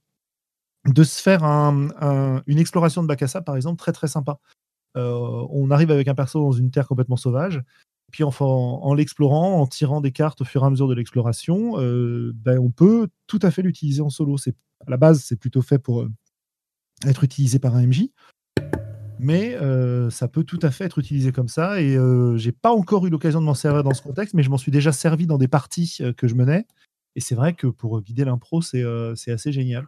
[0.86, 4.40] de se faire une exploration de Bacassa, par exemple, très très sympa.
[4.96, 7.62] on arrive avec un perso dans une terre complètement sauvage,
[8.14, 12.32] puis en, l'explorant, en tirant des cartes au fur et à mesure de l'exploration, euh,
[12.36, 14.38] ben, on peut tout à fait l'utiliser en solo.
[14.38, 16.12] C'est, à la base, c'est plutôt fait pour euh,
[17.08, 18.10] être utilisé par un MJ.
[19.18, 21.82] Mais euh, ça peut tout à fait être utilisé comme ça.
[21.82, 21.98] Et
[22.36, 24.72] j'ai pas encore eu l'occasion de m'en servir dans ce contexte, mais je m'en suis
[24.72, 26.68] déjà servi dans des parties que je menais.
[27.16, 28.84] Et c'est vrai que pour guider l'impro, c'est,
[29.28, 29.88] assez génial.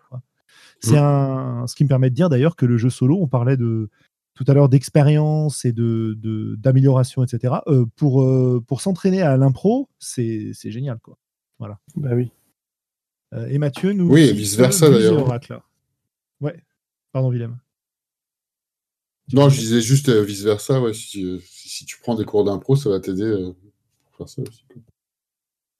[0.79, 1.03] C'est mmh.
[1.03, 3.91] un, ce qui me permet de dire d'ailleurs que le jeu solo, on parlait de,
[4.35, 7.55] tout à l'heure d'expérience et de, d'amélioration, etc.
[7.67, 10.99] Euh, pour, euh, pour s'entraîner à l'impro, c'est, c'est génial.
[10.99, 11.17] Quoi.
[11.57, 11.79] Voilà.
[11.95, 12.31] Bah oui.
[13.33, 14.11] Euh, et Mathieu nous.
[14.11, 15.27] Oui, vice-versa d'ailleurs.
[16.41, 16.61] Ouais.
[17.13, 17.57] Pardon, Willem.
[19.33, 20.81] Non, je disais juste vice-versa.
[20.81, 23.33] Ouais, si, si, tu prends des cours d'impro, ça va t'aider
[24.03, 24.65] pour faire ça aussi.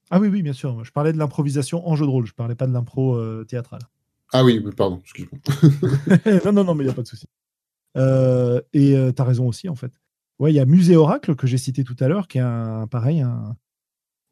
[0.10, 0.84] Ah oui, oui, bien sûr.
[0.84, 2.26] Je parlais de l'improvisation en jeu de rôle.
[2.26, 3.82] Je parlais pas de l'impro théâtrale.
[4.32, 5.40] Ah oui, pardon, excuse-moi.
[6.45, 7.27] non, non, non, mais il n'y a pas de souci.
[7.97, 9.91] Euh, et euh, tu as raison aussi, en fait.
[10.39, 12.88] Ouais, il y a Musée Oracle que j'ai cité tout à l'heure, qui est un,
[12.88, 13.26] pareil,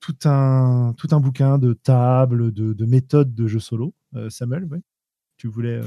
[0.01, 3.93] tout, un, tout un bouquin de tables, de, de méthodes de jeu solo.
[4.15, 4.67] Euh, Samuel,
[5.37, 5.79] tu voulais.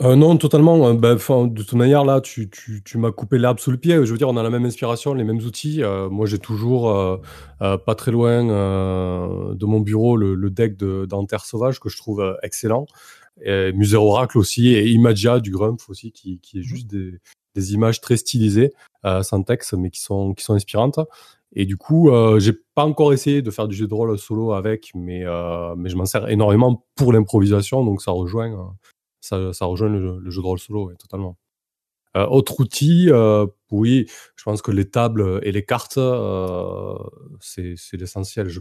[0.00, 0.94] non, totalement.
[0.94, 3.94] Ben, de toute manière, là, tu, tu, tu m'as coupé l'herbe sous le pied.
[4.06, 5.82] Je veux dire, on a la même inspiration, les mêmes outils.
[6.10, 7.20] moi, j'ai toujours,
[7.58, 12.86] pas très loin de mon bureau, le, le deck d'Anterre Sauvage que je trouve excellent.
[13.44, 17.18] Musée Oracle aussi, et Imagia du Grumpf aussi, qui, qui est juste des,
[17.54, 18.72] des, images très stylisées,
[19.04, 21.00] euh, sans texte, mais qui sont, qui sont inspirantes.
[21.54, 24.52] Et du coup, euh, j'ai pas encore essayé de faire du jeu de rôle solo
[24.52, 28.64] avec, mais, euh, mais je m'en sers énormément pour l'improvisation, donc ça rejoint, euh,
[29.20, 31.36] ça, ça rejoint le, jeu de rôle solo, totalement.
[32.16, 34.06] Euh, autre outil, euh, oui,
[34.36, 36.94] je pense que les tables et les cartes, euh,
[37.40, 38.48] c'est l'essentiel.
[38.48, 38.60] J'ai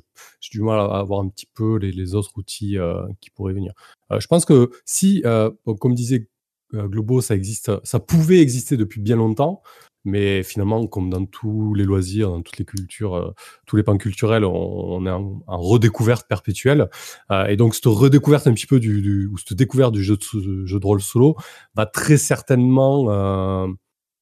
[0.51, 2.77] du mal à avoir un petit peu les, les autres outils
[3.19, 3.73] qui pourraient venir.
[4.17, 5.23] je pense que si,
[5.79, 6.29] comme disait
[6.73, 9.61] Globo, ça existe, ça pouvait exister depuis bien longtemps.
[10.03, 13.31] Mais finalement, comme dans tous les loisirs, dans toutes les cultures, euh,
[13.67, 16.89] tous les pans culturels, on, est en, redécouverte perpétuelle.
[17.29, 20.17] Euh, et donc, cette redécouverte un petit peu du, du ou cette découverte du jeu
[20.17, 21.35] de, jeu de rôle solo
[21.75, 23.67] va très certainement euh,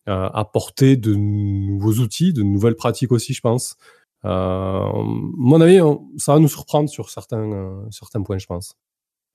[0.06, 3.78] apporter de nouveaux outils, de nouvelles pratiques aussi, je pense.
[4.24, 5.80] mon avis,
[6.18, 8.76] ça va nous surprendre sur certains, certains points, je pense.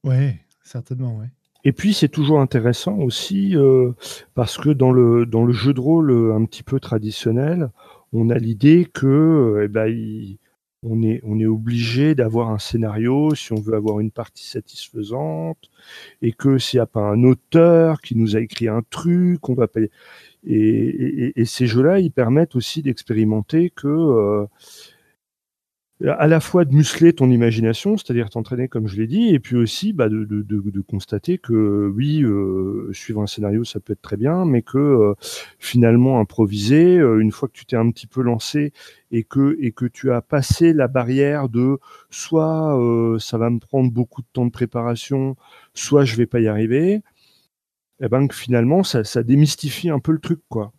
[0.02, 1.30] Ouais, certainement, ouais.
[1.64, 3.92] Et puis c'est toujours intéressant aussi euh,
[4.34, 7.70] parce que dans le dans le jeu de rôle euh, un petit peu traditionnel,
[8.12, 10.36] on a l'idée que euh, eh ben,
[10.82, 15.70] on est on est obligé d'avoir un scénario si on veut avoir une partie satisfaisante
[16.20, 19.54] et que s'il n'y a pas un auteur qui nous a écrit un truc, on
[19.54, 19.90] va pas et,
[20.46, 24.46] et, et ces jeux-là, ils permettent aussi d'expérimenter que
[26.06, 29.56] à la fois de muscler ton imagination, c'est-à-dire t'entraîner comme je l'ai dit, et puis
[29.56, 34.44] aussi bah, de, constater que oui, euh, suivre un scénario ça peut être très bien,
[34.44, 35.14] mais que euh,
[35.58, 38.72] finalement improviser, euh, une fois que tu t'es un petit peu lancé
[39.12, 41.78] et que et que tu as passé la barrière de
[42.10, 45.36] soit euh, ça va me prendre beaucoup de temps de préparation,
[45.74, 47.02] soit je vais pas y arriver, et
[48.00, 50.72] eh ben que finalement ça, ça démystifie un peu le truc quoi.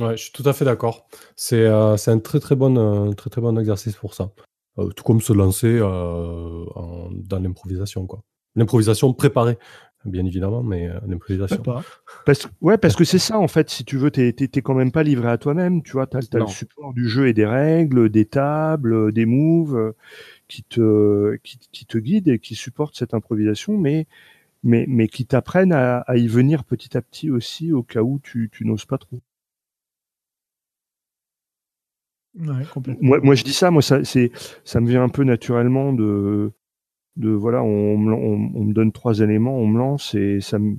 [0.00, 1.06] Ouais, je suis tout à fait d'accord.
[1.36, 4.30] C'est un très très bon, très très bon exercice pour ça.
[4.76, 8.22] tout comme se lancer dans l'improvisation, quoi.
[8.56, 9.58] L'improvisation préparée
[10.04, 11.62] bien évidemment, mais euh, l'improvisation.
[12.24, 14.32] Parce, ouais, parce que c'est ça, en fait, si tu veux, t'es
[14.62, 17.32] quand même pas livré à toi-même, tu vois, t'as as le support du jeu et
[17.32, 19.92] des règles, des tables, des moves euh,
[20.48, 24.06] qui te, qui, qui, te guident et qui supportent cette improvisation, mais,
[24.62, 28.20] mais, mais qui t'apprennent à, à, y venir petit à petit aussi au cas où
[28.22, 29.20] tu, tu n'oses pas trop.
[32.38, 32.64] Ouais,
[33.00, 34.30] moi, moi, je dis ça, moi, ça, c'est,
[34.64, 36.52] ça me vient un peu naturellement de,
[37.16, 40.76] de voilà, on, me donne trois éléments, on me lance et ça me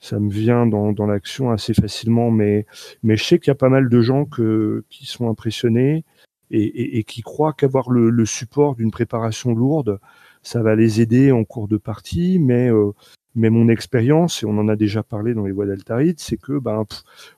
[0.00, 2.66] ça me vient dans, dans l'action assez facilement, mais
[3.02, 6.04] mais je sais qu'il y a pas mal de gens que, qui sont impressionnés
[6.50, 9.98] et, et, qui croient qu'avoir le, le, support d'une préparation lourde,
[10.42, 12.92] ça va les aider en cours de partie, mais euh,
[13.34, 16.58] mais mon expérience et on en a déjà parlé dans les voies d'Altaride, c'est que
[16.58, 16.86] ben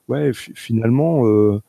[0.07, 1.61] ouais finalement euh,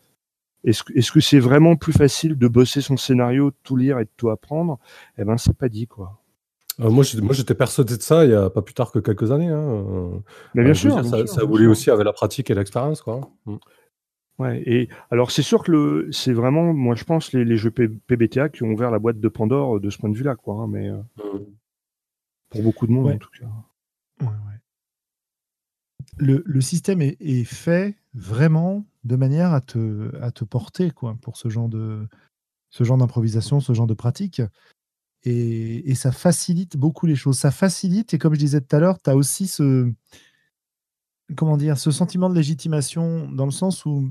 [0.65, 4.11] est-ce que c'est vraiment plus facile de bosser son scénario, de tout lire et de
[4.17, 4.79] tout apprendre?
[5.19, 6.23] Eh ben c'est pas dit quoi.
[6.81, 9.49] Euh, moi, j'étais persuadé de ça il y a pas plus tard que quelques années.
[9.49, 10.23] Hein.
[10.55, 13.31] Mais bien, sûr, ça, ça voulait aussi avec la pratique et l'expérience, quoi.
[13.47, 13.57] Mm.
[14.39, 17.71] Ouais, et alors c'est sûr que le, c'est vraiment, moi je pense, les, les jeux
[17.71, 20.55] PBTA qui ont ouvert la boîte de Pandore de ce point de vue-là, quoi.
[20.55, 21.45] Hein, mais euh, mm.
[22.49, 24.27] pour beaucoup de monde, en tout cas.
[26.19, 31.17] Le, le, système est, est, fait vraiment de manière à te, à te porter, quoi,
[31.21, 32.07] pour ce genre de,
[32.71, 34.43] ce genre d'improvisation, ce genre de pratique.
[35.25, 37.39] Et, ça facilite beaucoup les choses.
[37.39, 39.93] Ça facilite, et comme je disais tout à l'heure, tu as aussi ce,
[41.37, 44.11] comment dire, ce sentiment de légitimation dans le sens où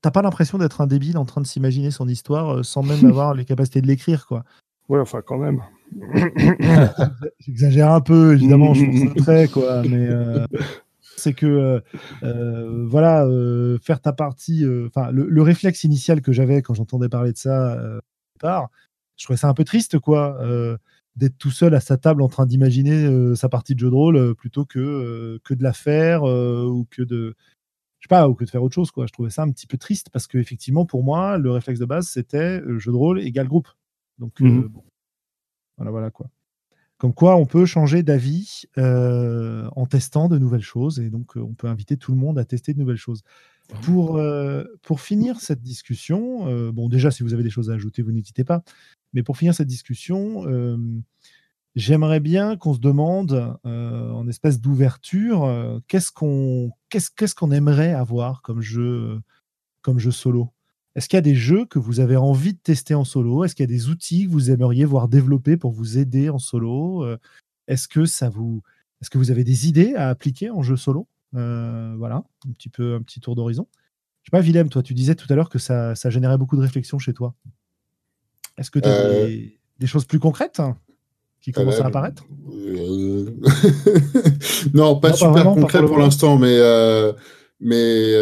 [0.00, 3.04] t'as pas l'impression d'être un débile en train de s'imaginer son histoire euh, sans même
[3.06, 4.44] avoir les capacités de l'écrire, quoi.
[4.88, 5.62] Ouais, enfin, quand même.
[7.40, 10.46] J'exagère un peu, évidemment, je ça très, quoi, mais euh,
[11.18, 11.82] c'est que,
[12.22, 13.26] euh, voilà,
[13.82, 17.76] faire ta partie, enfin, le, le, réflexe initial que j'avais quand j'entendais parler de ça,
[17.76, 18.00] au
[18.36, 18.70] départ,
[19.18, 20.78] je trouvais ça un peu triste, quoi, euh,
[21.16, 23.94] d'être tout seul à sa table en train d'imaginer euh, sa partie de jeu de
[23.94, 27.34] rôle euh, plutôt que, que de la faire ou que de
[27.98, 29.06] je sais pas, ou que de faire autre chose, quoi.
[29.06, 31.84] Je trouvais ça un petit peu triste parce que effectivement, pour moi, le réflexe de
[31.84, 33.68] base, c'était jeu de rôle égal groupe.
[34.18, 34.68] Donc, mmh
[35.76, 36.28] voilà, voilà, quoi.
[36.98, 41.68] Comme quoi, on peut changer d'avis en testant de nouvelles choses et donc on peut
[41.68, 43.22] inviter tout le monde à tester de nouvelles choses.
[43.82, 44.20] Pour,
[44.82, 48.42] pour finir cette discussion, bon, déjà, si vous avez des choses à ajouter, vous n'hésitez
[48.42, 48.64] pas.
[49.12, 50.76] Mais pour finir cette discussion, euh,
[51.74, 57.94] j'aimerais bien qu'on se demande, euh, en espèce d'ouverture, euh, qu'est-ce qu'on qu'est-ce, qu'on aimerait
[57.94, 59.20] avoir comme jeu,
[59.82, 60.52] comme jeu solo?
[60.94, 63.44] Est-ce qu'il y a des jeux que vous avez envie de tester en solo?
[63.44, 66.38] Est-ce qu'il y a des outils que vous aimeriez voir développer pour vous aider en
[66.38, 67.06] solo?
[67.68, 68.62] Est-ce que ça vous
[69.00, 71.06] est-ce que vous avez des idées à appliquer en jeu solo?
[71.32, 73.66] Voilà, un petit peu un petit tour d'horizon.
[74.28, 76.56] Je sais pas, Willem, toi, tu disais tout à l'heure que ça, ça générait beaucoup
[76.56, 77.34] de réflexion chez toi.
[78.58, 79.30] Est-ce que tu as euh,
[79.78, 80.60] des, choses plus concrètes
[81.40, 82.26] qui commencent à euh, apparaître?
[82.52, 83.30] euh,
[84.74, 86.58] Non, pas super concrètes pour l'instant, mais,
[87.60, 88.14] mais,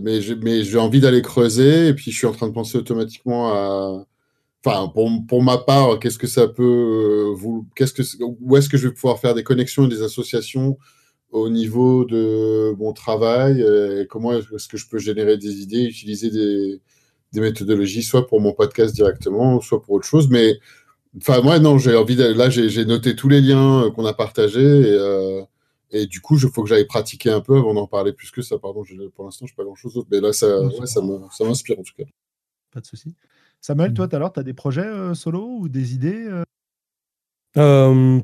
[0.00, 0.20] mais
[0.62, 4.06] j'ai envie d'aller creuser et puis je suis en train de penser automatiquement à.
[4.64, 7.32] Enfin, pour, pour ma part, qu'est-ce que ça peut.
[7.36, 10.76] vous, qu'est-ce que, où est-ce que je vais pouvoir faire des connexions et des associations
[11.30, 16.30] au niveau de mon travail et Comment est-ce que je peux générer des idées, utiliser
[16.30, 16.80] des
[17.32, 20.28] des méthodologies, soit pour mon podcast directement, soit pour autre chose.
[20.28, 20.58] Mais
[21.18, 24.12] enfin, moi, non, j'ai envie de, là, j'ai noté tous les liens euh, qu'on a
[24.14, 25.42] partagés et, euh,
[25.90, 28.42] et, du coup, il faut que j'aille pratiquer un peu avant d'en parler plus que
[28.42, 28.58] ça.
[28.58, 28.84] Pardon,
[29.14, 31.00] pour l'instant, je n'ai pas grand chose d'autre, mais là, ça, ouais, ça
[31.44, 32.04] m'inspire en tout cas.
[32.72, 33.14] Pas de souci.
[33.60, 36.28] Samuel, toi, tout à l'heure, tu as des projets euh, solo ou des idées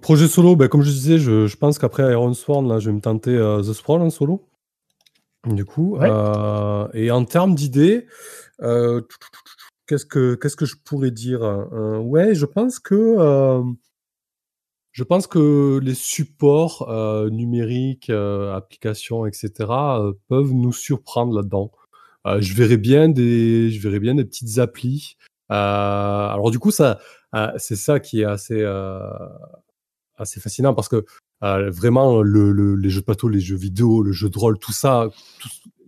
[0.03, 2.95] projet solo, ben, comme je disais, je, je pense qu'après Iron Sworn, là, je vais
[2.95, 4.47] me tenter The Sprawl en solo.
[5.47, 5.99] Du coup,
[6.95, 8.07] et en termes d'idées,
[8.63, 9.01] euh,
[9.87, 13.63] qu'est-ce que qu'est-ce que je pourrais dire euh, Ouais, je pense que euh,
[14.93, 16.89] je pense que les supports
[17.31, 19.51] numériques, applications, etc.,
[20.29, 21.73] peuvent nous surprendre là-dedans.
[22.27, 25.17] je verrais bien des je verrais bien des petites applis.
[25.49, 27.01] alors du coup, ça
[27.57, 28.63] c'est ça qui est assez
[30.17, 31.05] assez fascinant parce que
[31.41, 35.09] vraiment le, les jeux de plateau, les jeux vidéo, le jeu de rôle, tout ça,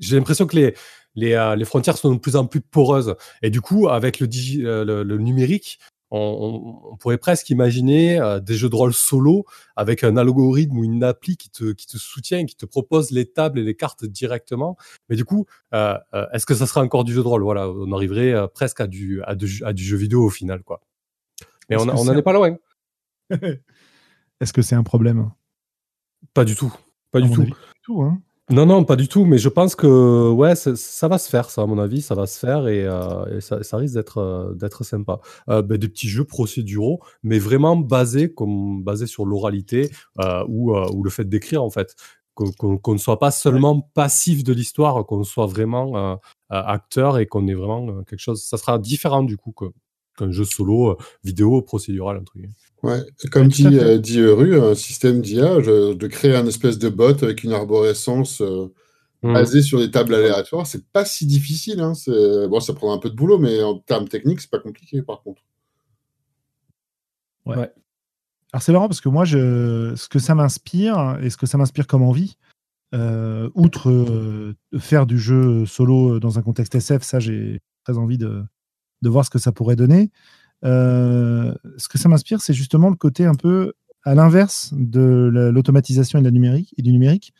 [0.00, 0.74] j'ai l'impression que les
[1.14, 3.14] les, euh, les frontières sont de plus en plus poreuses.
[3.42, 4.28] Et du coup, avec le,
[4.64, 5.78] euh, le, numérique,
[6.16, 9.44] on, on, pourrait presque imaginer euh, des jeux de rôle solo
[9.76, 13.26] avec un algorithme ou une appli qui te, qui te soutient, qui te propose les
[13.26, 14.76] tables et les cartes directement.
[15.08, 15.98] Mais du coup, euh,
[16.32, 17.42] est-ce que ça sera encore du jeu de rôle?
[17.42, 20.80] Voilà, on arriverait presque à du, à, du, à du jeu vidéo au final, quoi.
[21.68, 22.56] Mais on n'en est, pas loin.
[24.40, 25.30] est-ce que c'est un problème?
[26.34, 26.74] Pas du tout.
[27.10, 27.46] Pas du tout.
[27.82, 31.30] tout hein Non, non, pas du tout, mais je pense que ouais, ça va se
[31.30, 34.54] faire, ça, à mon avis, ça va se faire et, euh, ça, risque d'être euh,
[34.54, 35.20] d'être sympa.
[35.48, 39.90] Euh, ben, des petits jeux procéduraux, mais vraiment basés, comme, basés sur l'oralité
[40.48, 41.96] ou, ou le fait d'écrire, en fait.
[42.34, 46.18] Qu'on ne soit pas seulement passif de l'histoire, qu'on soit vraiment
[46.50, 48.42] acteur et qu'on ait vraiment quelque chose.
[48.42, 49.52] Ça sera différent du coup
[50.16, 52.48] qu'un jeu solo, vidéo, procédural, un truc.
[52.82, 57.22] Ouais, comme dit, euh, dit Ru, un système d'IA, de créer un espèce de bot
[57.22, 58.66] avec une arborescence euh,
[59.22, 59.32] mmh.
[59.32, 61.80] basée sur des tables aléatoires, c'est pas si difficile.
[61.80, 61.94] Hein,
[62.48, 65.22] bon, ça prend un peu de boulot, mais en termes techniques, c'est pas compliqué par
[65.22, 65.42] contre.
[67.46, 67.72] Ouais.
[68.52, 69.94] Alors c'est marrant parce que moi, je...
[69.96, 72.36] ce que ça m'inspire et ce que ça m'inspire comme envie,
[72.94, 78.44] euh, outre faire du jeu solo dans un contexte SF, ça j'ai très envie de,
[79.04, 80.10] de voir ce que ça pourrait donner.
[80.64, 86.18] Euh, ce que ça m'inspire, c'est justement le côté un peu à l'inverse de l'automatisation
[86.18, 87.32] et, de la numérique, et du numérique.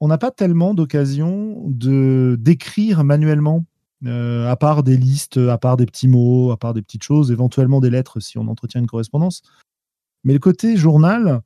[0.00, 3.64] On n'a pas tellement d'occasion de d'écrire manuellement,
[4.06, 7.30] euh, à part des listes, à part des petits mots, à part des petites choses,
[7.30, 9.42] éventuellement des lettres si on entretient une correspondance.
[10.24, 11.42] Mais le côté journal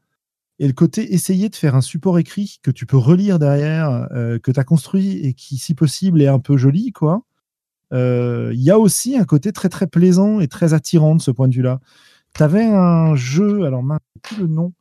[0.58, 4.38] et le côté essayer de faire un support écrit que tu peux relire derrière, euh,
[4.38, 7.24] que tu as construit et qui, si possible, est un peu joli, quoi
[7.92, 11.48] il y a aussi un côté très très plaisant et très attirant de ce point
[11.48, 11.80] de vue-là.
[12.34, 14.72] Tu avais un jeu, alors maintenant, le nom,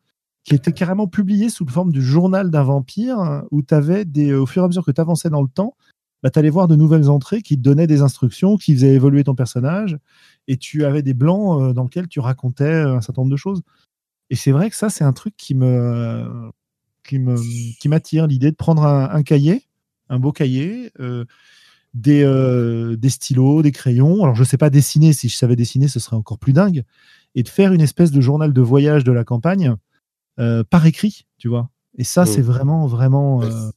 [0.43, 4.45] qui était carrément publié sous forme du journal d'un vampire, où tu avais des, au
[4.45, 5.75] fur et à mesure que tu avançais dans le temps,
[6.23, 9.23] bah, tu allais voir de nouvelles entrées qui te donnaient des instructions, qui faisaient évoluer
[9.23, 9.97] ton personnage,
[10.47, 13.37] et tu avais des blancs euh, dans lesquels tu racontais euh, un certain nombre de
[13.37, 13.61] choses.
[14.29, 16.51] Et c'est vrai que ça, c'est un truc qui me
[17.03, 19.63] qui m'attire, l'idée de prendre un, cahier,
[20.07, 20.93] un beau cahier,
[21.93, 24.23] des, euh, des stylos, des crayons.
[24.23, 25.13] Alors, je ne sais pas dessiner.
[25.13, 26.83] Si je savais dessiner, ce serait encore plus dingue.
[27.35, 29.75] Et de faire une espèce de journal de voyage de la campagne
[30.39, 31.69] euh, par écrit, tu vois.
[31.97, 33.69] Et ça, c'est vraiment, vraiment euh,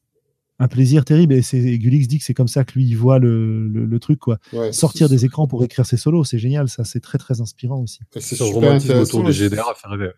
[0.58, 1.34] un plaisir terrible.
[1.34, 4.20] Et, c'est, Gulix dit que c'est comme ça que lui, il voit le, le, truc,
[4.20, 4.38] quoi.
[4.70, 6.68] Sortir des écrans pour écrire ses solos, c'est génial.
[6.68, 8.00] Ça, c'est très, très inspirant aussi.
[8.18, 10.10] C'est un romantisme autour des GDR à faire rêver.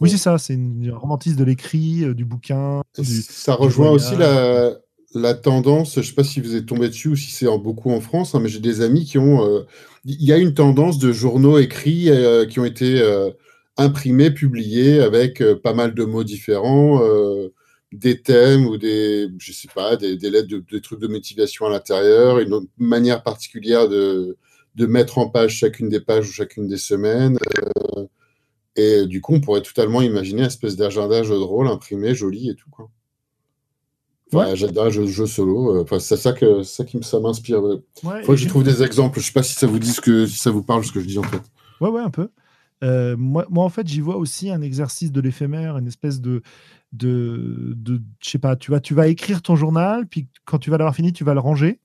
[0.00, 0.38] Oui, c'est ça.
[0.38, 2.82] C'est une romantisme de l'écrit, du bouquin.
[2.94, 4.74] ça rejoint aussi la,
[5.14, 7.90] la tendance, je ne sais pas si vous êtes tombé dessus ou si c'est beaucoup
[7.90, 9.46] en France, hein, mais j'ai des amis qui ont.
[9.46, 9.62] Euh,
[10.04, 13.30] il y a une tendance de journaux écrits euh, qui ont été euh,
[13.76, 17.00] imprimés, publiés avec pas mal de mots différents,
[17.92, 22.38] des thèmes ou des, je sais pas, des, lettres, des trucs de motivation à l'intérieur,
[22.40, 24.36] une manière particulière de,
[24.74, 27.38] de mettre en page chacune des pages ou chacune des semaines.
[28.76, 32.50] et du coup, on pourrait totalement imaginer une espèce d'agenda jeu de rôle imprimé, joli
[32.50, 32.70] et tout.
[32.70, 32.90] Quoi.
[34.32, 34.56] Ouais.
[34.56, 35.76] J'adore jeu, jeu solo.
[35.76, 37.60] Euh, enfin, c'est ça que ça qui ça m'inspire.
[38.02, 39.20] Il faut que je trouve des exemples.
[39.20, 41.00] Je sais pas si ça vous dit ce que si ça vous parle ce que
[41.00, 41.42] je dis en fait.
[41.80, 42.28] Ouais, ouais, un peu.
[42.82, 46.42] Euh, moi, moi, en fait, j'y vois aussi un exercice de l'éphémère, une espèce de,
[46.92, 48.56] de, de je sais pas.
[48.56, 51.34] Tu vas, tu vas écrire ton journal, puis quand tu vas l'avoir fini, tu vas
[51.34, 51.78] le ranger.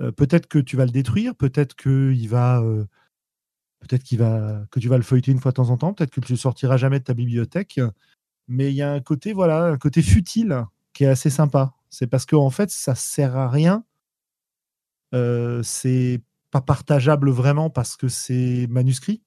[0.00, 2.62] Euh, peut-être que tu vas le détruire, peut-être que il va,
[3.80, 6.10] peut-être qu'il va, que tu vas le feuilleter une fois de temps en temps, peut-être
[6.10, 7.80] que tu ne sortiras jamais de ta bibliothèque.
[8.48, 10.64] Mais il y a un côté, voilà, un côté futile
[10.98, 11.74] qui est assez sympa.
[11.90, 13.84] C'est parce qu'en en fait, ça sert à rien.
[15.14, 16.20] Euh, c'est
[16.50, 19.22] pas partageable vraiment parce que c'est manuscrit.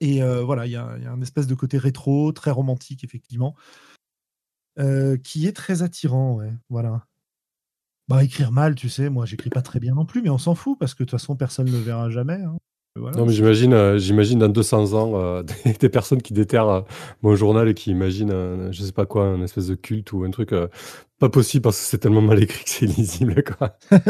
[0.00, 3.54] Et euh, voilà, il y, a un espèce de côté rétro, très romantique, effectivement,
[4.78, 6.40] euh, qui est très attirant.
[6.70, 7.06] Voilà.
[8.08, 10.54] Bah, écrire mal, tu sais, moi, j'écris pas très bien non plus, mais on s'en
[10.54, 12.40] fout parce que de toute façon, personne ne le verra jamais.
[12.40, 12.56] Hein.
[12.96, 15.42] Non, mais j'imagine, euh, j'imagine dans 200 ans euh,
[15.80, 16.80] des, personnes qui déterrent euh,
[17.22, 20.30] mon journal et qui imaginent, je sais pas quoi, un espèce de culte ou un
[20.30, 20.52] truc
[21.20, 23.78] pas possible parce que c'est tellement mal écrit que c'est illisible, quoi.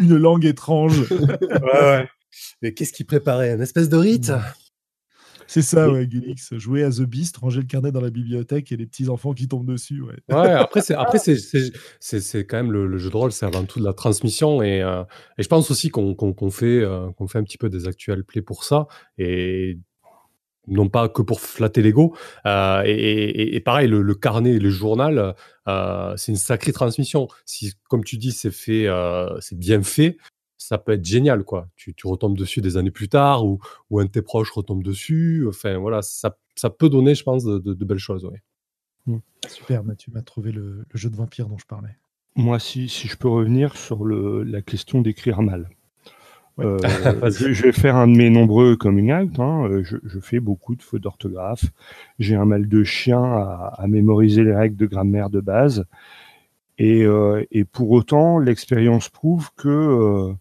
[0.00, 0.98] une, langue étrange.
[1.10, 1.38] ouais,
[1.72, 2.08] ouais.
[2.60, 3.52] Mais qu'est-ce qu'il préparait?
[3.52, 4.32] Un espèce de rite?
[5.48, 6.54] C'est ça, ouais, Gulix.
[6.58, 9.48] Jouer à The Beast, ranger le carnet dans la bibliothèque et les petits enfants qui
[9.48, 10.02] tombent dessus.
[10.02, 13.46] Ouais, ouais après, c'est, après c'est, c'est, c'est, quand même le, jeu de rôle, c'est
[13.46, 14.60] avant tout de la transmission.
[14.62, 15.04] Et, euh,
[15.38, 18.24] et je pense aussi qu'on, qu'on, fait, euh, qu'on fait un petit peu des actuels
[18.24, 18.88] plays pour ça.
[19.16, 19.78] Et
[20.66, 22.14] non pas que pour flatter l'ego.
[22.44, 25.34] Euh, et, et, pareil, le, carnet le journal,
[25.66, 27.26] c'est une sacrée transmission.
[27.46, 28.86] Si, comme tu dis, c'est fait,
[29.40, 30.18] c'est bien fait,
[30.58, 31.68] ça peut être génial, quoi.
[31.76, 33.60] Tu, tu, retombes dessus des années plus tard, ou,
[33.90, 35.46] ou un de tes proches retombe dessus.
[35.48, 38.28] Enfin, voilà, ça, ça peut donner, je pense, de, de, belles choses.
[39.06, 39.18] Mmh.
[39.48, 41.96] Super, tu m'as trouvé le, jeu de vampire dont je parlais.
[42.34, 45.70] Moi, si, si je peux revenir sur le, la question d'écrire mal.
[46.58, 46.78] Euh,
[47.30, 49.38] je, vais faire un de mes nombreux coming out.
[49.38, 49.68] Hein.
[49.70, 51.64] Euh, je, je, fais beaucoup de fautes d'orthographe.
[52.18, 55.84] J'ai un mal de chien à, à, mémoriser les règles de grammaire de base.
[56.78, 60.32] Et, euh, et pour autant, l'expérience prouve que euh,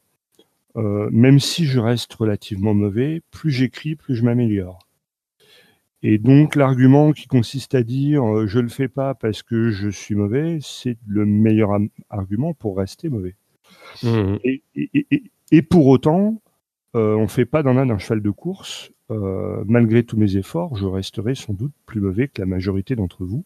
[0.78, 4.80] euh, même si je reste relativement mauvais, plus j'écris, plus je m'améliore.
[6.04, 9.90] Et donc l'argument qui consiste à dire euh, je le fais pas parce que je
[9.90, 11.72] suis mauvais, c'est le meilleur
[12.10, 13.36] argument pour rester mauvais.
[14.04, 14.36] Mmh.
[15.52, 16.42] Et, pour autant,
[16.96, 18.92] euh, on fait pas d'un âne un cheval de course.
[19.10, 23.46] Malgré tous mes efforts, je resterai sans doute plus mauvais que la majorité d'entre vous.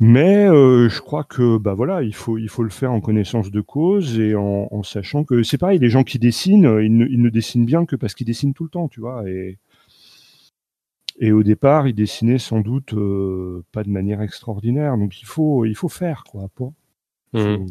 [0.00, 3.50] Mais euh, je crois que bah voilà, il faut il faut le faire en connaissance
[3.50, 7.06] de cause et en, en sachant que c'est pareil, les gens qui dessinent, ils ne,
[7.06, 9.28] ils ne dessinent bien que parce qu'ils dessinent tout le temps, tu vois.
[9.28, 9.58] Et
[11.20, 14.96] et au départ, ils dessinaient sans doute euh, pas de manière extraordinaire.
[14.96, 16.48] Donc il faut il faut faire quoi.
[16.54, 16.74] Pour,
[17.32, 17.66] mmh.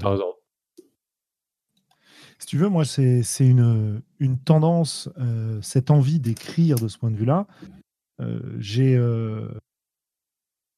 [2.40, 7.10] Si tu veux, moi, c'est une, une tendance, euh, cette envie d'écrire de ce point
[7.10, 7.48] de vue-là.
[8.20, 8.96] Euh, j'ai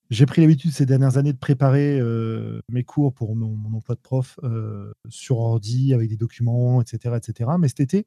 [0.09, 3.99] j'ai pris l'habitude ces dernières années de préparer euh, mes cours pour mon, emploi de
[3.99, 7.51] prof euh, sur ordi avec des documents, etc., etc.
[7.59, 8.05] Mais cet été,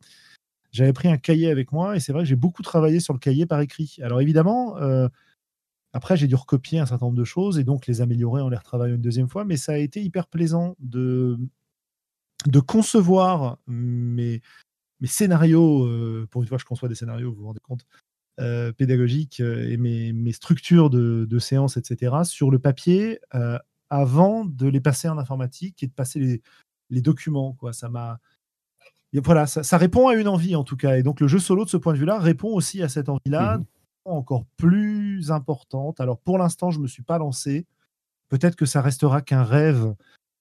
[0.72, 3.20] j'avais pris un cahier avec moi et c'est vrai que j'ai beaucoup travaillé sur le
[3.20, 3.98] cahier par écrit.
[4.02, 5.08] Alors évidemment, euh,
[5.92, 8.56] après j'ai dû recopier un certain nombre de choses et donc les améliorer en les
[8.56, 9.44] retravaillant une deuxième fois.
[9.44, 11.38] Mais ça a été hyper plaisant de
[12.46, 14.42] de concevoir mes,
[15.00, 16.26] mes scénarios.
[16.30, 17.86] pour une fois, je conçois des scénarios, vous vous rendez compte
[18.40, 23.58] euh, pédagogiques euh, et mes, structures de, de, séances, etc., sur le papier euh,
[23.90, 26.40] avant de les passer en informatique et de passer
[26.90, 27.52] les, documents.
[27.52, 27.72] Quoi.
[27.72, 28.20] Ça m'a
[29.14, 30.96] voilà, ça, répond à une envie en tout cas.
[30.96, 33.58] Et donc le jeu solo de ce point de vue-là répond aussi à cette envie-là,
[33.58, 33.64] mmh
[34.04, 36.00] encore plus importante.
[36.00, 37.66] Alors pour l'instant, je ne me suis pas lancé.
[38.28, 39.94] Peut-être que ça restera qu'un rêve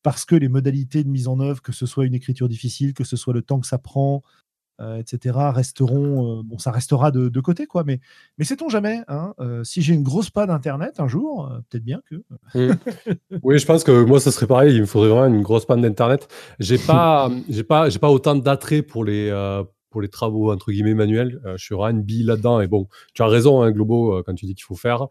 [0.04, 3.04] parce que les modalités de mise en œuvre, que ce soit une écriture difficile, que
[3.04, 4.24] ce soit le temps que ça prend,
[5.00, 6.40] etc., resteront.
[6.40, 7.84] Euh, bon, ça restera de, côté, quoi.
[7.84, 8.00] Mais,
[8.38, 12.02] mais sait-on jamais hein, euh, Si j'ai une grosse panne d'internet un jour, peut-être bien
[12.10, 12.24] que.
[12.56, 12.76] Mmh.
[13.44, 14.76] oui, je pense que moi, ça serait pareil.
[14.76, 16.28] Il me faudrait vraiment une grosse panne d'internet.
[16.60, 19.32] J'ai pas, j'ai pas, j'ai pas autant d'attrait pour les.
[19.90, 22.62] pour les travaux entre guillemets manuels, je suis vraiment une bille là-dedans.
[22.62, 25.08] Et bon, tu as raison, hein, Globo, quand tu dis qu'il faut faire.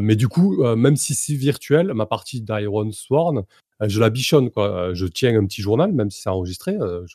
[0.00, 3.42] mais du coup, même si c'est virtuel, ma partie d'Iron Sworn,
[3.82, 4.50] je la bichonne.
[4.50, 4.94] Quoi.
[4.94, 6.76] Je tiens un petit journal, même si c'est enregistré.
[6.80, 7.14] Je,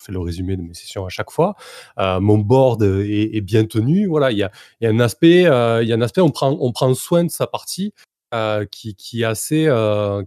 [0.00, 1.54] fais le résumé de mes sessions à chaque fois.
[1.98, 4.06] Euh, mon board est, bien tenu.
[4.06, 4.50] Voilà, il y a,
[4.80, 7.24] y a, un aspect, euh, il y a un aspect, on prend, on prend soin
[7.24, 7.92] de sa partie
[8.34, 9.68] euh, qui, qui, est assez,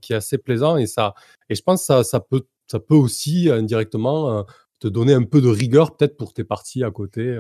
[0.02, 1.14] qui est assez plaisant et ça,
[1.50, 4.45] et je pense que ça, ça peut, ça peut aussi indirectement
[4.80, 7.38] te donner un peu de rigueur peut-être pour tes parties à côté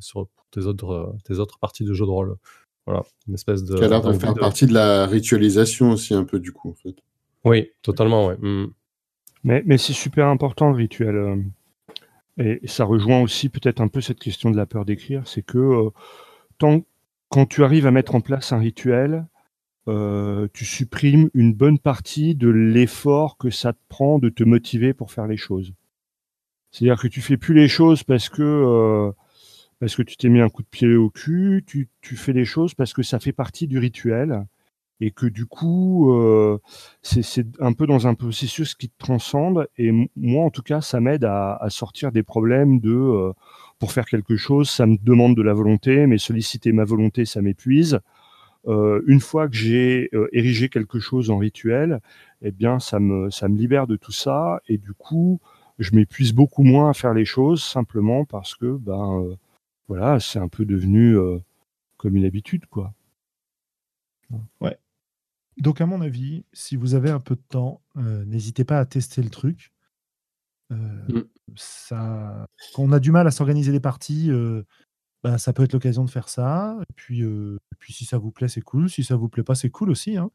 [0.00, 2.36] sur tes autres, tes autres parties de jeu de rôle.
[2.86, 3.76] Voilà, une espèce de.
[3.76, 6.74] Ça a l'air de faire partie de la ritualisation aussi un peu du coup en
[6.74, 6.94] fait.
[7.44, 8.36] Oui, totalement, ouais.
[8.38, 8.72] Mmh.
[9.46, 11.44] Mais, mais c'est super important le rituel.
[12.38, 15.58] Et ça rejoint aussi peut-être un peu cette question de la peur d'écrire, c'est que
[15.58, 15.90] euh,
[16.58, 16.82] tant,
[17.28, 19.26] quand tu arrives à mettre en place un rituel,
[19.88, 24.92] euh, tu supprimes une bonne partie de l'effort que ça te prend de te motiver
[24.92, 25.72] pour faire les choses.
[26.70, 29.12] C'est-à-dire que tu fais plus les choses parce que euh,
[29.78, 32.44] parce que tu t'es mis un coup de pied au cul, tu, tu fais les
[32.44, 34.46] choses parce que ça fait partie du rituel
[35.00, 36.58] et que du coup, euh,
[37.02, 39.68] c'est un peu dans un processus qui te transcende.
[39.76, 43.32] Et moi, en tout cas, ça m'aide à, à, sortir des problèmes de euh,
[43.78, 47.42] pour faire quelque chose, ça me demande de la volonté, mais solliciter ma volonté, ça
[47.42, 48.00] m'épuise.
[48.68, 52.00] Euh, une fois que j'ai euh, érigé quelque chose en rituel,
[52.42, 55.40] eh bien, ça me ça me libère de tout ça, et du coup,
[55.78, 59.36] je m'épuise beaucoup moins à faire les choses simplement parce que ben euh,
[59.88, 61.16] voilà, c'est un peu devenu
[61.96, 62.92] comme une habitude, quoi.
[64.60, 64.76] Ouais.
[65.56, 68.84] Donc, à mon avis, si vous avez un peu de temps, euh, n'hésitez pas à
[68.84, 69.72] tester le truc.
[70.72, 70.76] Euh,
[71.08, 71.22] mmh.
[71.54, 74.64] ça, quand on a du mal à s'organiser les parties, euh,
[75.22, 76.76] bah, ça peut être l'occasion de faire ça.
[76.82, 77.22] Et puis,
[77.78, 78.90] puis si ça vous plaît, c'est cool.
[78.90, 80.16] Si ça vous plaît pas, c'est cool aussi.
[80.16, 80.30] Hein.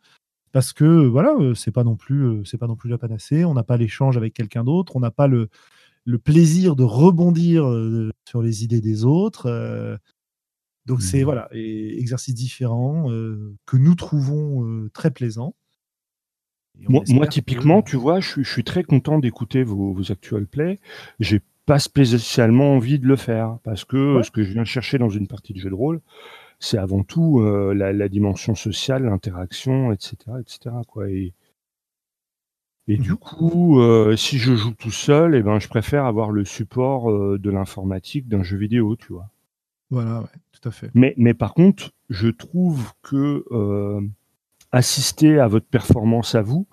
[0.52, 3.46] Parce que voilà, c'est pas non plus, c'est pas non plus la panacée.
[3.46, 4.96] On n'a pas l'échange avec quelqu'un d'autre.
[4.96, 5.50] On n'a pas le,
[6.06, 7.64] le plaisir de rebondir
[8.28, 10.00] sur les idées des autres.
[10.86, 11.26] Donc c'est mmh.
[11.26, 13.08] voilà, et exercices différents
[13.66, 15.56] que nous trouvons très plaisants.
[16.88, 20.80] Moi, typiquement, tu vois, je, suis très content d'écouter vos, vos actual plays.
[21.20, 25.10] J'ai pas spécialement envie de le faire parce que ce que je viens chercher dans
[25.10, 26.02] une partie de jeu de rôle,
[26.60, 30.76] c'est avant tout la, dimension sociale, l'interaction, etc., etc.
[30.88, 31.10] Quoi.
[31.10, 31.34] Et,
[32.88, 33.82] et du mmh coup,
[34.16, 38.44] si je joue tout seul, eh ben, je préfère avoir le support de l'informatique d'un
[38.44, 39.31] jeu vidéo, tu vois.
[39.92, 40.90] Voilà, ouais, tout à fait.
[40.94, 44.02] Mais, mais par contre, je trouve que euh,
[44.72, 46.66] assister à votre performance à vous,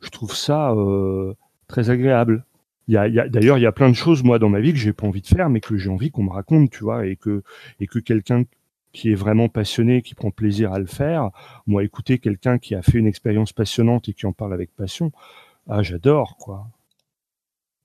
[0.00, 1.34] je trouve ça euh,
[1.66, 2.44] très agréable.
[2.86, 4.60] Il y a, y a, D'ailleurs, il y a plein de choses, moi, dans ma
[4.60, 6.84] vie que j'ai pas envie de faire, mais que j'ai envie qu'on me raconte, tu
[6.84, 7.42] vois, et que,
[7.80, 8.44] et que quelqu'un
[8.92, 11.30] qui est vraiment passionné, qui prend plaisir à le faire,
[11.66, 15.12] moi, écouter quelqu'un qui a fait une expérience passionnante et qui en parle avec passion,
[15.66, 16.68] ah, j'adore, quoi.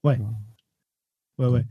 [0.03, 0.19] Ouais.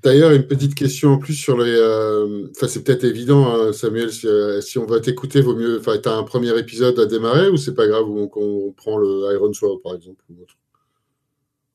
[0.02, 1.76] D'ailleurs, une petite question en plus sur les.
[1.76, 5.78] Euh, enfin, c'est peut-être évident, hein, Samuel, si, on va t'écouter, vaut mieux.
[5.78, 8.96] Enfin, tu as un premier épisode à démarrer ou c'est pas grave où on, prend
[8.96, 10.24] le Iron Sword, par exemple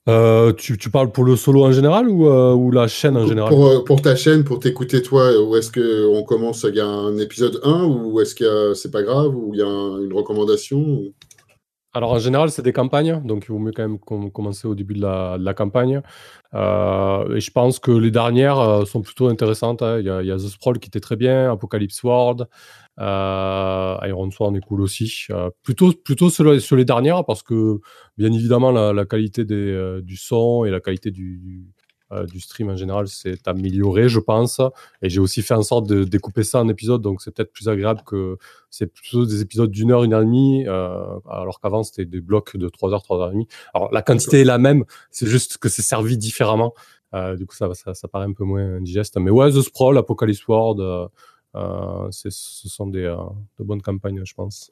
[0.09, 3.49] euh, tu, parles pour le solo en général ou, ou la chaîne en général?
[3.49, 6.65] pour, pour, ta chaîne, pour t'écouter toi, où est-ce qu'on commence?
[6.67, 9.63] Il y a un épisode 1 ou est-ce que c'est pas grave ou il y
[9.63, 11.03] a une recommandation
[11.95, 14.95] alors en général, c'est des campagnes, donc il vaut mieux quand même commencer au début
[14.95, 16.01] de la, campagne.
[16.55, 19.83] Euh, et je pense que les dernières euh, sont plutôt intéressantes.
[19.83, 19.99] Hein.
[19.99, 22.47] Il, y a, The Sprawl qui était très bien, Apocalypse World,
[22.99, 25.27] euh, Iron Sworn est cool aussi.
[25.61, 27.79] plutôt plutôt sur, sur, les dernières parce que
[28.17, 31.72] bien évidemment la, qualité du son et la qualité du,
[32.13, 34.61] euh, du stream en général s'est amélioré, je pense.
[35.01, 37.69] Et j'ai aussi fait en sorte de découper ça en épisodes, donc c'est peut-être plus
[37.69, 38.37] agréable que
[38.69, 42.21] c'est plutôt des épisodes d'une heure, une heure et demie, euh, alors qu'avant c'était des
[42.21, 43.47] blocs de trois heures, trois heures et demie.
[43.73, 46.73] Alors la quantité est la même, c'est juste que c'est servi différemment.
[47.13, 49.17] Euh, du coup, ça, ça, paraît un peu moins digeste.
[49.17, 51.09] Mais ouais, The Sprawl, Apocalypse World,
[52.11, 53.15] ce sont des,
[53.59, 54.71] de bonnes campagnes, je pense.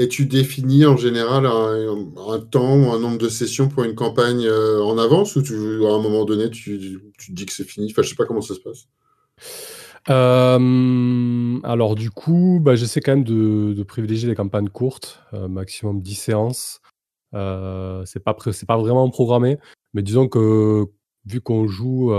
[0.00, 4.46] Et tu définis en général un, temps ou un nombre de sessions pour une campagne
[4.46, 7.88] euh, en avance ou à un moment donné tu, tu dis que c'est fini?
[7.90, 8.86] Enfin, je sais pas comment ça se passe.
[10.08, 16.00] Euh, alors du coup, bah, j'essaie quand même de, privilégier les campagnes courtes, euh, maximum
[16.00, 16.80] 10 séances.
[17.32, 19.58] c'est pas pas vraiment programmé,
[19.94, 20.86] mais disons que
[21.26, 22.10] vu qu'on joue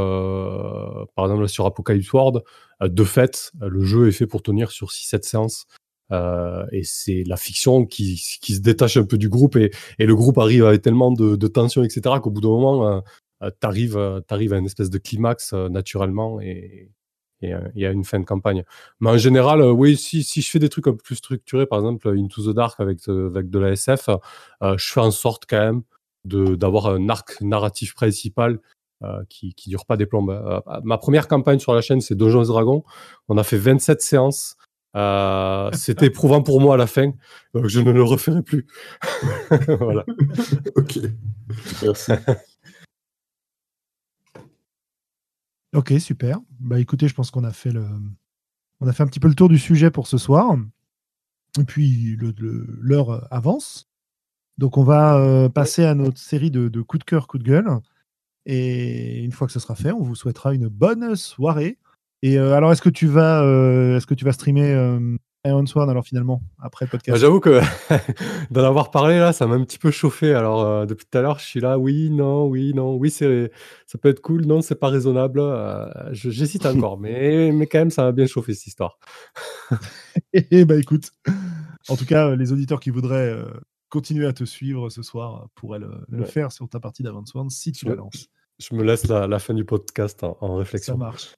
[1.16, 2.44] par exemple sur Apocalypse World,
[2.82, 5.66] de fait, le jeu est fait pour tenir sur 6-7 séances.
[6.12, 10.06] Euh, et c'est la fiction qui, qui, se détache un peu du groupe et, et
[10.06, 13.00] le groupe arrive avec tellement de, de tension, etc., qu'au bout d'un moment, euh,
[13.44, 16.92] euh t'arrives euh, arrives à une espèce de climax naturellement et
[17.42, 18.66] il y a une fin de campagne.
[19.00, 21.80] Mais en général, oui, si, si je fais des trucs un peu plus structurés, par
[21.80, 24.10] exemple Into the Dark avec, avec de la SF,
[24.62, 25.84] je fais en sorte quand même
[26.26, 28.60] d'avoir un arc narratif principal
[29.02, 30.62] euh, qui, qui dure pas des plombes.
[30.84, 32.84] ma première campagne sur la chaîne, c'est Donjons Dragons.
[33.30, 34.58] On a fait 27 séances.
[34.96, 37.14] Euh, c'était éprouvant pour moi à la fin,
[37.54, 38.66] donc je ne le referai plus.
[39.80, 40.06] voilà.
[40.76, 41.00] ok,
[41.84, 42.12] merci.
[45.74, 46.40] ok, super.
[46.60, 47.86] Bah écoutez, je pense qu'on a fait le,
[48.82, 50.56] on a fait un petit peu le tour du sujet pour ce soir.
[51.60, 52.18] Et puis
[52.82, 53.90] l'heure avance.
[54.58, 57.50] Donc on va euh, passer à notre série de, de coups de cœur, coups de
[57.50, 57.70] gueule.
[58.46, 61.78] Et une fois que ce sera fait, on vous souhaitera une bonne soirée.
[62.22, 65.16] Et euh, alors, est-ce que tu vas, euh, est-ce que tu vas streamer euh,
[65.46, 67.16] Iron Sworn alors finalement après le podcast?
[67.16, 67.62] Bah, J'avoue que
[68.52, 70.34] d'en avoir parlé là, ça m'a un petit peu chauffé.
[70.34, 73.52] Alors depuis tout à l'heure, je suis là, oui, non, oui, non, oui, c'est,
[73.88, 75.42] ça peut être cool, non, c'est pas raisonnable.
[76.12, 79.00] j'hésite encore, mais mais quand même, ça m'a bien chauffé cette histoire.
[80.34, 81.12] et eh bah écoute,
[81.88, 83.34] en tout cas, les auditeurs qui voudraient
[83.88, 87.72] continuer à te suivre ce soir pourraient le, faire sur ta partie d'Iron Sworn si
[87.72, 88.28] tu la lances.
[88.60, 90.96] Je me laisse la, fin du podcast en réflexion.
[90.96, 91.34] Ça marche.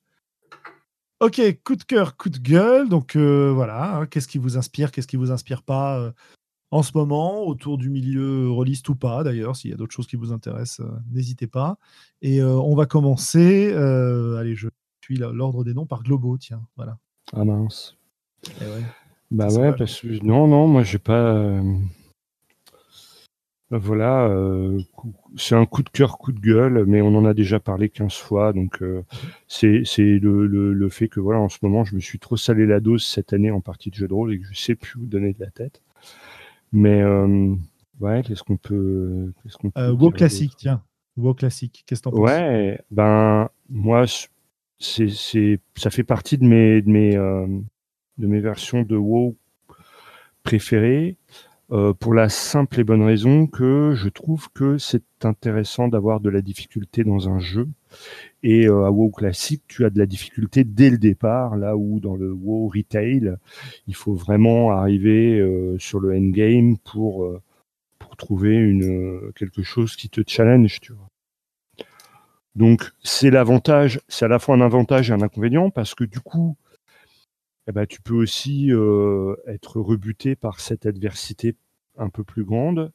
[1.22, 2.90] Ok, coup de cœur, coup de gueule.
[2.90, 6.12] Donc euh, voilà, hein, qu'est-ce qui vous inspire, qu'est-ce qui vous inspire pas euh,
[6.72, 9.56] en ce moment, autour du milieu rôliste ou pas d'ailleurs.
[9.56, 11.78] S'il y a d'autres choses qui vous intéressent, euh, n'hésitez pas.
[12.24, 13.72] Et on va commencer.
[13.72, 14.68] allez, je
[15.04, 16.64] suis l'ordre des noms par Globo, tiens.
[16.76, 16.98] Voilà.
[17.34, 17.98] Ah mince.
[18.60, 18.66] Eh
[19.30, 21.62] bah ouais, parce que non, non, moi j'ai pas.
[23.78, 24.82] Voilà, euh,
[25.38, 28.14] c'est un coup de cœur, coup de gueule, mais on en a déjà parlé 15
[28.16, 29.04] fois, donc euh,
[29.48, 32.66] c'est le, le, le, fait que voilà, en ce moment, je me suis trop salé
[32.66, 35.00] la dose cette année en partie de jeu de rôle et que je sais plus
[35.00, 35.82] où donner de la tête.
[36.74, 37.56] Mais euh,
[38.02, 40.84] ouais, qu'est-ce qu'on peut, qu'est-ce qu'on peut WoW classique, tiens,
[41.16, 42.20] WoW classique, qu'est-ce que t'en penses?
[42.20, 44.04] Ouais, ben moi,
[44.80, 49.38] c'est c'est ça fait partie de mes de mes de mes versions de WoW
[50.44, 51.16] préférées.
[51.72, 56.30] Euh, pour la simple et bonne raison que je trouve que c'est intéressant d'avoir de
[56.30, 57.70] la difficulté dans un jeu.
[58.44, 62.02] Et euh, à WoW classique, tu as de la difficulté dès le départ, là où
[62.02, 63.36] dans le WoW retail,
[63.88, 67.26] il faut vraiment arriver euh, sur le endgame pour
[68.00, 71.08] pour trouver une quelque chose qui te challenge, tu vois.
[72.56, 76.20] Donc c'est l'avantage, c'est à la fois un avantage et un inconvénient parce que du
[76.20, 76.58] coup,
[77.68, 81.56] eh ben, tu peux aussi euh, être rebuté par cette adversité
[81.98, 82.92] un peu plus grande,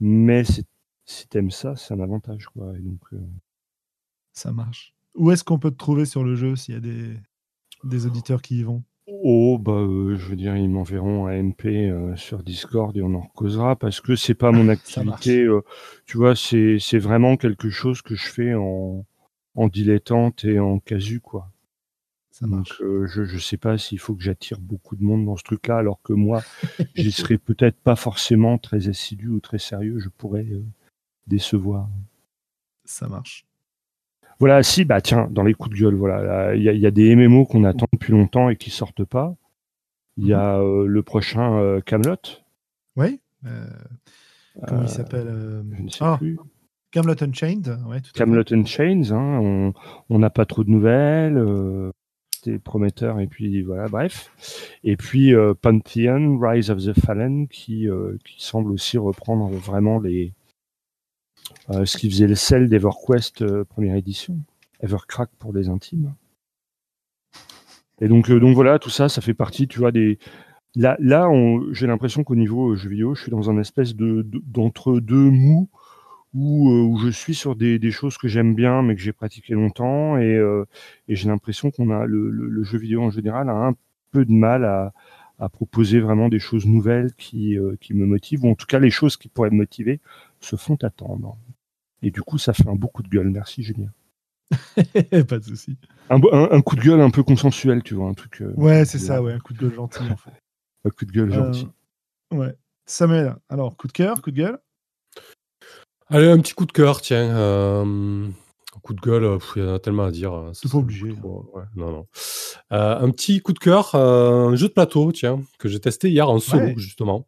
[0.00, 2.46] mais si tu aimes ça, c'est un avantage.
[2.46, 2.72] Quoi.
[2.78, 3.18] donc, euh,
[4.32, 4.94] Ça marche.
[5.14, 7.14] Où est-ce qu'on peut te trouver sur le jeu s'il y a des,
[7.84, 8.84] des auditeurs qui y vont?
[9.08, 13.22] Oh, bah, euh, je veux dire, ils m'enverront un MP sur Discord et on en
[13.34, 15.46] causera parce que c'est pas mon activité.
[16.06, 19.04] tu vois, c'est vraiment quelque chose que je fais en,
[19.54, 21.50] en dilettante et en casu, quoi.
[22.42, 25.42] Donc, euh, je ne sais pas s'il faut que j'attire beaucoup de monde dans ce
[25.42, 26.42] truc-là, alors que moi,
[26.94, 29.98] j'y serais peut-être pas forcément très assidu ou très sérieux.
[29.98, 30.64] Je pourrais euh,
[31.26, 31.88] décevoir.
[32.84, 33.46] Ça marche.
[34.38, 37.46] Voilà, si, bah tiens, dans les coups de gueule, voilà, il y, a des MMO
[37.46, 39.34] qu'on attend depuis longtemps et qui sortent pas.
[40.18, 40.84] Il y a mhm.
[40.84, 42.16] le prochain Camelot.
[42.96, 43.20] Oui.
[44.66, 46.16] comment il s'appelle Je ne sais ah.
[46.18, 46.36] plus.
[46.96, 49.72] Camelot Unchained, ouais, Camelot Unchained, hein,
[50.08, 51.90] on n'a pas trop de nouvelles, euh,
[52.62, 54.30] prometteur et puis voilà, bref.
[54.84, 59.98] Et puis euh, Pantheon, Rise of the Fallen, qui, euh, qui semble aussi reprendre vraiment
[60.00, 60.32] les
[61.68, 64.36] ce qui faisait le sel d'EverQuest première édition,
[64.80, 66.14] Evercrack pour les intimes.
[68.00, 70.18] Et donc, donc voilà, tout ça, ça fait partie, tu vois, des,
[70.76, 71.28] Là, là
[71.72, 75.70] j'ai l'impression qu'au niveau jeu vidéo, je suis dans un espèce de d'entre deux mous
[76.36, 80.18] euh, où, je suis sur des, choses que j'aime bien mais que j'ai pratiqué longtemps
[80.18, 80.64] et, euh,
[81.08, 83.74] j'ai l'impression qu'on a le, jeu vidéo en général a un
[84.12, 84.92] peu de mal à,
[85.50, 88.90] proposer vraiment des choses nouvelles qui, euh, qui me motivent ou en tout cas les
[88.90, 90.00] choses qui pourraient me motiver
[90.40, 91.36] se font attendre.
[92.02, 93.30] Et du coup ça fait un beau coup de gueule.
[93.30, 93.90] Merci Julien.
[95.28, 95.76] pas de souci.
[96.08, 98.42] Un, coup de gueule un peu consensuel, tu vois, un truc.
[98.56, 100.30] ouais, c'est ça, ouais, un coup de gueule gentil en fait.
[100.84, 101.68] un coup de gueule gentil.
[102.32, 102.54] Ouais.
[102.86, 104.58] Samuel, alors coup de cœur, coup de gueule?
[106.08, 107.36] Allez, un petit coup de cœur, tiens.
[107.36, 110.32] Euh, un coup de gueule, il y en a tellement à dire.
[110.32, 111.08] Hein, c'est pas obligé.
[111.74, 112.06] non, non.
[112.72, 116.08] Euh, un petit coup de cœur, euh, un jeu de plateau, tiens, que j'ai testé
[116.08, 117.26] hier en solo, justement.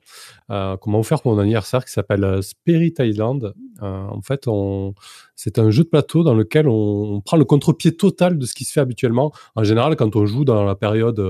[0.49, 3.53] qu'on m'a offert pour mon anniversaire, qui s'appelle Spirit Island.
[3.81, 4.95] en fait, on...
[5.35, 7.21] c'est un jeu de plateau dans lequel on...
[7.21, 9.33] prend le contre-pied total de ce qui se fait habituellement.
[9.57, 11.21] En général, quand on joue dans la période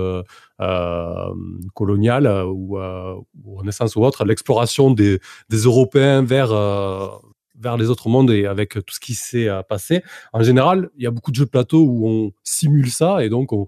[1.73, 5.19] coloniale ou, ou Renaissance ou autre, l'exploration des,
[5.49, 6.53] des Européens vers
[7.59, 10.03] vers les autres mondes et avec tout ce qui s'est euh, passé.
[10.33, 13.29] En général, il y a beaucoup de jeux de plateau où on simule ça et
[13.29, 13.67] donc on,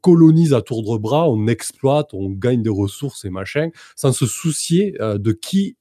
[0.00, 4.26] colonise à tour de bras, on exploite, on gagne des ressources et machin, sans se
[4.26, 5.76] soucier euh, de qui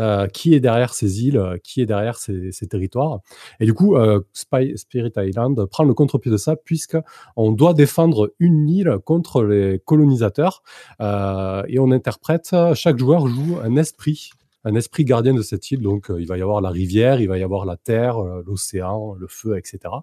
[0.00, 3.20] euh, qui est derrière ces îles, qui est derrière ces, territoires.
[3.58, 3.96] Et du coup,
[4.32, 6.96] Spirit Island prend le contre-pied de ça puisque
[7.36, 10.62] on doit défendre une île contre les colonisateurs
[11.00, 14.30] et on interprète, chaque joueur joue un esprit
[14.64, 15.80] un esprit gardien de cette île.
[15.80, 18.42] Donc, euh, il va y avoir la rivière, il va y avoir la terre, euh,
[18.46, 19.94] l'océan, le feu, etc.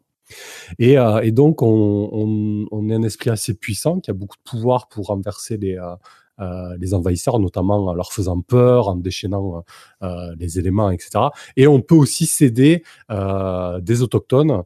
[0.80, 4.38] Et, euh, et donc, on, on, on, est un esprit assez puissant qui a beaucoup
[4.38, 5.96] de pouvoir pour renverser les, euh,
[6.40, 9.64] les envahisseurs, notamment en leur faisant peur, en déchaînant
[10.04, 11.26] euh, les éléments, etc.
[11.56, 14.64] Et on peut aussi céder euh, des autochtones,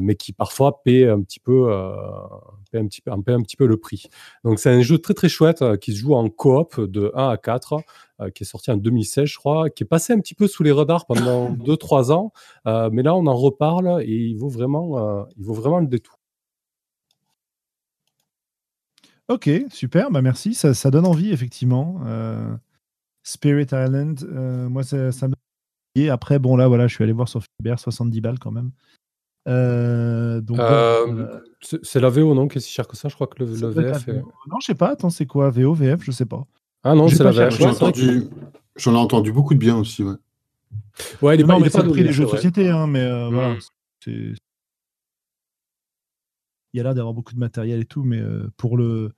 [0.00, 1.70] mais qui parfois paient un petit peu,
[2.70, 4.08] paient un petit peu, paient un petit peu le prix.
[4.44, 7.36] Donc c'est un jeu très très chouette qui se joue en coop de 1 à
[7.36, 7.76] 4
[8.34, 10.72] qui est sorti en 2016, je crois, qui est passé un petit peu sous les
[10.72, 12.32] radars pendant 2-3 ans,
[12.90, 16.19] mais là on en reparle et il vaut vraiment, il vaut vraiment le détour.
[19.30, 22.00] Ok, super, bah merci, ça, donne envie effectivement.
[22.04, 22.52] Euh,
[23.22, 25.34] Spirit Island, euh, moi ça, ça me
[25.94, 28.72] et après bon là voilà, je suis allé voir sur Fiber 70 balles quand même.
[29.48, 30.58] Euh, donc
[31.62, 34.08] c'est la VO non qui est si cher que ça, je crois que le, VF.
[34.08, 34.88] Non, je sais pas.
[34.88, 36.44] Attends, c'est quoi VO, VF, je sais pas.
[36.82, 37.56] Ah non, c'est la VF.
[38.76, 40.14] J'en ai, entendu beaucoup de bien aussi, ouais.
[41.22, 43.54] Ouais, il est non, pas, mais ça pris les jeux de société, hein, mais voilà.
[44.06, 44.34] Hmm.
[46.72, 48.22] Il y a l'air d'avoir beaucoup de matériel et tout, mais
[48.56, 49.12] pour le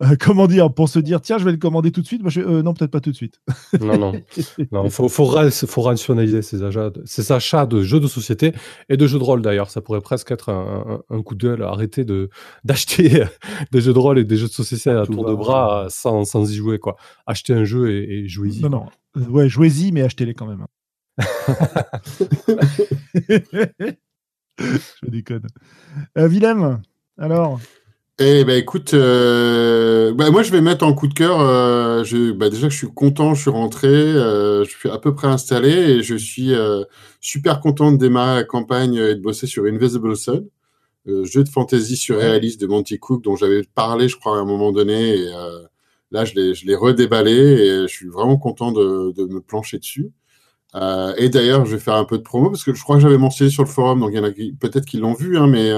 [0.02, 2.22] euh, comment dire, pour se dire, tiens, je vais le commander tout de suite.
[2.22, 3.40] Moi, je euh, non, peut-être pas tout de suite.
[3.80, 4.12] non, non.
[4.84, 8.52] Il faut, faut, rationaliser ces achats, ces achats de jeux de société
[8.88, 9.68] et de jeux de rôle d'ailleurs.
[9.70, 11.62] Ça pourrait presque être un, coup de gueule.
[11.62, 12.30] Arrêter de,
[12.64, 13.24] d'acheter
[13.72, 16.50] des jeux de rôle et des jeux de société à tour de bras sans, sans,
[16.50, 16.78] y jouer.
[16.78, 16.96] Quoi.
[17.26, 18.62] Acheter un jeu et, jouez-y.
[18.62, 18.86] Non, non.
[19.18, 20.64] Euh, ouais, jouez-y, mais achetez-les quand même.
[25.02, 25.46] Je déconne.
[26.16, 26.82] Willem,
[27.18, 27.58] alors
[28.22, 31.40] eh ben écoute, euh, bah, moi je vais mettre en coup de cœur.
[31.40, 32.04] Euh,
[32.34, 35.70] bah, déjà je suis content, je suis rentré, euh, je suis à peu près installé
[35.70, 36.52] et je suis
[37.22, 40.46] super content de démarrer la campagne et de bosser sur Invisible Sun,
[41.06, 44.70] jeu de fantasy surréaliste de Monty Cook dont j'avais parlé, je crois, à un moment
[44.70, 45.14] donné.
[45.14, 45.30] Et,
[46.10, 50.12] là je l'ai, redéballé et je suis vraiment content de me plancher dessus.
[50.74, 53.18] Et d'ailleurs, je vais faire un peu de promo parce que je crois que j'avais
[53.18, 55.72] mentionné sur le forum, donc il y en a peut-être qui l'ont vu, hein, mais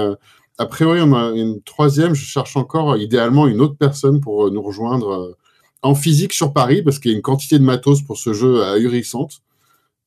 [0.57, 2.13] a priori, on a une troisième.
[2.13, 5.37] Je cherche encore idéalement une autre personne pour euh, nous rejoindre euh,
[5.81, 8.63] en physique sur Paris parce qu'il y a une quantité de matos pour ce jeu
[8.63, 9.41] ahurissante.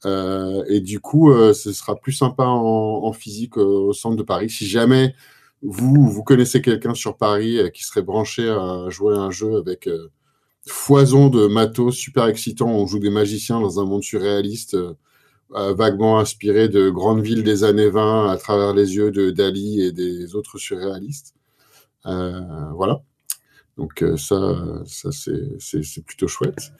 [0.04, 4.22] Euh, et du coup, euh, ce sera plus sympa en, en physique au centre de
[4.22, 4.50] Paris.
[4.50, 5.14] Si jamais
[5.62, 9.88] vous, vous connaissez quelqu'un sur Paris qui serait branché à jouer à un jeu avec
[10.66, 14.76] foison de matos super excitant, on joue des magiciens dans un monde surréaliste
[15.50, 19.92] vaguement inspiré de grandes villes des années 20 à travers les yeux de Dali et
[19.92, 21.34] des autres surréalistes.
[22.06, 22.40] Euh,
[22.74, 23.00] voilà.
[23.76, 24.38] Donc euh, ça,
[24.86, 26.72] ça c'est plutôt chouette.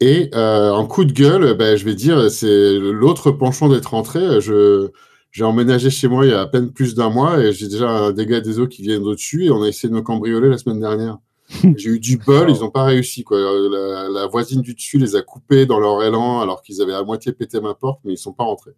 [0.00, 4.40] Et euh, en coup de gueule, ben, je vais dire, c'est l'autre penchant d'être rentré.
[4.40, 4.90] Je,
[5.30, 7.88] j'ai emménagé chez moi il y a à peine plus d'un mois et j'ai déjà
[7.88, 10.58] un dégât des eaux qui viennent au-dessus et on a essayé de me cambrioler la
[10.58, 11.18] semaine dernière.
[11.76, 13.22] j'ai eu du bol, ils n'ont pas réussi.
[13.22, 13.38] Quoi.
[13.38, 17.32] La, voisine du dessus les a coupés dans leur élan alors qu'ils avaient à moitié
[17.32, 18.74] pété ma porte, mais ils sont pas rentrés.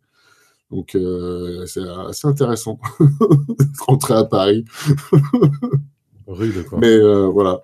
[0.71, 4.65] Donc euh, c'est assez intéressant de rentrer à Paris.
[6.27, 6.79] Rude, quoi.
[6.81, 7.63] Mais euh, voilà.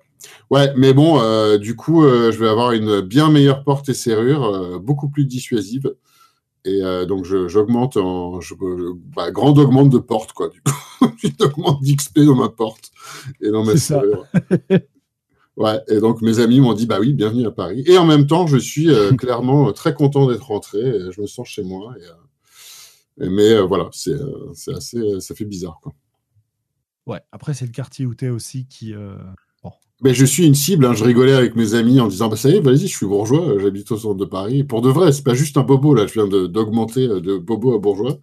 [0.49, 4.79] Ouais, mais bon, euh, du coup, je vais avoir une bien meilleure porte et serrure,
[4.79, 5.93] beaucoup plus dissuasive.
[6.63, 8.39] Et donc, j'augmente en.
[8.39, 8.53] Je,
[9.13, 10.47] bah, grande augmente de porte, quoi.
[10.47, 11.07] Du coup,
[11.37, 12.91] j'augmente d'XP dans ma porte
[13.41, 14.25] et dans ma serrure.
[15.55, 17.83] Ouais, et donc mes amis m'ont dit bah oui, bienvenue à Paris.
[17.85, 20.79] Et en même temps, je suis clairement très content d'être rentré.
[20.79, 21.93] Et je me sens chez moi.
[21.99, 22.05] Et,
[23.17, 25.79] mais euh, voilà, euh, c'est assez, euh, ça fait bizarre.
[25.81, 25.93] Quoi.
[27.05, 28.93] Ouais, après, c'est le quartier où tu es aussi qui.
[30.01, 30.93] Mais je suis une cible, hein.
[30.93, 33.57] je rigolais avec mes amis en disant bah, Ça y est, vas-y, je suis bourgeois,
[33.59, 34.65] j'habite au centre de Paris.
[34.65, 37.79] Pour de vrai, c'est pas juste un bobo, là, je viens d'augmenter de, bobo à
[37.79, 38.19] bourgeois.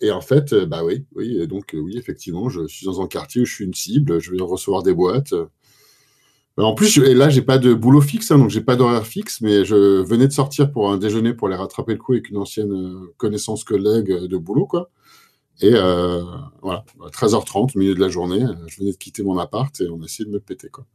[0.00, 3.44] Et en fait, bah oui, oui, donc oui, effectivement, je suis dans un quartier où
[3.46, 5.32] je suis une cible, je vais recevoir des boîtes.
[6.58, 9.66] En plus, là, j'ai pas de boulot fixe, hein, donc j'ai pas d'horaire fixe, mais
[9.66, 12.72] je venais de sortir pour un déjeuner pour les rattraper le coup avec une ancienne
[12.72, 14.88] euh, connaissance collègue de boulot, quoi.
[15.60, 16.22] Et euh,
[16.62, 20.00] voilà, 13h30, milieu de la journée, euh, je venais de quitter mon appart et on
[20.00, 20.86] a essayé de me péter, quoi.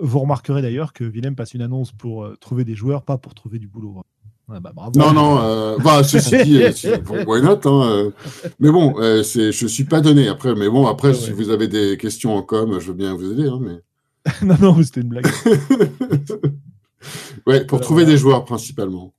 [0.00, 3.60] Vous remarquerez d'ailleurs que Willem passe une annonce pour trouver des joueurs, pas pour trouver
[3.60, 4.02] du boulot.
[4.48, 4.60] Hein.
[4.60, 4.98] bah, bravo.
[4.98, 6.62] Non, non, bah, ceci dit,
[7.26, 8.12] why not hein,
[8.58, 10.54] Mais bon, c'est, je suis pas donné après.
[10.56, 13.48] Mais bon, après, si vous avez des questions en com, je veux bien vous aider.
[13.48, 13.80] Hein, mais...
[14.42, 15.26] non, non, c'était une blague.
[17.46, 19.14] ouais, pour trouver des joueurs principalement.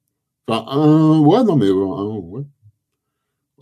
[0.47, 2.43] Enfin, un, ouais, non, mais un, ouais.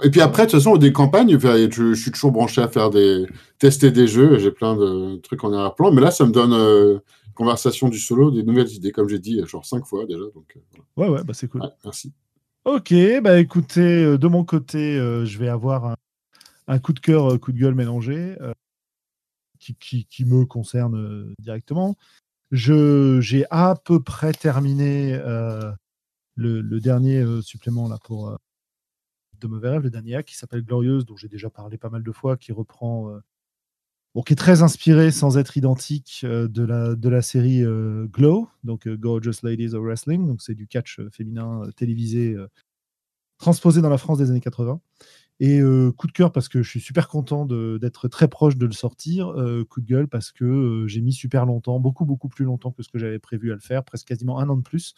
[0.03, 3.25] Et puis après, de toute façon, des campagnes, je, suis toujours branché à faire des
[3.59, 4.37] tester des jeux.
[4.39, 6.99] J'ai plein de trucs en arrière-plan, mais là, ça me donne euh,
[7.33, 10.25] conversation du solo, des nouvelles idées, comme j'ai dit, genre cinq fois déjà.
[10.33, 11.61] Donc, euh, Ouais, ouais, bah c'est cool.
[11.83, 12.11] merci.
[12.65, 12.93] Ok,
[13.23, 15.95] bah écoutez, euh, de mon côté, je vais avoir un,
[16.67, 18.35] un, coup de cœur, coup de gueule mélangé
[19.59, 21.95] qui, me concerne euh, directement.
[22.51, 25.71] J'ai à peu près terminé euh,
[26.35, 28.37] le, dernier euh, supplément là pour
[29.39, 32.03] de mauvais rêves, le dernier acte qui s'appelle Glorieuse, dont j'ai déjà parlé pas mal
[32.03, 33.19] de fois, qui reprend,
[34.13, 37.63] bon, qui est très inspiré sans être identique de, la, de la série
[38.07, 42.37] Glow, donc Gorgeous Ladies of Wrestling, donc c'est du catch féminin télévisé
[43.37, 44.79] transposé dans la France des années 80.
[45.41, 45.59] Et
[45.97, 49.33] coup de cœur parce que je suis super content d'être très proche de le sortir.
[49.69, 52.89] coup de gueule parce que j'ai mis super longtemps, beaucoup, beaucoup plus longtemps que ce
[52.89, 54.95] que j'avais prévu à le faire, presque quasiment un an de plus.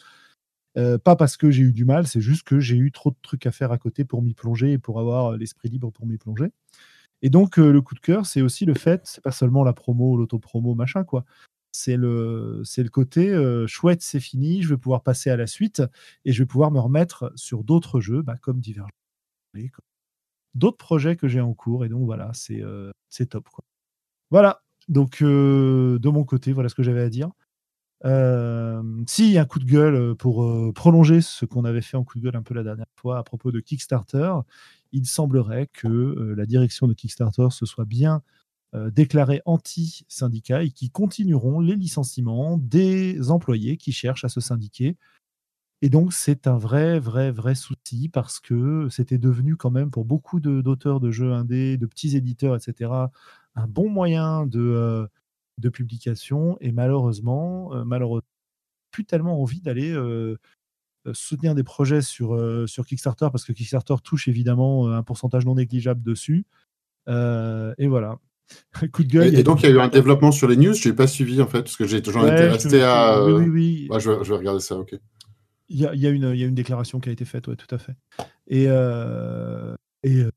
[0.74, 3.46] pas parce que j'ai eu du mal, c'est juste que j'ai eu trop de trucs
[3.46, 6.52] à faire à côté pour m'y plonger et pour avoir l'esprit libre pour m'y plonger.
[7.22, 10.16] Et donc, le coup de cœur, c'est aussi le fait, c'est pas seulement la promo,
[10.16, 11.24] l'auto-promo, machin, quoi.
[11.72, 13.34] C'est le, le côté
[13.66, 15.82] chouette, c'est fini, je vais pouvoir passer à la suite
[16.24, 18.90] et je vais pouvoir me remettre sur d'autres jeux, bah, comme Divergent,
[20.54, 21.84] d'autres projets que j'ai en cours.
[21.84, 22.90] Et donc voilà, c'est euh,
[23.30, 23.48] top.
[23.48, 23.64] Quoi.
[24.30, 27.30] Voilà, donc euh, de mon côté, voilà ce que j'avais à dire.
[28.04, 32.24] Euh, si, un coup de gueule pour prolonger ce qu'on avait fait en coup de
[32.24, 34.32] gueule un peu la dernière fois à propos de Kickstarter.
[34.92, 38.22] Il semblerait que la direction de Kickstarter se soit bien
[38.74, 44.96] déclarée anti-syndicat et qui continueront les licenciements des employés qui cherchent à se syndiquer
[45.80, 50.04] et donc, c'est un vrai, vrai, vrai souci parce que c'était devenu quand même pour
[50.04, 52.90] beaucoup d'auteurs de, jeux indés, de petits éditeurs, etc.,
[53.54, 55.06] un bon moyen de, euh,
[55.58, 56.56] de publication.
[56.60, 58.26] Et malheureusement, euh, malheureusement,
[58.90, 60.36] plus tellement envie d'aller euh,
[61.12, 62.36] soutenir des projets sur,
[62.68, 66.44] sur Kickstarter parce que Kickstarter touche évidemment un pourcentage non négligeable dessus.
[67.06, 68.18] et voilà.
[68.92, 69.34] Coup de gueule.
[69.34, 70.72] Et, donc, il y a eu un développement sur les news.
[70.72, 73.22] Je n'ai pas suivi en fait parce que j'en étais resté à.
[73.24, 74.00] Oui, oui, oui.
[74.00, 74.98] je, je vais regarder ça, ok.
[75.70, 77.72] Il y a, y, a y a une déclaration qui a été faite, ouais, tout
[77.74, 77.94] à fait.
[78.46, 80.30] Et, euh, et euh,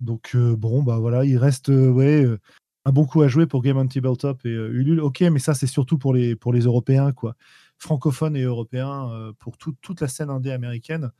[0.00, 2.26] donc, euh, bon, bah voilà, il reste ouais,
[2.84, 5.00] un bon coup à jouer pour Game on Tabletop et Ulule.
[5.00, 7.34] Ok, mais ça, c'est surtout pour les, pour les Européens, quoi.
[7.78, 11.10] Francophones et Européens, pour toute la scène indé américaine,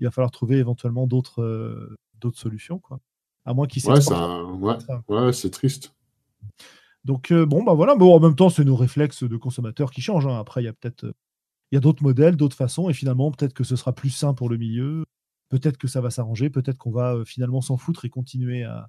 [0.00, 2.98] il va falloir trouver éventuellement d'autres d'autres solutions, quoi.
[3.44, 4.76] À moins qu'ils Ouais, ça, ouais,
[5.08, 5.94] ouais c'est triste.
[7.04, 10.26] Donc, bon, bah voilà, bon, en même temps, c'est nos réflexes de consommateurs qui changent.
[10.26, 10.38] Hein.
[10.38, 11.14] Après, il y a peut-être
[11.70, 14.34] il y a d'autres modèles, d'autres façons, et finalement, peut-être que ce sera plus sain
[14.34, 15.04] pour le milieu,
[15.48, 18.88] peut-être que ça va s'arranger, peut-être qu'on va euh, finalement s'en foutre et continuer à,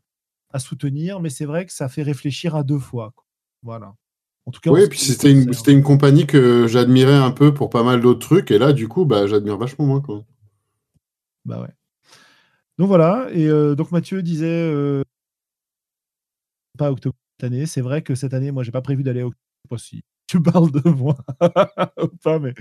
[0.58, 3.14] soutenir, mais c'est vrai que ça fait réfléchir à deux fois.
[3.62, 3.94] Voilà.
[4.46, 7.84] En tout cas, oui, puis c'était une, une, compagnie que j'admirais un peu pour pas
[7.84, 10.02] mal d'autres trucs, et là, du coup, bah, j'admire vachement moins.
[10.02, 10.26] Quoi.
[11.46, 11.70] Bah ouais.
[12.80, 15.04] Donc voilà, et euh, donc Mathieu disait euh,
[16.78, 17.66] pas octobre cette année.
[17.66, 19.78] C'est vrai que cette année, moi, j'ai pas prévu d'aller à octobre
[20.30, 21.16] tu parles de moi
[22.04, 22.54] ou pas, mais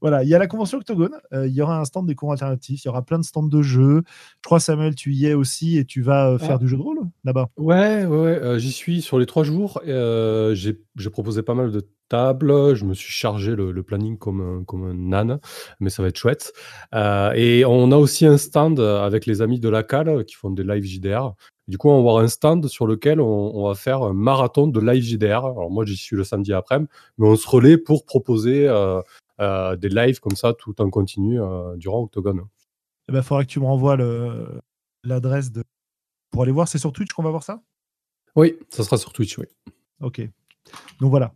[0.00, 1.14] voilà, il y a la convention Octogone.
[1.32, 2.84] Euh, il y aura un stand des cours alternatifs.
[2.84, 4.02] Il y aura plein de stands de jeux.
[4.06, 6.58] Je crois, Samuel, tu y es aussi et tu vas euh, faire ah.
[6.58, 7.50] du jeu de rôle là-bas?
[7.56, 9.80] Ouais, ouais, j'y suis sur les trois jours.
[9.84, 12.74] j'ai proposé pas mal de tables.
[12.74, 15.40] Je me suis chargé le, planning comme un, comme un âne,
[15.80, 16.52] mais ça va être chouette.
[16.92, 20.64] et on a aussi un stand avec les amis de la CAL qui font des
[20.64, 21.34] live JDR.
[21.66, 24.80] Du coup, on va avoir un stand sur lequel on, va faire un marathon de
[24.80, 25.46] live JDR.
[25.46, 29.00] Alors moi, j'y suis le samedi après, mais on se relaie pour proposer euh,
[29.40, 32.42] euh, des lives comme ça tout en continu euh, durant Octogone.
[33.08, 33.96] Il eh ben, faudra que tu me renvoies
[35.04, 35.64] l'adresse de...
[36.30, 36.68] pour aller voir.
[36.68, 37.62] C'est sur Twitch qu'on va voir ça?
[38.36, 39.46] Oui, ça sera sur Twitch, oui.
[40.00, 40.20] Ok.
[41.00, 41.32] Donc voilà.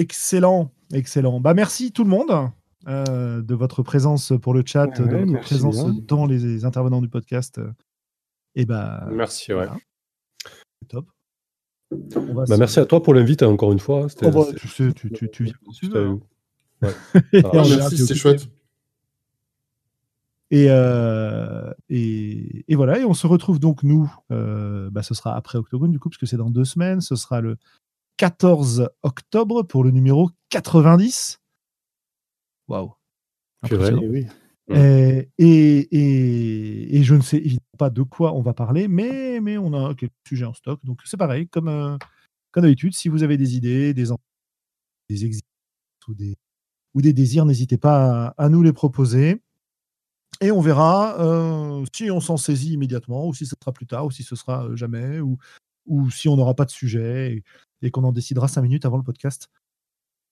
[0.00, 1.40] Excellent, excellent.
[1.40, 2.50] Bah merci tout le monde.
[2.86, 7.60] de votre présence pour le chat, de votre présence dans les intervenants du podcast.
[8.54, 9.66] Et bah, merci, ouais.
[10.88, 11.06] Top.
[11.90, 14.06] Bah, merci à toi pour l'invite encore une fois.
[14.22, 15.54] Oh, bah, tu sais, tu, tu, tu viens
[15.92, 16.20] quand
[16.82, 16.94] Ouais.
[17.44, 18.48] Ah, merci, c'était chouette.
[20.50, 25.36] Et, euh, et, et, voilà, et on se retrouve donc, nous, euh, bah, ce sera
[25.36, 27.00] après Octogone, du coup, parce que c'est dans deux semaines.
[27.00, 27.56] Ce sera le
[28.20, 31.40] 14 octobre pour le numéro 90.
[32.68, 32.92] Waouh.
[33.72, 34.26] Oui.
[34.72, 39.56] Euh, et, et, je ne sais évidemment pas de quoi on va parler, mais, mais
[39.56, 40.78] on a quelques sujets en stock.
[40.84, 41.96] Donc c'est pareil, comme, euh,
[42.52, 44.08] comme d'habitude, si vous avez des idées, des,
[45.08, 45.40] des exigences
[46.06, 46.36] ou des,
[46.92, 49.40] ou des désirs, n'hésitez pas à, nous les proposer.
[50.42, 54.04] Et on verra euh, si on s'en saisit immédiatement, ou si ce sera plus tard,
[54.04, 55.38] ou si ce sera jamais, ou,
[55.86, 57.42] ou si on n'aura pas de sujet
[57.82, 59.48] et, qu'on en décidera cinq minutes avant le podcast.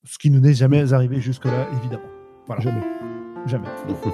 [0.05, 2.09] Ce qui ne n'est jamais arrivé jusque-là, évidemment.
[2.47, 2.63] Voilà.
[2.63, 2.83] Jamais.
[3.47, 3.69] Jamais.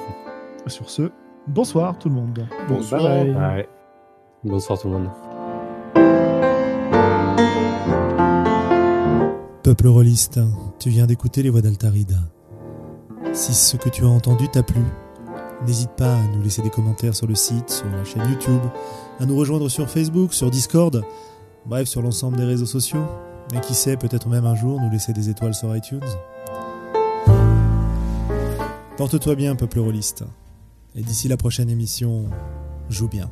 [0.66, 1.10] Sur ce,
[1.46, 2.46] bonsoir tout le monde.
[2.68, 3.02] Bonsoir.
[4.42, 5.10] Bonsoir tout le monde.
[9.62, 10.40] Peuple rôliste,
[10.78, 12.18] tu viens d'écouter les voix d'Altarida.
[13.32, 14.82] Si ce que tu as entendu t'a plu,
[15.66, 18.60] n'hésite pas à nous laisser des commentaires sur le site, sur la chaîne YouTube,
[19.18, 21.02] à nous rejoindre sur Facebook, sur Discord,
[21.66, 23.06] bref sur l'ensemble des réseaux sociaux.
[23.54, 26.00] Et qui sait, peut-être même un jour nous laisser des étoiles sur iTunes.
[28.96, 30.24] Porte-toi bien, peuple rôliste.
[30.94, 32.26] Et d'ici la prochaine émission,
[32.88, 33.30] joue bien.